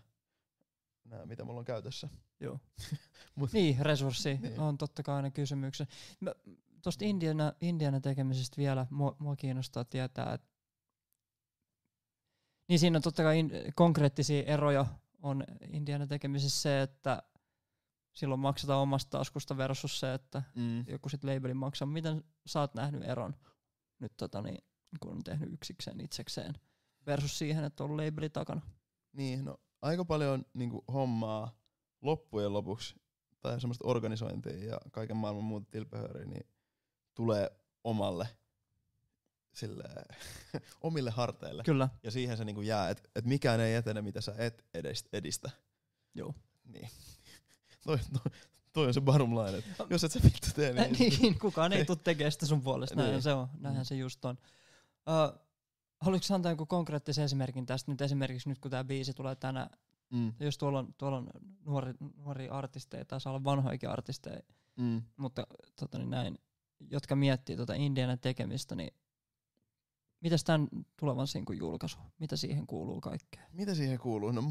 [1.05, 2.09] nämä mitä mulla on käytössä.
[2.39, 2.59] Joo.
[3.39, 4.59] Mut- niin, resurssi Niin.
[4.59, 5.87] on totta kai aina kysymyksen.
[6.19, 6.33] Mä,
[6.81, 10.47] tosta Indiana, Indiana tekemisestä vielä, mua, mua kiinnostaa tietää, että
[12.67, 14.85] niin siinä on totta kai in, konkreettisia eroja
[15.21, 17.23] on Indiana tekemisessä se, että
[18.13, 20.85] silloin maksetaan omasta taskusta versus se, että Mm.
[20.87, 21.85] joku sit labelin maksaa.
[21.85, 23.35] Miten sä oot nähnyt eron
[23.99, 24.63] nyt tota niin,
[24.99, 26.53] kun on tehnyt yksikseen itsekseen
[27.07, 28.61] versus siihen, että on labeli takana?
[29.13, 31.55] Niin, no aika paljon niinku hommaa
[32.01, 32.95] loppujen lopuksi,
[33.39, 36.47] tai semmoista organisointia ja kaiken maailman muuta tilpehööriä, niin
[37.13, 37.51] tulee
[37.83, 38.27] omalle
[39.53, 39.83] sille
[40.81, 41.63] omille harteille.
[41.63, 41.89] Kyllä.
[42.03, 45.49] Ja siihen se niinku jää, että et mikään ei etene, mitä sä et edist- edistä.
[46.15, 46.33] Joo.
[46.65, 46.89] Niin.
[47.85, 48.31] toi, toi,
[48.73, 51.19] toi on se bottom line, että jos et sä vittu tee, niin...
[51.21, 52.95] niin, kukaan ei tule tekemään sitä sun puolesta.
[52.95, 53.23] Näinhän Niin.
[53.23, 53.47] se on.
[53.59, 53.85] Näinhän Mm.
[53.85, 54.37] se just on.
[55.09, 55.39] Uh,
[56.01, 57.91] haluatko antaa joku konkreettisen esimerkin tästä?
[57.91, 59.69] Nyt esimerkiksi nyt kun tämä biisi tulee tänä,
[60.11, 61.29] Mm, jos tuolla on, tuolla on
[61.65, 64.41] nuori, nuori artisteja, tai saa olla vanhoikin artisteja,
[64.75, 65.01] mm.
[65.17, 65.47] mutta
[65.79, 66.39] tota niin näin,
[66.89, 68.93] jotka miettii tuota Indiana tekemistä, niin
[70.21, 70.67] mitäs tämän
[70.99, 71.97] tulevan sinkun julkaisu?
[72.19, 73.43] Mitä siihen kuuluu kaikkea?
[73.51, 74.31] Mitä siihen kuuluu?
[74.31, 74.41] No,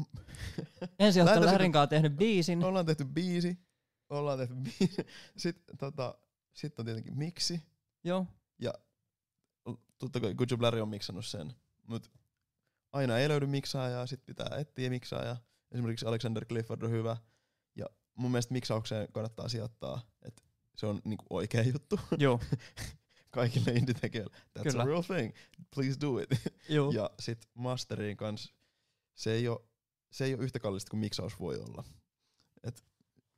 [0.99, 1.39] Ensin olette
[1.71, 2.63] kanssa tehnyt biisin.
[2.63, 3.57] ollaan tehty biisi,
[4.09, 5.05] ollaan tehty biisi.
[5.37, 6.17] Sitten tota,
[6.53, 7.61] sit on tietenkin miksi.
[8.03, 8.27] Joo.
[9.97, 11.53] Totta kai Good Job Larry on miksannut sen.
[11.87, 12.11] Mut
[12.91, 15.37] aina ei löydy miksaajaa, sit pitää etsiä miksaajaa.
[15.71, 17.17] Esimerkiksi Alexander Clifford on hyvä.
[17.75, 17.85] Ja
[18.15, 20.41] mun mielestä miksaukseen kannattaa sijoittaa, että
[20.75, 22.39] se on niinku oikea juttu Joo.
[23.31, 24.35] kaikille indie-tekijöille.
[24.59, 24.83] That's Kyllä.
[24.83, 25.33] a real thing.
[25.75, 26.29] Please do it.
[26.69, 26.91] Joo.
[26.91, 28.53] Ja sit masteriin kans,
[29.15, 29.67] se ei oo,
[30.11, 31.83] se ei oo yhtä kallista kuin miksaus voi olla.
[32.63, 32.85] Et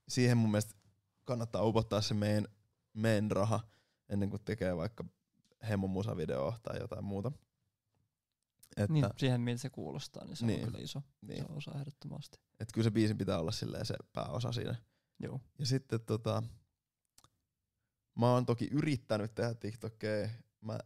[0.07, 0.75] siihen mun mielestä
[1.23, 2.47] kannattaa upottaa se meidän,
[2.93, 3.59] meidän raha
[4.09, 5.05] ennen kuin tekee vaikka
[5.69, 7.31] hemon musavideoa tai jotain muuta.
[8.77, 10.59] Että, Niin, siihen miltä se kuulostaa, niin se Niin.
[10.59, 12.37] on kyllä iso, niin, iso osa ehdottomasti.
[12.59, 14.75] et kyllä se biisin pitää olla silleen se pääosa siinä.
[15.19, 15.39] Joo.
[15.59, 16.43] Ja sitten tota,
[18.15, 20.29] mä oon toki yrittänyt tehdä TikTokia.
[20.61, 20.79] Mä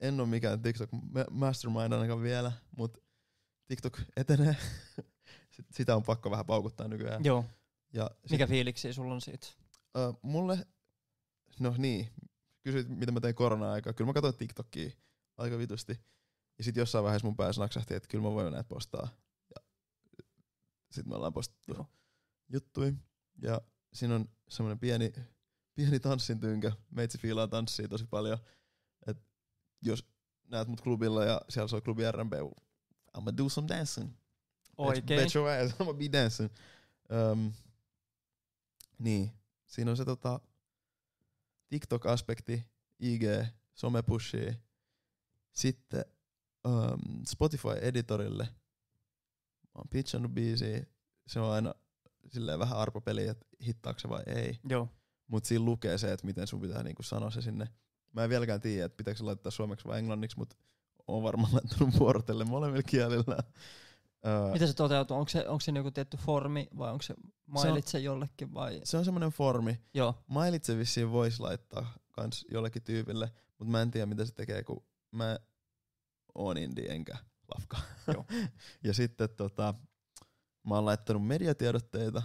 [0.00, 3.00] en oo mikään TikTok ma- mastermind ainakaan vielä, mutta
[3.66, 4.56] TikTok etenee.
[5.50, 7.24] Sit- Sitä on pakko vähän paukuttaa nykyään.
[7.24, 7.44] Joo.
[7.92, 9.46] Ja sit, Mikä fiiliksi sulla on siitä?
[9.96, 10.66] ö, mulle,
[11.60, 12.08] no niin,
[12.62, 13.92] kysyit mitä mä tein korona-aikaa.
[13.92, 14.90] Kyllä mä katsoin TikTokia
[15.36, 16.00] aika vitusti.
[16.58, 19.08] Ja sit jossain vaiheessa mun päässä naksahti, että kyllä mä voin näitä postaa.
[19.54, 19.62] Ja
[20.90, 21.86] sit me ollaan postattu Joo.
[22.48, 22.94] juttui.
[23.42, 23.60] Ja
[23.92, 25.12] siinä on semmoinen pieni,
[25.74, 26.72] pieni tanssintynkä.
[26.90, 28.38] Meitsi fiilaa tanssia tosi paljon.
[29.06, 29.22] Et
[29.82, 30.06] jos
[30.48, 32.32] näet mut klubilla ja siellä soi klubi R&B,
[33.18, 34.12] I'ma do some dancing.
[34.76, 35.20] Oikein.
[35.20, 36.50] Bet your ass, I'ma be dancing.
[37.32, 37.52] Um,
[38.98, 39.32] niin,
[39.66, 40.40] siinä on se tota,
[41.70, 42.64] TikTok-aspekti,
[42.98, 43.22] IG,
[43.74, 44.56] somepushi,
[45.52, 46.04] sitten
[46.64, 48.44] um, Spotify-editorille.
[49.62, 50.86] Mä oon pitchannut biisiä,
[51.26, 51.74] se on aina
[52.28, 54.58] silleen vähän arpapeli, että hittaako se vai ei.
[54.68, 54.88] Joo.
[55.26, 57.68] Mut siinä lukee se, että miten sun pitää niinku sanoa se sinne.
[58.12, 60.56] Mä en vieläkään tiedä, että pitääkö se laittaa suomeksi vai englanniksi, mutta
[61.06, 63.36] oon varmaan laittanut vuorotelle molemmilla kielillä.
[64.26, 65.16] Öö, Miten se toteutuu?
[65.16, 67.14] Onko se, onko se joku tietty formi vai onko se
[67.46, 68.80] mailitse jollekin vai?
[68.84, 69.80] se on semmoinen formi.
[69.94, 74.64] Joo, Mailitse vissiin voisi laittaa kans jollekin tyypille, mutta mä en tiedä mitä se tekee,
[74.64, 75.38] kun mä
[76.34, 77.16] oon indie enkä
[77.54, 77.76] lafka.
[78.06, 78.24] Joo.
[78.84, 79.74] ja sitten tota,
[80.66, 82.22] mä oon laittanut mediatiedotteita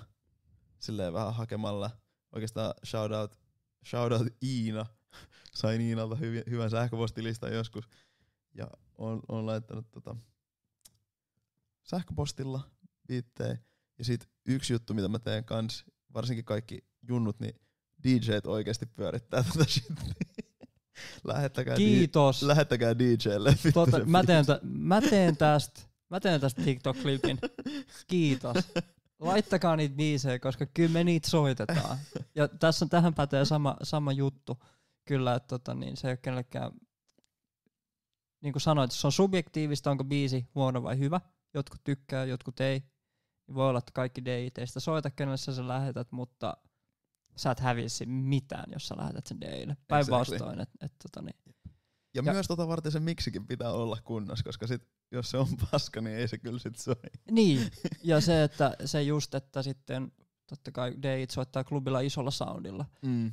[0.80, 1.90] silleen vähän hakemalla.
[2.32, 3.40] Oikeastaan shoutout,
[3.90, 4.86] shoutout Iina.
[5.54, 7.90] Sain Iinalta hyvi, hyvän sähköpostilistan joskus.
[8.54, 8.68] Ja
[8.98, 10.16] oon, oon laittanut tota,
[11.86, 12.70] sähköpostilla
[13.10, 13.58] viittejä.
[13.98, 17.56] Ja sit yksi juttu, mitä mä teen kans, varsinkin kaikki junnut, niin
[18.04, 20.14] DJt oikeasti pyörittää tätä shittiä.
[21.24, 22.42] Lähettäkää, kiitos.
[22.42, 23.56] Di- lähettäkää DJlle.
[23.74, 27.38] Tota, se mä, teen tä, mä teen tästä, mä teen tästä TikTok-klipin.
[28.08, 28.56] Kiitos.
[29.20, 31.98] Laittakaa niitä biisejä, koska kyllä me niitä soitetaan.
[32.36, 34.64] Ja tässä on, tähän pätee sama, sama juttu.
[35.06, 36.72] Kyllä, että tota, niin se ei ole kenellekään,
[38.42, 41.22] niin kuin sanoit, se on subjektiivista, onko biisi huono vai hyvä.
[41.56, 42.84] Jotkut tykkää, jotkut ei.
[43.54, 46.58] Voi olla, että kaikki DJistä soita, kenelle sä sen lähetät, mutta
[47.36, 49.78] sä et häviä siinä mitään, jos sä lähetät sen DJille.
[49.88, 51.36] Päinvastoin, että et, tota, niin,
[52.16, 54.82] Ja, Ja- myös tota varten se miksikin pitää olla kunnossa, koska sit,
[55.12, 56.96] jos se on paska, niin ei se kyllä sit soi.
[57.32, 57.72] Niin,
[58.04, 60.12] ja se, että se just, että sitten
[60.48, 63.32] totta kai DJt soittaa klubilla isolla soundilla, Mm.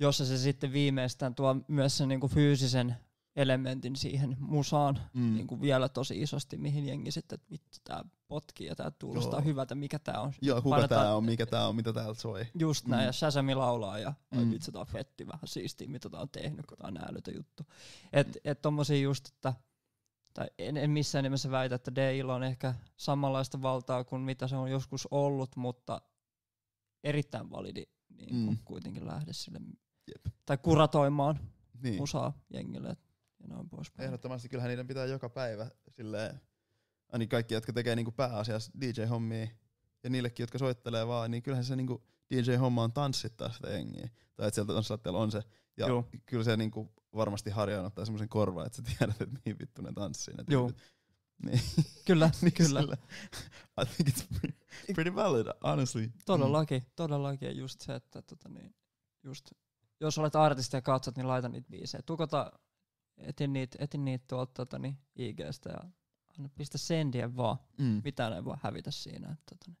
[0.00, 2.96] jossa se sitten viimeistään tuo myös sen niinku fyysisen
[3.36, 5.34] elementin siihen musaan Mm.
[5.34, 9.44] niinku vielä tosi isosti, mihin jengi sitten, että vittu tää potkii ja tää kuulostaa Joo.
[9.44, 10.32] hyvältä, mikä tää on.
[10.42, 12.46] Joo, kuka Painetaan- tää on, mikä tää on, mitä täältä soi.
[12.58, 13.06] Just näin, Mm.
[13.06, 14.50] ja Shazami laulaa ja ai Mm.
[14.50, 17.62] vitsi, tää on fetti vähän siistiä, mitä tää on tehnyt, kun tää on älytön juttu.
[18.12, 19.54] Et, et tommosia just, että
[20.34, 24.56] tai en, en missään nimessä väitä, että DIlla on ehkä samanlaista valtaa kuin mitä se
[24.56, 26.00] on joskus ollut, mutta
[27.04, 27.82] erittäin validi
[28.16, 28.58] niin kuin Mm.
[28.64, 29.60] kuitenkin lähde sille,
[30.08, 30.34] Jep.
[30.46, 31.40] tai kuratoimaan
[31.82, 31.96] Niin.
[31.96, 33.05] musaa jengille et-
[33.48, 34.06] ja noin poispäin.
[34.06, 36.40] Ehdottomasti kyllähän niiden pitää joka päivä silleen,
[37.12, 39.48] ainakin kaikki, jotka tekee niinku pääasiassa DJ-hommia,
[40.04, 42.02] ja niillekin, jotka soittelee vaan, niin kyllähän se niinku
[42.34, 44.08] DJ-homma on tanssittaa sitä jengiä.
[44.36, 45.42] Tai että sieltä tanssilattialla on se.
[45.76, 46.08] Ja Joo.
[46.26, 50.34] kyllä se niinku varmasti harjaannuttaa semmoisen korvan, että sä tiedät, että mihin vittu ne tanssii.
[50.34, 50.70] Ne Joo.
[51.44, 51.60] Niin.
[52.06, 52.80] Kyllä, niin kyllä.
[52.80, 52.96] sillä-
[53.82, 54.58] I think it's pretty,
[54.94, 56.10] pretty valid, honestly.
[56.26, 57.46] Todellakin, todellakin.
[57.46, 58.74] Ja just se, että tota niin,
[59.22, 59.50] just,
[60.00, 62.02] jos olet artisti ja katsot, niin laita niitä biisejä.
[62.06, 62.52] Tukota,
[63.18, 65.80] etin niitä, etin niitä tuolta tota niin, IGstä ja
[66.38, 67.56] anna pistä sendien vaan.
[67.78, 68.00] Mm.
[68.04, 69.28] Mitään ei voi hävitä siinä.
[69.32, 69.78] Että, tota niin.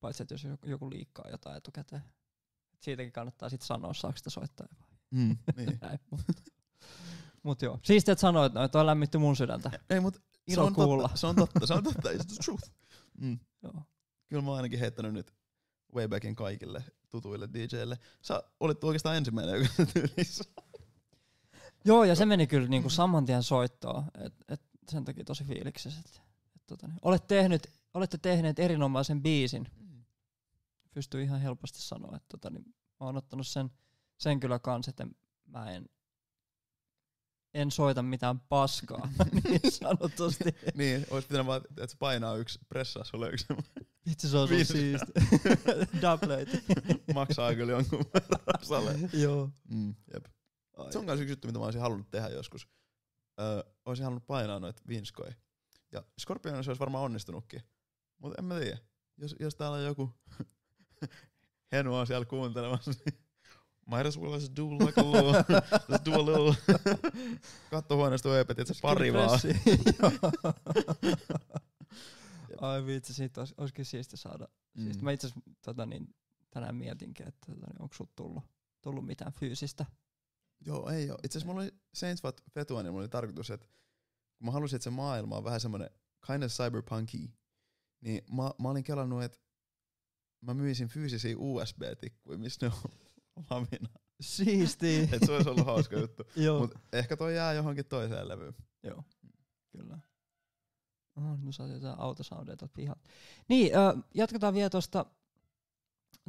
[0.00, 2.02] Paitsi, että jos joku, joku liikkaa jotain etukäteen.
[2.74, 5.36] Et siitäkin kannattaa sitten sanoa, saako sitä soittaa vai Mm.
[5.56, 5.78] niin.
[5.80, 5.98] näin.
[6.10, 6.32] Mutta
[7.42, 7.78] mut joo.
[7.82, 8.70] Siistiä, että sanoit noin.
[8.70, 9.70] Toi lämmitti mun sydäntä.
[9.90, 11.02] Ei, mut se Ilo on, kuulla.
[11.02, 12.70] totta, se on totta, se on totta, it's the truth.
[13.18, 13.38] Mm.
[13.62, 13.82] Joo.
[14.28, 15.34] Kyllä mä oon ainakin heittänyt nyt
[15.94, 17.98] Waybackin kaikille tutuille DJille.
[18.22, 20.44] Sä olit oikeastaan ensimmäinen, joka se tyylissä.
[21.84, 24.04] Joo, ja se meni kyllä niinku saman tien soittoon.
[24.24, 26.00] Et, et sen takia tosi fiiliksissä.
[26.00, 26.22] Et,
[26.56, 26.98] et tota, niin.
[27.02, 29.68] Olet tehnyt, olette tehneet erinomaisen biisin.
[30.94, 32.64] Pystyy ihan helposti sanoa, että tota, niin,
[33.00, 33.70] mä oon ottanut sen,
[34.18, 35.06] sen kyllä kans, että
[35.46, 35.88] mä en,
[37.54, 39.08] en soita mitään paskaa,
[39.44, 40.44] niin sanotusti.
[40.74, 43.46] niin, ois pitänyt vaan, että se painaa yksi, pressaa sulle yksi,
[44.12, 45.12] Itse se on sun siisti.
[46.02, 46.46] Double
[47.14, 49.10] maksaa kyllä jonkun verran.
[49.12, 49.50] Joo.
[49.68, 50.24] Mm, jep.
[50.90, 52.68] Se on myös yksi juttu, mitä mä olisin halunnut tehdä joskus.
[53.40, 55.32] Öö, olisin halunnut painaa noita vinskoja.
[55.92, 57.62] Ja Scorpionissa olisi varmaan onnistunutkin.
[58.18, 58.78] Mutta en mä tiedä.
[59.16, 60.10] Jos, jos täällä on joku
[61.72, 63.18] Henu on siellä kuuntelemassa, niin
[63.86, 65.44] might as well just do like a little,
[65.88, 66.54] just do a little
[67.70, 69.40] kattohuoneesta ööpet, että se pari vaan.
[72.60, 74.48] Ai vitsi, siitä olisi, olisikin siisti saada.
[74.74, 74.84] Mm.
[74.84, 75.04] Siis Mm.
[75.04, 76.14] mä itse asiassa tota, niin,
[76.50, 78.44] tänään mietinkin, että tota, niin, onko sulla tullut,
[78.82, 79.86] tullut mitään fyysistä.
[80.60, 81.18] Joo, ei oo.
[81.24, 83.66] Itse asiassa mulla oli Saints Fat Fetua, niin mulla oli tarkoitus, että
[84.38, 85.90] kun mä halusin, että se maailma on vähän semmoinen
[86.26, 87.18] kind of cyberpunky,
[88.00, 89.38] niin mä, mä olin kelannut, että
[90.40, 92.90] mä myisin fyysisiä USB-tikkuja, missä ne on
[93.50, 93.88] lamina.
[94.20, 95.00] Siisti.
[95.12, 96.22] Et se olisi ollut hauska juttu.
[96.36, 96.60] Joo.
[96.60, 98.54] Mut ehkä toi jää johonkin toiseen levyyn.
[98.82, 99.04] Joo,
[99.72, 99.98] kyllä.
[101.16, 103.10] Oh, nyt saatiin jotain autosoundeja tuolta pihalta.
[103.48, 105.06] Niin, ö, jatketaan vielä tuosta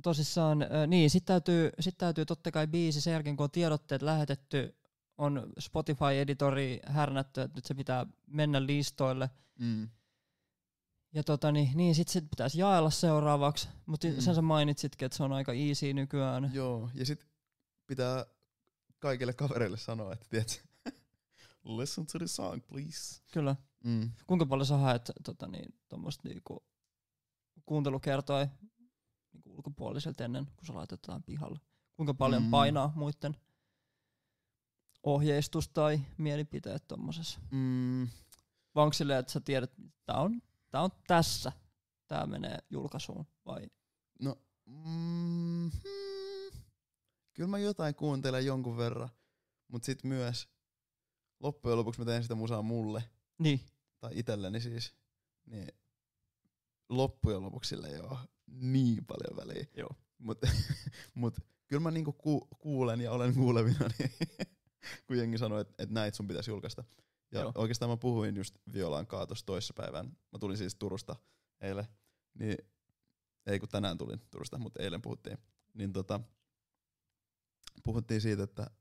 [0.04, 0.58] tosissaan,
[0.88, 4.76] niin, sit täytyy, sit täytyy totta kai biisi sen jälkeen, kun on tiedotteet lähetetty,
[5.18, 9.30] on Spotify-editori härnätty, että nyt se pitää mennä listoille.
[9.60, 9.90] Mm.
[11.14, 14.20] Ja tota, niin, niin sit sit pitäisi jaella seuraavaksi, mutta Mm.
[14.20, 16.52] sen sä mainitsitkin, että se on aika easy nykyään.
[16.54, 17.28] Joo, ja sit
[17.88, 18.26] pitää
[19.00, 20.64] kaikille kavereille sanoa, että tiedät,
[21.78, 23.22] listen to the song, please.
[23.32, 23.56] Kyllä.
[23.84, 24.12] Mm.
[24.28, 26.64] Kuinka paljon sä haet tota, niin, tuommoista niinku,
[27.66, 28.48] kuuntelukertoa
[29.56, 31.60] ulkopuoliselta ennen kuin sä laitat jotain pihalle?
[31.95, 32.49] Kuinka paljon Mm.
[32.52, 33.38] painaa muiden?
[35.03, 37.40] ohjeistus tai mielipiteet tommosessa?
[37.52, 38.07] Mm,
[38.76, 41.52] Vai onko silleen, että sä tiedät, että tää on, tää on tässä,
[42.07, 43.68] tää menee julkaisuun, vai?
[44.19, 46.61] no, mm, hmm,
[47.34, 49.10] kyllä mä jotain kuuntelen jonkun verran,
[49.68, 50.49] mutta sit myös
[51.40, 53.03] loppujen lopuksi mä teen sitä musaa mulle,
[53.40, 53.60] Niin,
[53.99, 54.94] tai itselleni siis,
[55.45, 55.68] niin
[56.90, 58.18] loppujen lopuksi sillä ei ole
[58.48, 59.66] niin paljon väliä.
[59.78, 59.90] Joo.
[60.18, 60.38] Mut,
[61.14, 64.12] mut kyllä mä niinku ku, kuulen ja olen kuulevina, niin
[65.08, 66.84] kun jengi sanoo, että et näit sun pitäisi julkaista.
[67.32, 67.52] Ja Joo.
[67.56, 70.06] oikeastaan mä puhuin just Violaan kaatos toissapäivän.
[70.06, 71.16] Mä tulin siis Turusta
[71.62, 71.86] eilen.
[72.40, 72.58] Niin,
[73.46, 75.38] ei kun tänään tulin Turusta, mutta eilen puhuttiin.
[75.74, 76.20] Niin tota,
[77.84, 78.72] puhuttiin siitä, että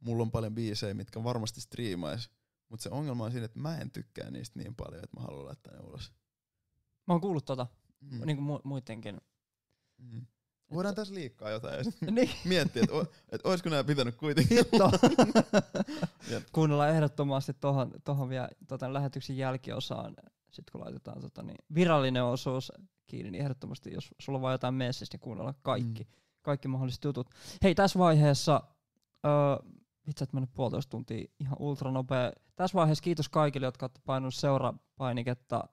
[0.00, 2.30] mulla on paljon biisejä, mitkä varmasti striimais.
[2.68, 5.46] Mutta se ongelma on siinä, että mä en tykkää niistä niin paljon, että mä haluan
[5.46, 6.12] laittaa ne ulos.
[7.06, 7.66] mä oon kuullut tota,
[8.10, 8.26] Mm.
[8.26, 9.20] niin kuin mu- muidenkin.
[9.98, 10.26] Mm.
[10.72, 14.56] Voidaan tässä liikkaa jotain ja niin, miettiä, että et olisiko nämä pitänyt kuitenkin.
[14.58, 14.90] hitto.
[16.52, 20.14] Kuunnellaan ehdottomasti tohon, tohon vielä tota, lähetyksen jälkiosaan,
[20.50, 22.72] sit kun laitetaan tota, niin, virallinen osuus
[23.06, 26.10] kiinni, niin ehdottomasti, jos sulla on vaan jotain messissä, niin kuunnella kaikki, Mm.
[26.42, 27.28] kaikki mahdolliset jutut.
[27.62, 28.60] Hei, tässä vaiheessa,
[29.26, 29.32] öö,
[30.06, 32.32] vitsi, että mennyt puolitoista tuntia ihan ultra nopea.
[32.56, 35.68] Tässä vaiheessa kiitos kaikille, jotka olette painunut seurapainiketta,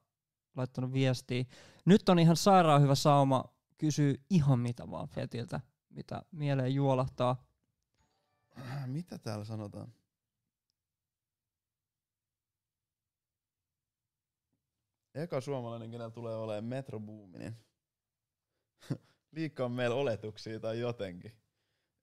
[0.55, 1.43] laittanut viestiä.
[1.85, 7.45] Nyt on ihan sairaan hyvä sauma kysyä ihan mitä vaan Fetiltä, mitä mieleen juolahtaa.
[8.85, 9.93] Mitä täällä sanotaan?
[15.15, 17.55] Eka suomalainen, kenellä tulee olemaan Metro Boominin.
[19.35, 21.31] Liikkaa meillä oletuksia tai jotenkin.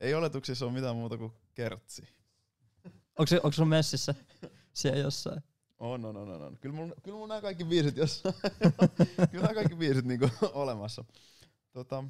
[0.01, 2.09] Ei oletuksissa ole mitään muuta kuin kertsi.
[3.19, 4.15] Onko se, onko sun messissä
[4.73, 5.43] siellä jossain?
[5.81, 6.59] On, on, on, on.
[6.61, 8.35] Kyllä mulla, kyllä mulla nämä kaikki biisit jossain.
[9.31, 11.05] kyllä nämä kaikki biisit niinku olemassa.
[11.73, 12.05] Tota,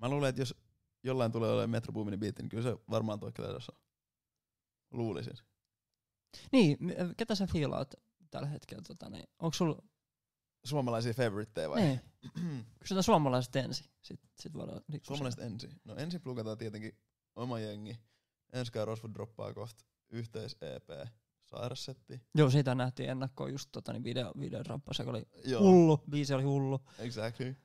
[0.00, 0.54] mä luulen, että jos
[1.02, 3.78] jollain tulee olemaan Metro Boominin biitti, niin kyllä se varmaan Kledos on.
[4.90, 5.34] Luulisin.
[6.52, 6.78] Niin,
[7.16, 7.94] ketä sä fiilaat
[8.30, 8.82] tällä hetkellä?
[8.82, 9.82] Tota, niin, onko sulla...
[10.64, 11.80] Suomalaisia favoriteja vai?
[11.80, 12.00] Niin,
[12.80, 13.86] kysytään suomalaiset ensin.
[14.02, 15.80] Sitten sit voidaan Suomalaiset ensin.
[15.84, 16.98] No ensin plukataan tietenkin
[17.36, 17.98] oma jengi.
[18.52, 21.08] Enskään Rosford droppaa kohta yhteis EP
[21.50, 22.20] sairassetti.
[22.34, 26.34] Joo, siitä nähtiin ennakkoon just tota, niin video, video rappa, se oli Joo, hullu, biisi
[26.34, 26.80] oli hullu.
[26.98, 27.56] exactly.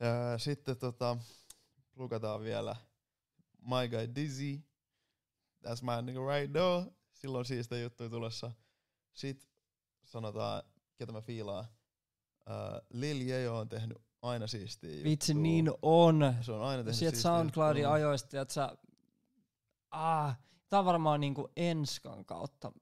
[0.00, 1.16] Ja sitten tota,
[1.94, 2.76] plukataan vielä
[3.60, 4.60] My Guy Dizzy.
[5.66, 6.84] That's my nigga right now.
[7.12, 8.50] Silloin siistä juttuja tulossa.
[9.12, 9.48] Sitten
[10.04, 10.62] sanotaan,
[10.96, 11.64] ketä mä fiilaan.
[12.40, 15.42] Uh, Lil Jejo on tehnyt aina siistiä Vitsi, juttua.
[15.42, 16.34] niin on.
[16.40, 17.94] Se on aina tehnyt Sieltä siistiä SoundCloudin juttua.
[17.94, 18.76] ajoista, että sä...
[19.90, 20.38] Ah,
[20.68, 22.72] tää on varmaan niinku Enskan kautta,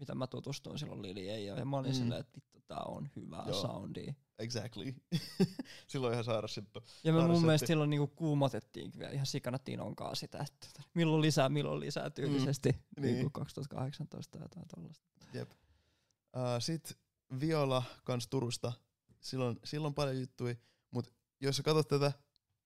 [0.00, 1.56] mitä mä tutustuin silloin Lili Eijo.
[1.56, 1.94] Ja mä olin Mm.
[1.94, 3.60] silleen, että vittu, tää on hyvää Joo.
[3.62, 4.14] soundia.
[4.38, 4.94] Exactly.
[5.86, 6.84] Silloin ihan sairas juttu.
[7.04, 11.48] Ja me mun mielestä silloin niinku kuumotettiin vielä ihan sikana Tinonkaan sitä, että milloin lisää,
[11.48, 12.68] milloin lisää tyylisesti.
[12.72, 13.02] Mm.
[13.02, 13.14] Niin.
[13.14, 13.32] Niin.
[13.32, 15.06] 2018 tai jotain tollasta.
[15.34, 15.50] Jep.
[15.50, 16.96] Uh, Sitten
[17.40, 18.72] Viola kans Turusta.
[19.20, 20.58] Silloin, silloin paljon juttui,
[20.90, 22.12] mut jos sä katsot tätä,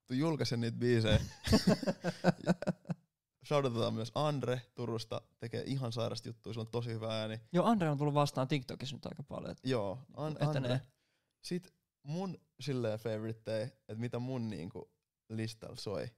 [0.07, 1.21] tuu julkaisen niitä biisejä.
[3.45, 7.41] Shoutoutetaan myös Andre Turusta, tekee ihan sairasta juttua, sillä on tosi hyvä ääni.
[7.53, 9.51] Joo, Andre on tullut vastaan TikTokissa nyt aika paljon.
[9.51, 10.49] Et Joo, An- Etenee.
[10.57, 10.81] Andre.
[11.43, 11.73] Sitten
[12.03, 14.91] mun silleen favorite, että mitä mun niinku
[15.29, 16.09] listalla soi,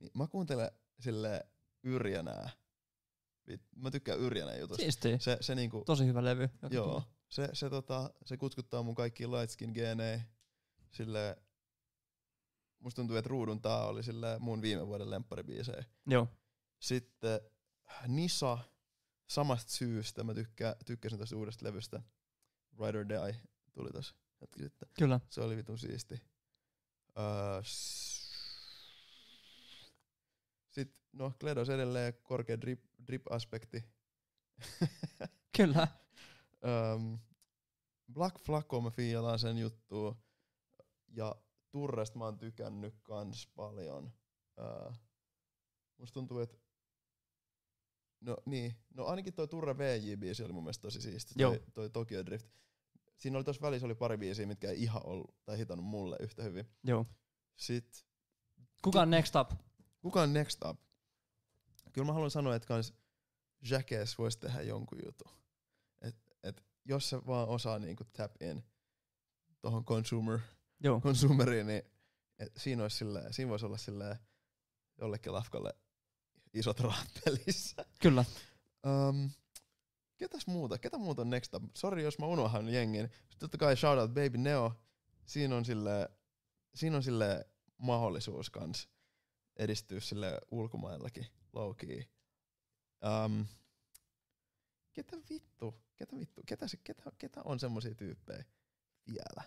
[0.00, 1.44] niin mä kuuntelen silleen
[1.82, 2.50] Yrjänää.
[3.50, 4.82] Vit- Mä tykkään Yrjänää jutusta.
[4.82, 5.18] siistiä.
[5.18, 6.50] Se, se niinku, Tosi hyvä levy.
[6.70, 7.02] Joo, tulee.
[7.28, 10.20] se, se, tota, se kutkuttaa mun kaikki lightskin geenejä.
[10.90, 11.36] Sille
[12.78, 15.84] musta tuntuu, että ruudun tää oli sille mun viime vuoden lempparibiisejä.
[16.06, 16.28] Joo.
[16.82, 17.40] Sitten
[18.08, 18.58] Nisa,
[19.28, 22.02] samasta syystä mä tykkää, tykkäsin tästä uudesta levystä.
[22.80, 23.40] Ride or Die
[23.72, 24.88] tuli tossa hetki sitten.
[24.98, 25.20] Kyllä.
[25.30, 26.22] Se oli vitun siisti.
[27.18, 28.32] Öö, s-
[30.70, 33.84] sitten, no Kledos edelleen korkea drip, drip-aspekti.
[35.56, 35.88] Kyllä.
[36.94, 37.18] Um,
[38.12, 40.16] Black Flaco mä fiilaan sen juttua.
[41.08, 41.36] Ja
[41.70, 44.12] Turresta mä oon tykännyt kans paljon.
[44.58, 44.94] Uh,
[45.96, 46.58] musta tuntuu, että
[48.22, 51.34] No niin, no ainakin toi Turre VJ-biisi oli mun mielestä tosi siisti.
[51.38, 51.50] Joo.
[51.52, 52.48] Toi, toi Tokyo Drift.
[53.18, 56.42] Siinä oli tossa välissä oli pari biisiä, mitkä ei ihan ollut tai hitannut mulle yhtä
[56.42, 56.66] hyvin.
[56.84, 57.06] Joo.
[57.56, 58.00] Sitten,
[58.84, 59.50] Kuka on next up?
[60.02, 60.80] kuka on next up?
[61.92, 62.94] Kyllä mä haluan sanoa, että kans
[63.70, 65.32] Jackass voisi tehdä jonkun jutun.
[66.00, 68.62] Et, et jos se vaan osaa niinku tap in
[69.60, 70.38] tohon consumer,
[70.80, 71.00] Joo.
[71.00, 71.82] consumeriin, niin
[72.38, 74.16] et siinä, olisi silleen, siinä voisi olla silleen
[74.98, 75.74] jollekin lafkalle
[76.54, 77.84] isot rahat pelissä.
[78.00, 78.24] Kyllä.
[78.86, 79.30] Um,
[80.16, 80.78] ketäs muuta?
[80.78, 81.62] Ketä muuta on next up?
[81.76, 83.02] Sori jos mä unohan jengin.
[83.02, 84.72] Sitten totta kai shoutout Baby Neo.
[85.26, 86.08] Siinä on sille,
[86.74, 87.46] siinä on sille
[87.78, 88.88] mahdollisuus kans
[89.56, 92.02] edistyä sille ulkomaillakin low key.
[93.24, 93.46] Um,
[94.92, 98.44] ketä vittu, ketä vittu, ketä, se, ketä, ketä on semmosia tyyppejä
[99.06, 99.42] vielä?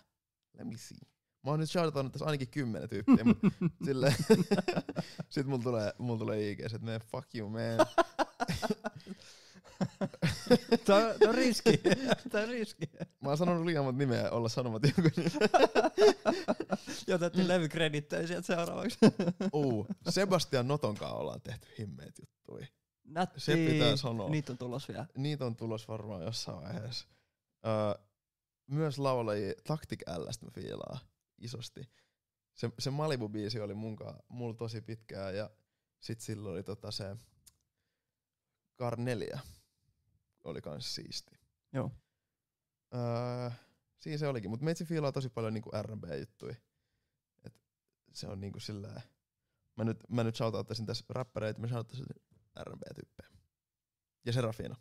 [0.58, 1.15] Let me see.
[1.46, 3.38] Mä oon nyt shoutannut tässä ainakin kymmenen tyyppiä, mut
[3.84, 4.14] sille
[5.30, 7.60] sit mulla tulee, mulla tulee IG, että man, fuck you man.
[10.84, 11.80] Tää on, on riski.
[12.30, 12.90] Tää on riski.
[13.20, 15.50] Mä oon sanonut liian monta nimeä olla sanomatta jonkun nimen.
[17.06, 18.98] Ja otettiin levykredittejä sieltä seuraavaksi.
[19.52, 22.66] Uu, Sebastian Notonkaan ollaan tehty himmeet juttuja.
[23.04, 23.40] Nätti.
[23.40, 24.30] Se pitää sanoa.
[24.30, 25.06] Niitä on tulos vielä.
[25.16, 27.08] Niitä on tulos varmaan jossain vaiheessa.
[27.66, 28.04] Öö,
[28.70, 30.98] myös laulajia Tactic Lstä mä fiilaa
[31.38, 31.90] isosti.
[32.54, 35.50] Se, se Malibu-biisi oli munkaan, mulla tosi pitkään ja
[36.00, 37.16] sit silloin oli tota se
[38.76, 39.38] Kar 4
[40.44, 41.38] oli kans siisti.
[41.72, 41.90] Joo.
[42.94, 43.50] Öö,
[43.98, 46.54] siinä se olikin, mutta meitsi fiilaa tosi paljon niinku R&B-juttuja.
[47.44, 47.54] Et
[48.12, 49.02] se on niinku sillä
[49.76, 52.06] Mä nyt, mä nyt shoutouttaisin tässä räppäreitä, mä shoutouttaisin
[52.62, 53.28] R&B-tyyppejä.
[54.24, 54.76] Ja Serafina.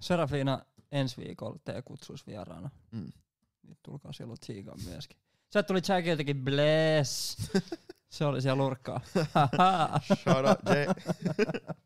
[0.00, 2.70] Serafina ensi viikolla te kutsuis vieraana.
[2.90, 3.12] Mm.
[3.62, 5.18] Nyt tulkaa silloin tsiigaan myöskin.
[5.52, 7.36] Sä tuli Jackiltakin bless.
[8.10, 9.00] Se oli siellä lurkkaa.
[10.22, 10.86] Shout out Jay.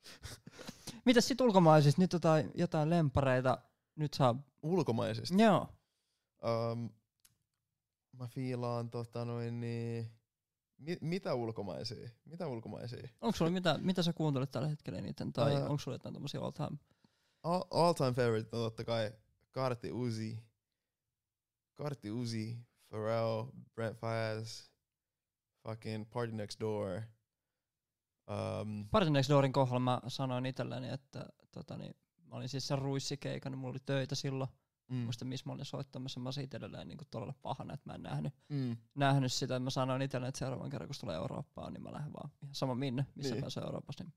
[1.06, 2.02] Mitäs sit ulkomaisista?
[2.02, 3.58] Nyt jotain, jotain lempareita.
[3.96, 4.34] Nyt saa...
[4.62, 5.42] Ulkomaisista.
[5.42, 5.68] Joo.
[6.72, 6.90] Um,
[8.18, 10.10] mä fiilaan tota noin niin...
[10.78, 12.10] Mi- mitä ulkomaisia?
[12.24, 13.08] Mitä ulkomaisia?
[13.20, 15.32] Onko sulla mitä, mitä sä kuuntelet tällä hetkellä eniten?
[15.32, 15.62] Tai Ää.
[15.62, 16.78] onko sulla jotain tommosia all time?
[17.42, 19.12] All, all time favorite on totta kai
[19.50, 20.38] Karti Uzi.
[21.74, 22.58] Karti Uzi,
[22.92, 23.44] Pharrell,
[23.74, 24.70] Brent Fayez,
[25.68, 27.02] fucking Party Next Door.
[28.30, 31.94] Um, Party Next Doorin kohdalla mä sanoin itselleni, että tota, niin,
[32.26, 34.50] mä olin siis sen ruissikeikan, niin mulla oli töitä silloin.
[34.90, 38.02] mm, Muista missä mä olin soittamassa, mä olisin itselleen niin todella pahana, että mä en
[38.02, 39.58] nähnyt, mm, nähnyt sitä.
[39.60, 42.74] Mä sanoin itselleen, että seuraavan kerran kun tulee Eurooppaan, niin mä lähden vaan ihan sama
[42.74, 43.42] minne, missä Niin.
[43.42, 44.14] pääsee Euroopassa, niin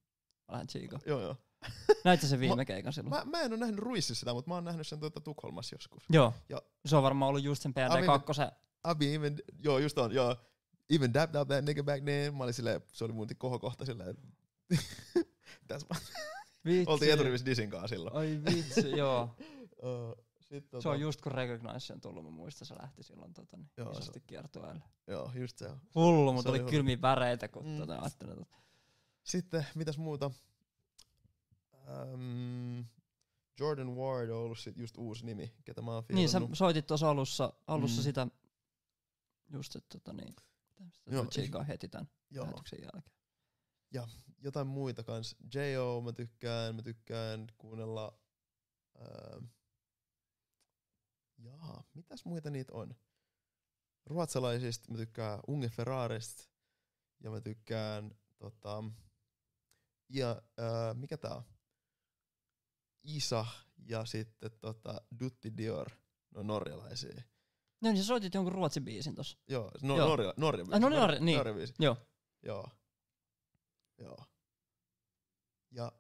[0.48, 1.02] mä lähden Chiikoon.
[1.06, 1.36] joo joo.
[2.06, 3.16] Näitte se viime keikan silloin?
[3.28, 6.04] Mä, mä en ole nähnyt Ruississa sitä, mutta mä oon nähnyt sen tuota Tukholmassa joskus.
[6.10, 6.34] Joo.
[6.50, 8.34] Ja- Se on varmaan ollut just sen PND2.
[8.34, 8.52] Se,
[8.92, 10.36] I be even, joo just on, joo.
[10.90, 12.36] Even dapped up that nigga back then.
[12.36, 14.16] Mä olin silleen, se oli mun kohokohta silleen,
[15.68, 16.00] tässä mä
[16.66, 16.92] vitsi.
[16.92, 18.16] oltiin eturivissä Disin kanssa silloin.
[18.16, 19.30] Ai vitsi, joo.
[19.84, 23.58] Uh, sit, tota, Se on just kun Recognition tullut, mä muistan, se lähti silloin tota,
[23.58, 24.84] niin, Joo, isosti kiertueelle.
[25.08, 25.82] Joo, just se on.
[25.96, 27.78] Hullu, se mutta oli oli kylmiä väreitä, kun Mm.
[27.78, 28.56] tota, ajattelin, että
[29.24, 30.32] Sitten, mitäs muuta?
[32.14, 32.86] Um,
[33.60, 37.10] Jordan Ward on ollut sit just uusi nimi, ketä mä oon Niin, sä soitit tuossa
[37.10, 38.04] alussa, alussa mm.
[38.04, 38.28] sitä,
[39.54, 40.36] just että tota niin,
[41.06, 43.16] Joo, Chigaa heti tämän Joo, lähetyksen jälkeen.
[44.38, 45.36] jotain muita kans.
[45.54, 46.02] J.O.
[46.02, 48.20] mä tykkään, mä tykkään kuunnella...
[49.02, 49.46] Ähm,
[51.38, 52.96] jaa, mitäs muita niitä on?
[54.06, 56.44] Ruotsalaisista mä tykkään Unge Ferrarista
[57.24, 58.84] ja mä tykkään tota,
[60.10, 61.44] ja äh, mikä tää on?
[63.04, 63.46] Isa
[63.86, 65.90] ja sitten tota, Dutti Dior,
[66.32, 67.22] no norjalaisia.
[67.86, 69.38] No niin, sä soitit jonkun ruotsin biisin tossa.
[69.48, 70.08] Joo, no, Joo.
[70.08, 71.38] Norja, Norja, Ai, no Norja, niin.
[71.38, 71.74] Norja biisi.
[71.80, 71.98] Joo.
[72.44, 72.68] Joo.
[73.98, 74.18] Joo.
[75.72, 75.92] Ja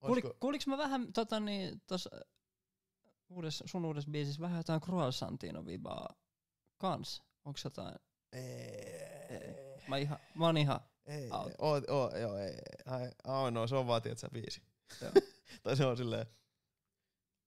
[0.00, 2.10] Kuuli, olisiko- kuuliks mä vähän tota niin, tossa
[3.28, 6.14] uudessa, sun uudessa biisissä vähän jotain Croissantino vibaa
[6.78, 7.22] kans?
[7.44, 7.94] Onks jotain?
[8.32, 9.78] Ei.
[9.88, 11.52] Mä, ihan, mä oon ihan, Ei, Out.
[11.58, 12.54] oo, oo, joo, ei,
[12.86, 14.62] ai, ai, no, se on vaan, tiedät sä, biisi.
[15.00, 15.10] Joo.
[15.62, 16.26] tai se on silleen,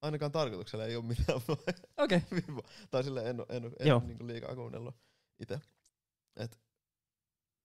[0.05, 1.41] ainakaan tarkoituksella ei oo mitään
[1.97, 2.21] okei.
[2.35, 2.69] vibaa.
[2.91, 4.95] Tai silleen en en en oo niinku liikaa kuunnellut
[5.39, 5.59] itse.
[6.35, 6.59] Et,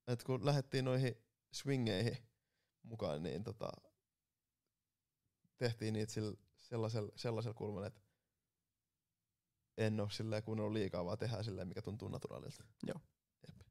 [0.07, 1.15] et kun lähdettiin noihin
[1.53, 2.17] swingeihin
[2.83, 3.73] mukaan, niin tota,
[5.59, 8.01] tehtiin niitä sillä, sellaisella, sellaisella kulmalla, että
[9.77, 12.65] en oo silleen kuunnellut liikaa, vaan tehdään silleen, mikä tuntuu naturaalilta.
[12.87, 13.01] Joo.
[13.49, 13.67] Jep.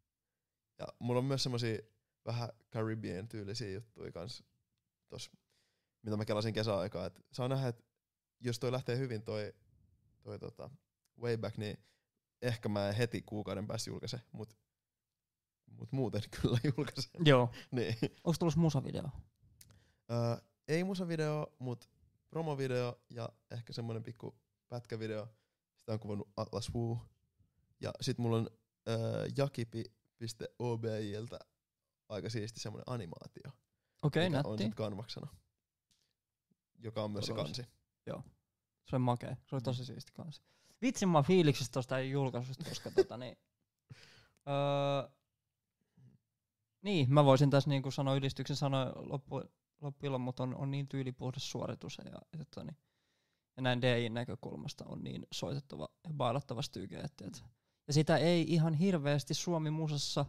[0.80, 1.80] Ja mulla on myös semmosia
[2.26, 4.44] vähän Caribbean tyylisiä juttuja kans
[5.10, 5.32] tos,
[6.02, 7.06] mitä mä kelasin kesäaikaa.
[7.06, 7.84] Et saa nähdä, että
[8.40, 9.54] jos toi lähtee hyvin toi,
[10.24, 10.70] toi tota,
[11.22, 11.78] way back, niin
[12.42, 14.58] ehkä mä en heti kuukauden päästä julkaise, mut,
[15.66, 17.10] mut muuten kyllä julkaise.
[17.26, 17.52] Joo.
[17.72, 17.96] niin.
[18.24, 19.10] Onks tulossa musavideo?
[20.12, 20.38] Öö,
[20.68, 21.90] ei musavideo, mut
[22.30, 24.40] promovideo ja ehkä semmonen pikku
[24.70, 25.28] pätkävideo.
[25.76, 27.00] Sitä on kuvannut Atlas Wu.
[27.82, 28.50] Ja sit mulla on
[28.90, 31.40] öö, jakipi.objiltä
[32.10, 33.52] aika siisti semmonen animaatio.
[34.02, 34.64] Okei, on nätti.
[34.64, 35.28] sit kanvaksena.
[36.80, 38.30] Joka on myös se Todella kansi.
[38.90, 39.36] Se on makea.
[39.46, 40.44] Se oli tosi siisti kanssa.
[40.82, 43.38] Vitsi mä oon fiiliksissä tosta julkaisusta, koska tota niin...
[44.50, 45.10] Öö,
[46.82, 49.42] niin, mä voisin tässä niinku sanoa ylistyksen sanoa loppu,
[49.82, 52.78] loppuilon, mutta on, on niin tyylipuhdas suoritus ja, ja, tota niin,
[53.56, 57.00] ja näin DIin näkökulmasta on niin soitettava ja bailattava styke.
[57.00, 57.44] Et, et,
[57.88, 60.26] ja sitä ei ihan hirveästi Suomi musassa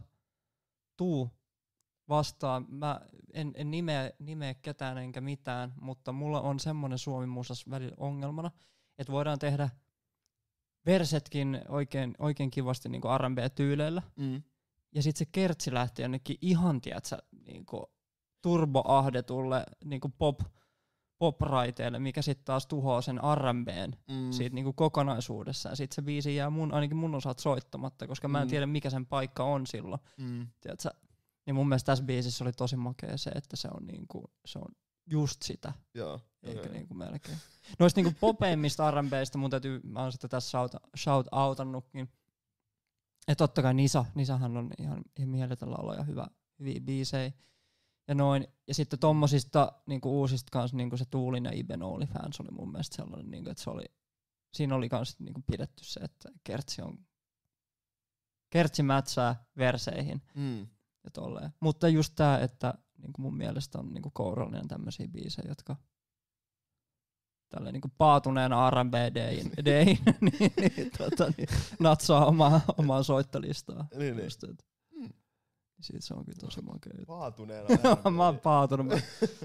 [0.97, 1.29] tuu
[2.11, 2.65] vastaan.
[2.69, 3.01] Mä
[3.33, 8.51] en, en nimeä, nimeä ketään enkä mitään, mutta mulla on semmonen Suomi musas välillä ongelmana,
[8.97, 9.69] että voidaan tehdä
[10.85, 14.01] versetkin oikein, oikein kivasti niin R&B-tyyleillä.
[14.15, 14.41] Mm.
[14.95, 17.65] Ja sitten se kertsi lähti jonnekin ihan, tiedätkö, niin
[18.41, 20.39] turboahdetulle niin pop,
[21.19, 24.31] pop-raiteelle, mikä sitten taas tuhoaa sen R&Bn Mm.
[24.31, 25.75] siitä niinku kokonaisuudessaan.
[25.77, 28.49] Sitten se biisi jää mun, ainakin mun osalta soittamatta, koska mä en Mm.
[28.49, 30.01] tiedä mikä sen paikka on silloin.
[30.17, 30.47] Mm.
[30.61, 30.89] Tiedätkö?
[31.45, 34.75] Niin mun mielestä tässä biisissä oli tosi makea se, että se on, niinku, se on
[35.09, 36.19] just sitä, Joo.
[36.43, 36.71] eikä okei.
[36.73, 37.37] niinku melkein.
[37.79, 42.09] Noista niinku popeimmista R&Bistä mun täytyy, mä oon sitä tässä shout, shout outannutkin.
[43.27, 46.27] Ja totta kai Nisa, Nisahan on ihan, ihan mieletön laulaja, hyvä,
[46.59, 47.31] hyviä biisejä.
[48.07, 48.47] Ja noin.
[48.67, 52.71] Ja sitten tommosista niinku uusista kans niinku se Tuulin ja Iben Only Fans oli mun
[52.71, 53.83] mielestä sellainen, niinku, että se oli,
[54.53, 57.05] siinä oli kans niinku pidetty se, että Kertsi on,
[58.49, 60.67] Kertsi mätsää verseihin Mm.
[61.03, 61.51] Ja tolleen.
[61.59, 65.75] Mutta just tää, että niinku mun mielestä on niinku kourallinen tämmöisiä biisejä, jotka
[67.49, 71.49] tällä niinku paatuneen R&B Dayin, Dayin niin, niin, tota, niin,
[71.79, 73.87] natsaa omaa, omaa soittolistaa.
[73.97, 74.23] Niin, niin.
[74.23, 74.65] Just, et.
[74.95, 75.09] Mm.
[75.81, 77.13] Siitä se onkin tosi makea juttu.
[77.13, 77.67] Vaatuneena.
[78.17, 78.87] mä oon paatunut.
[78.87, 78.95] Mä,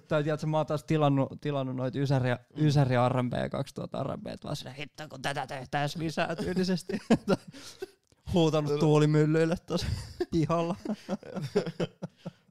[0.09, 4.73] tai tiedätkö, mä oon taas tilannut, tilannut noita Ysäri, Ysäri R&B 2000 R&B, vaan sillä
[4.73, 6.99] hitto kun tätä tehtäis lisää tyylisesti.
[8.32, 9.86] Huutanut tuulimyllyille tuossa
[10.31, 10.77] pihalla.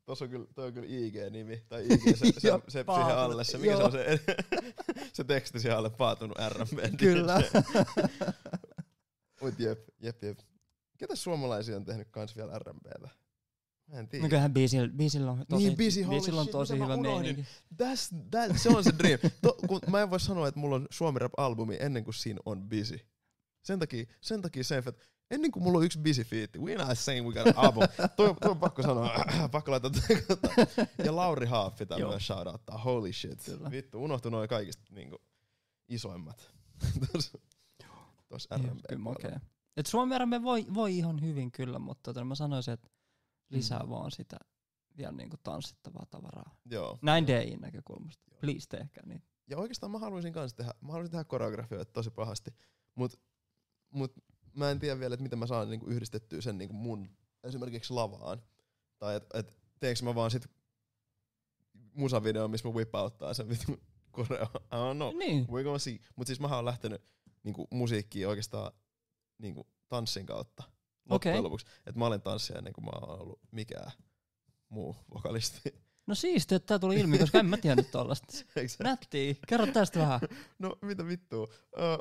[0.06, 3.18] Tuossa on kyllä, toi on kyllä IG-nimi, tai IG, se, se, Joo, se, siihen paatunut,
[3.18, 4.19] alle, se, mikä se on se,
[5.14, 6.97] se teksti siihen alle, paatunut R&B.
[6.97, 7.41] Kyllä.
[9.41, 10.39] Mut jep, jep, jep.
[10.97, 13.10] Ketä suomalaisia on tehnyt kans vielä R&Btä?
[13.88, 14.23] Mä en tiedä.
[14.23, 17.41] Mikähän biisillä, biisillä on tosi, Niin, biisi, biisillä on tosi hyvä meininki.
[17.73, 19.19] That's, that, se on se dream.
[19.41, 22.69] To, kun mä en voi sanoa, että mulla on Suomi Rap-albumi ennen kuin siinä on
[22.69, 22.99] busy.
[23.61, 26.97] Sen takia, sen takia se, että ennen kuin mulla on yksi busy feat, we're not
[26.97, 27.84] saying we got an album.
[28.18, 29.10] toi, toi on pakko sanoa,
[29.52, 29.91] pakko laittaa.
[31.03, 31.88] Ja Lauri Haaffi Joo.
[31.99, 33.43] tämmönen shoutouttaa, holy shit.
[33.45, 33.72] Kyllä.
[33.72, 35.18] Vittu, unohtu noin kaikista niinku,
[35.88, 36.52] isoimmat.
[38.30, 38.80] Tuossa R&B.
[38.89, 39.39] Kyllä makea.
[39.77, 42.89] Et Suomi R&B voi, voi ihan hyvin kyllä, mutta tota, mä sanoisin, että
[43.49, 43.89] lisää Mm.
[43.89, 44.38] vaan sitä
[44.97, 46.56] vielä niinku tanssittavaa tavaraa.
[46.72, 46.99] Joo.
[47.02, 48.23] Näin DIin näkökulmasta.
[48.41, 49.23] Please tehkää niin.
[49.47, 52.52] Ja oikeastaan mä haluaisin kans tehdä, mä haluaisin tehdä koreografioita tosi pahasti,
[52.95, 53.22] mut,
[53.93, 54.14] mut
[54.56, 57.10] mä en tiedä vielä, että miten mä saan niinku yhdistettyä sen niinku mun
[57.44, 58.41] esimerkiksi lavaan.
[58.98, 60.48] Tai et, et teekö mä vaan sit
[61.94, 64.45] musavideo, missä mä whipauttaa sen vitun koreo.
[64.56, 65.18] I don't know.
[65.18, 65.45] Niin.
[65.45, 65.99] We're gonna see.
[66.15, 67.02] Mut siis mä oon lähtenyt
[67.44, 68.72] niinku musiikkiin oikeastaan
[69.38, 70.64] niinku tanssin kautta.
[71.10, 71.41] Loppujen Okei.
[71.41, 71.65] lopuksi.
[71.86, 73.91] Et mä olen tanssija ennen kuin mä oon ollut mikään
[74.69, 75.86] muu vokalisti.
[76.07, 78.34] No siistiä, että tää tuli ilmi, koska en mä tiennyt tollasta.
[78.84, 79.36] Nättiä.
[79.48, 80.19] Kerro tästä vähän.
[80.60, 81.48] No mitä vittua?
[81.80, 81.98] Öö,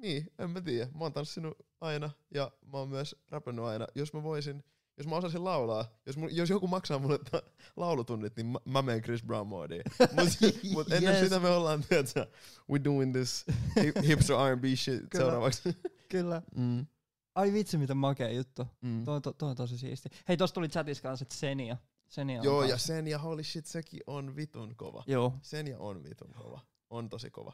[0.00, 0.86] niin, en mä tiedä.
[0.94, 3.86] Mä oon tanssinut aina ja mä oon myös räpännyt aina.
[3.94, 4.64] Jos mä voisin,
[4.96, 7.42] jos mä osaisin laulaa, jos, mun, jos joku maksaa mulle ta-
[7.76, 9.82] laulutunnit, niin mä, mä menen Chris Brown moodiin.
[10.16, 10.28] Mut,
[10.72, 11.24] mut ennen Yes.
[11.24, 12.26] sitä me ollaan, tiedätkö,
[12.70, 13.46] we doing this
[13.80, 15.24] hip- hipster R&B shit Kyllä.
[15.24, 15.76] seuraavaksi.
[16.08, 16.42] Kyllä.
[16.56, 16.86] Mm.
[17.34, 18.66] Ai vitsi, mitä makea juttu.
[18.80, 19.04] Mm.
[19.04, 20.08] Toi, toi, toi on tosi siisti.
[20.28, 21.76] Hei, tossa tuli chatissa kanssa, että Senia.
[22.08, 25.04] Senia on Joo, ja kans- sen ja holy shit, sekin on vitun kova.
[25.06, 25.34] Joo.
[25.42, 26.60] Sen ja on vitun kova.
[26.90, 27.52] On tosi kova.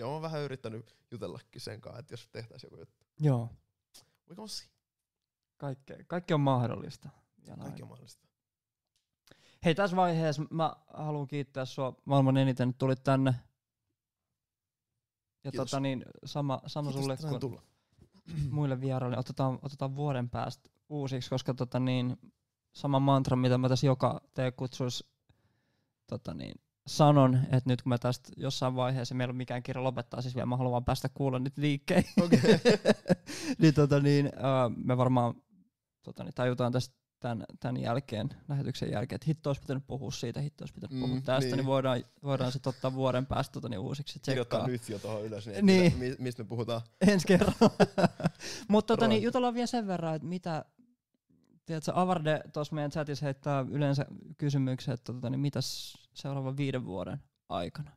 [0.00, 3.04] Ja mä oon vähän yrittänyt jutellakin sen kanssa, että jos tehtäisiin joku juttu.
[3.20, 3.48] Joo.
[4.28, 4.68] We gonna see.
[5.56, 5.96] Kaikkea.
[6.06, 7.08] Kaikki on mahdollista.
[7.46, 7.60] Ja näin.
[7.60, 8.28] Kaikki on mahdollista.
[9.64, 13.34] Hei, tässä vaiheessa mä haluan kiittää sua maailman eniten, että tulit tänne.
[15.44, 15.70] Ja Kiitos.
[15.70, 17.62] tota niin, sama, sama Kiitos, sulle kuin tulla.
[18.50, 19.18] muille vieraille.
[19.18, 22.16] Otetaan, otetaan vuoden päästä uusiksi, koska tota niin,
[22.72, 25.04] sama mantra, mitä mä tässä joka tee kutsuis
[26.06, 30.22] tota niin, sanon, että nyt kun mä tästä jossain vaiheessa, meillä on mikään kirja lopettaa,
[30.22, 32.10] siis vielä mä haluan päästä kuulla nyt liikkeihin.
[32.22, 32.40] Okei.
[33.60, 35.34] niin, tota niin, uh, me varmaan
[36.02, 40.40] tota niin, tajutaan tästä tämän, tämän jälkeen, lähetyksen jälkeen, että hitto olisi pitänyt puhua siitä,
[40.40, 41.66] hitto olisi pitänyt Mm, puhua tästä, niin, niin.
[41.66, 45.66] voidaan, voidaan sitten ottaa vuoden päästä tota niin, uusiksi Kirjoittaa nyt jo tuohon ylös, niin,
[45.66, 45.98] Niin.
[45.98, 46.80] Mitä, mistä me puhutaan.
[47.06, 47.70] Ensi kerralla.
[48.68, 50.64] Mutta tota, niin, jutellaan vielä sen verran, että mitä,
[51.66, 54.06] tiedätkö, Avarde tuossa meidän chatissa heittää yleensä
[54.38, 57.18] kysymyksen, että tota, niin mitäs seuraavan viiden vuoden
[57.48, 57.96] aikana?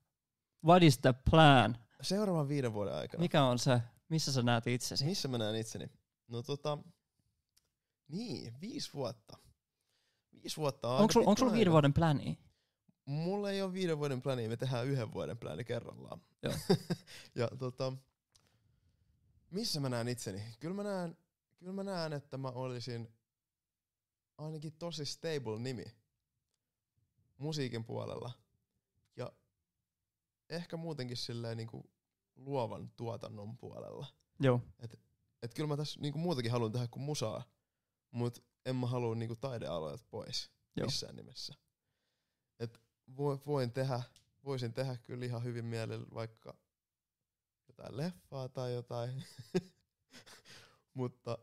[0.66, 1.78] What is the plan?
[2.02, 3.22] Seuraavan viiden vuoden aikana.
[3.22, 5.06] Mikä on se, missä sä näet itsesi?
[5.06, 5.90] Missä mä näen itseni?
[6.28, 6.78] No tota,
[8.08, 9.38] niin, viisi vuotta.
[10.34, 12.40] Viisi vuotta on Onko sulla onko pitkä sulla viiden vuoden plani?
[13.06, 16.22] Mulla ei ole viiden vuoden plania, me tehdään yhden vuoden plani kerrallaan.
[16.44, 16.54] Joo.
[17.36, 17.94] ja tota,
[19.52, 20.42] missä mä näen itseni?
[20.60, 21.18] Kyllä mä näen,
[21.58, 23.14] kyllä mä näen, että mä olisin
[24.38, 25.86] ainakin tosi stable nimi
[27.38, 28.32] musiikin puolella.
[29.16, 29.32] Ja
[30.50, 31.92] ehkä muutenkin silleen niinku
[32.36, 34.08] luovan tuotannon puolella.
[34.40, 34.62] Joo.
[35.44, 37.44] Et kyllä mä tässä niinku muutakin haluan tehdä kuin musaa,
[38.12, 40.52] mut en mä halua niinku taidealoilta pois.
[40.76, 40.86] Joo.
[40.86, 41.54] missään nimessä.
[42.60, 42.82] Et
[43.18, 44.02] vo, voin tehdä,
[44.44, 46.58] voisin tehdä kyllä ihan hyvin mielellä vaikka
[47.68, 49.24] jotain leffaa tai jotain,
[50.94, 51.38] mutta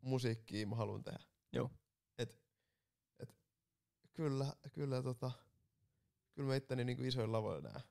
[0.00, 1.24] musiikkia mä haluan tehdä.
[1.52, 1.70] Joo.
[4.20, 5.30] Et, et, kyllä, kyllä, tota,
[6.34, 7.82] kyllä mä itteni niinku isoin lavoilla näen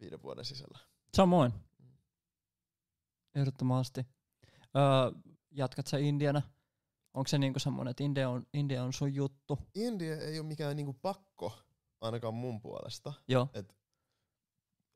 [0.00, 0.78] viiden vuoden sisällä.
[1.14, 1.52] Samoin.
[1.78, 1.86] Mm.
[3.34, 4.06] Ehdottomasti.
[4.76, 6.42] Öö, jatkat sä Indiana?
[7.14, 9.58] Onko se niinku semmonen, että India on, India on sun juttu?
[9.74, 11.58] India ei ole mikään niinku pakko,
[12.00, 13.12] ainakaan mun puolesta.
[13.28, 13.48] Joo.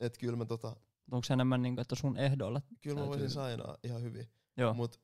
[0.00, 0.76] Et kyllä mä, tota,
[1.10, 2.62] Onko se enemmän niinku, että sun ehdolla?
[2.80, 4.28] kyllä mä voisin sainaa ihan hyvin.
[4.56, 4.74] Joo.
[4.74, 5.00] Mut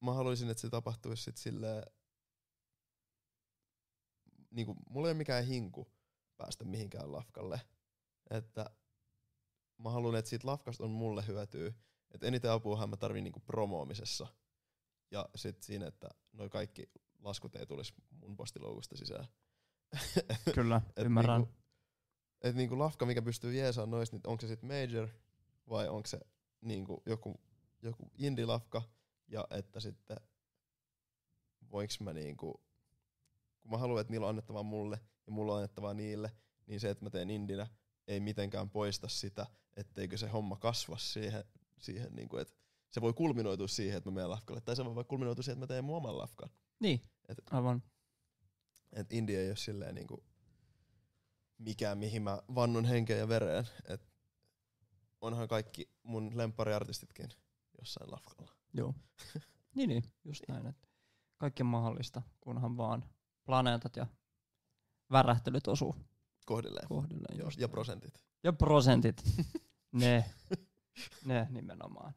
[0.00, 1.82] mä haluaisin, että se tapahtuisi sit silleen,
[4.50, 5.92] niinku, mulla ei ole mikään hinku
[6.36, 7.60] päästä mihinkään lafkalle.
[8.30, 8.70] Että
[9.78, 11.72] mä haluan, että siitä lafkasta on mulle hyötyä.
[12.14, 14.26] Että eniten apuahan mä tarvin niinku promoomisessa.
[15.10, 19.26] Ja sit siinä, että noi kaikki laskut ei tulisi mun postiloukusta sisään.
[20.54, 21.40] Kyllä, Et ymmärrän.
[21.40, 21.54] Niinku,
[22.40, 25.08] et niinku lafka, mikä pystyy jeesaan noista, niin onko se sitten major
[25.68, 26.20] vai onko se
[26.60, 27.40] niinku joku,
[27.82, 28.82] joku indie-lafka.
[29.28, 30.16] Ja että sitten
[31.70, 32.62] voinko mä niinku,
[33.68, 36.32] kun mä haluan, että niillä on annettavaa mulle ja mulla on annettavaa niille,
[36.66, 37.66] niin se, että mä teen indinä,
[38.06, 39.46] ei mitenkään poista sitä,
[39.76, 41.44] etteikö se homma kasva siihen,
[41.78, 42.54] siihen niinku, että
[42.90, 44.60] se voi kulminoitua siihen, että mä menen lafkalle.
[44.60, 46.50] Tai se voi vaikka kulminoitua siihen, että mä teen mun oman lafkan.
[46.80, 47.82] Niin, Et aivan.
[48.92, 50.24] et India ei ole silleen niinku
[51.58, 53.68] mikään, mihin mä vannun henkeen ja vereen.
[53.88, 54.08] Et
[55.20, 57.28] onhan kaikki mun lemppariartistitkin
[57.78, 58.52] jossain lafkalla.
[58.74, 58.94] Joo.
[59.76, 60.66] niin, niin, just näin.
[60.66, 60.88] Että
[61.38, 63.04] kaikki on mahdollista, kunhan vaan
[63.48, 64.06] planeetat ja
[65.12, 65.96] värähtelyt osuu
[66.46, 66.88] Kohdilleen.
[66.88, 67.38] kohdilleen.
[67.38, 68.22] Just ja prosentit.
[68.44, 69.22] ja prosentit.
[70.02, 70.24] ne,
[71.24, 72.14] ne nimenomaan.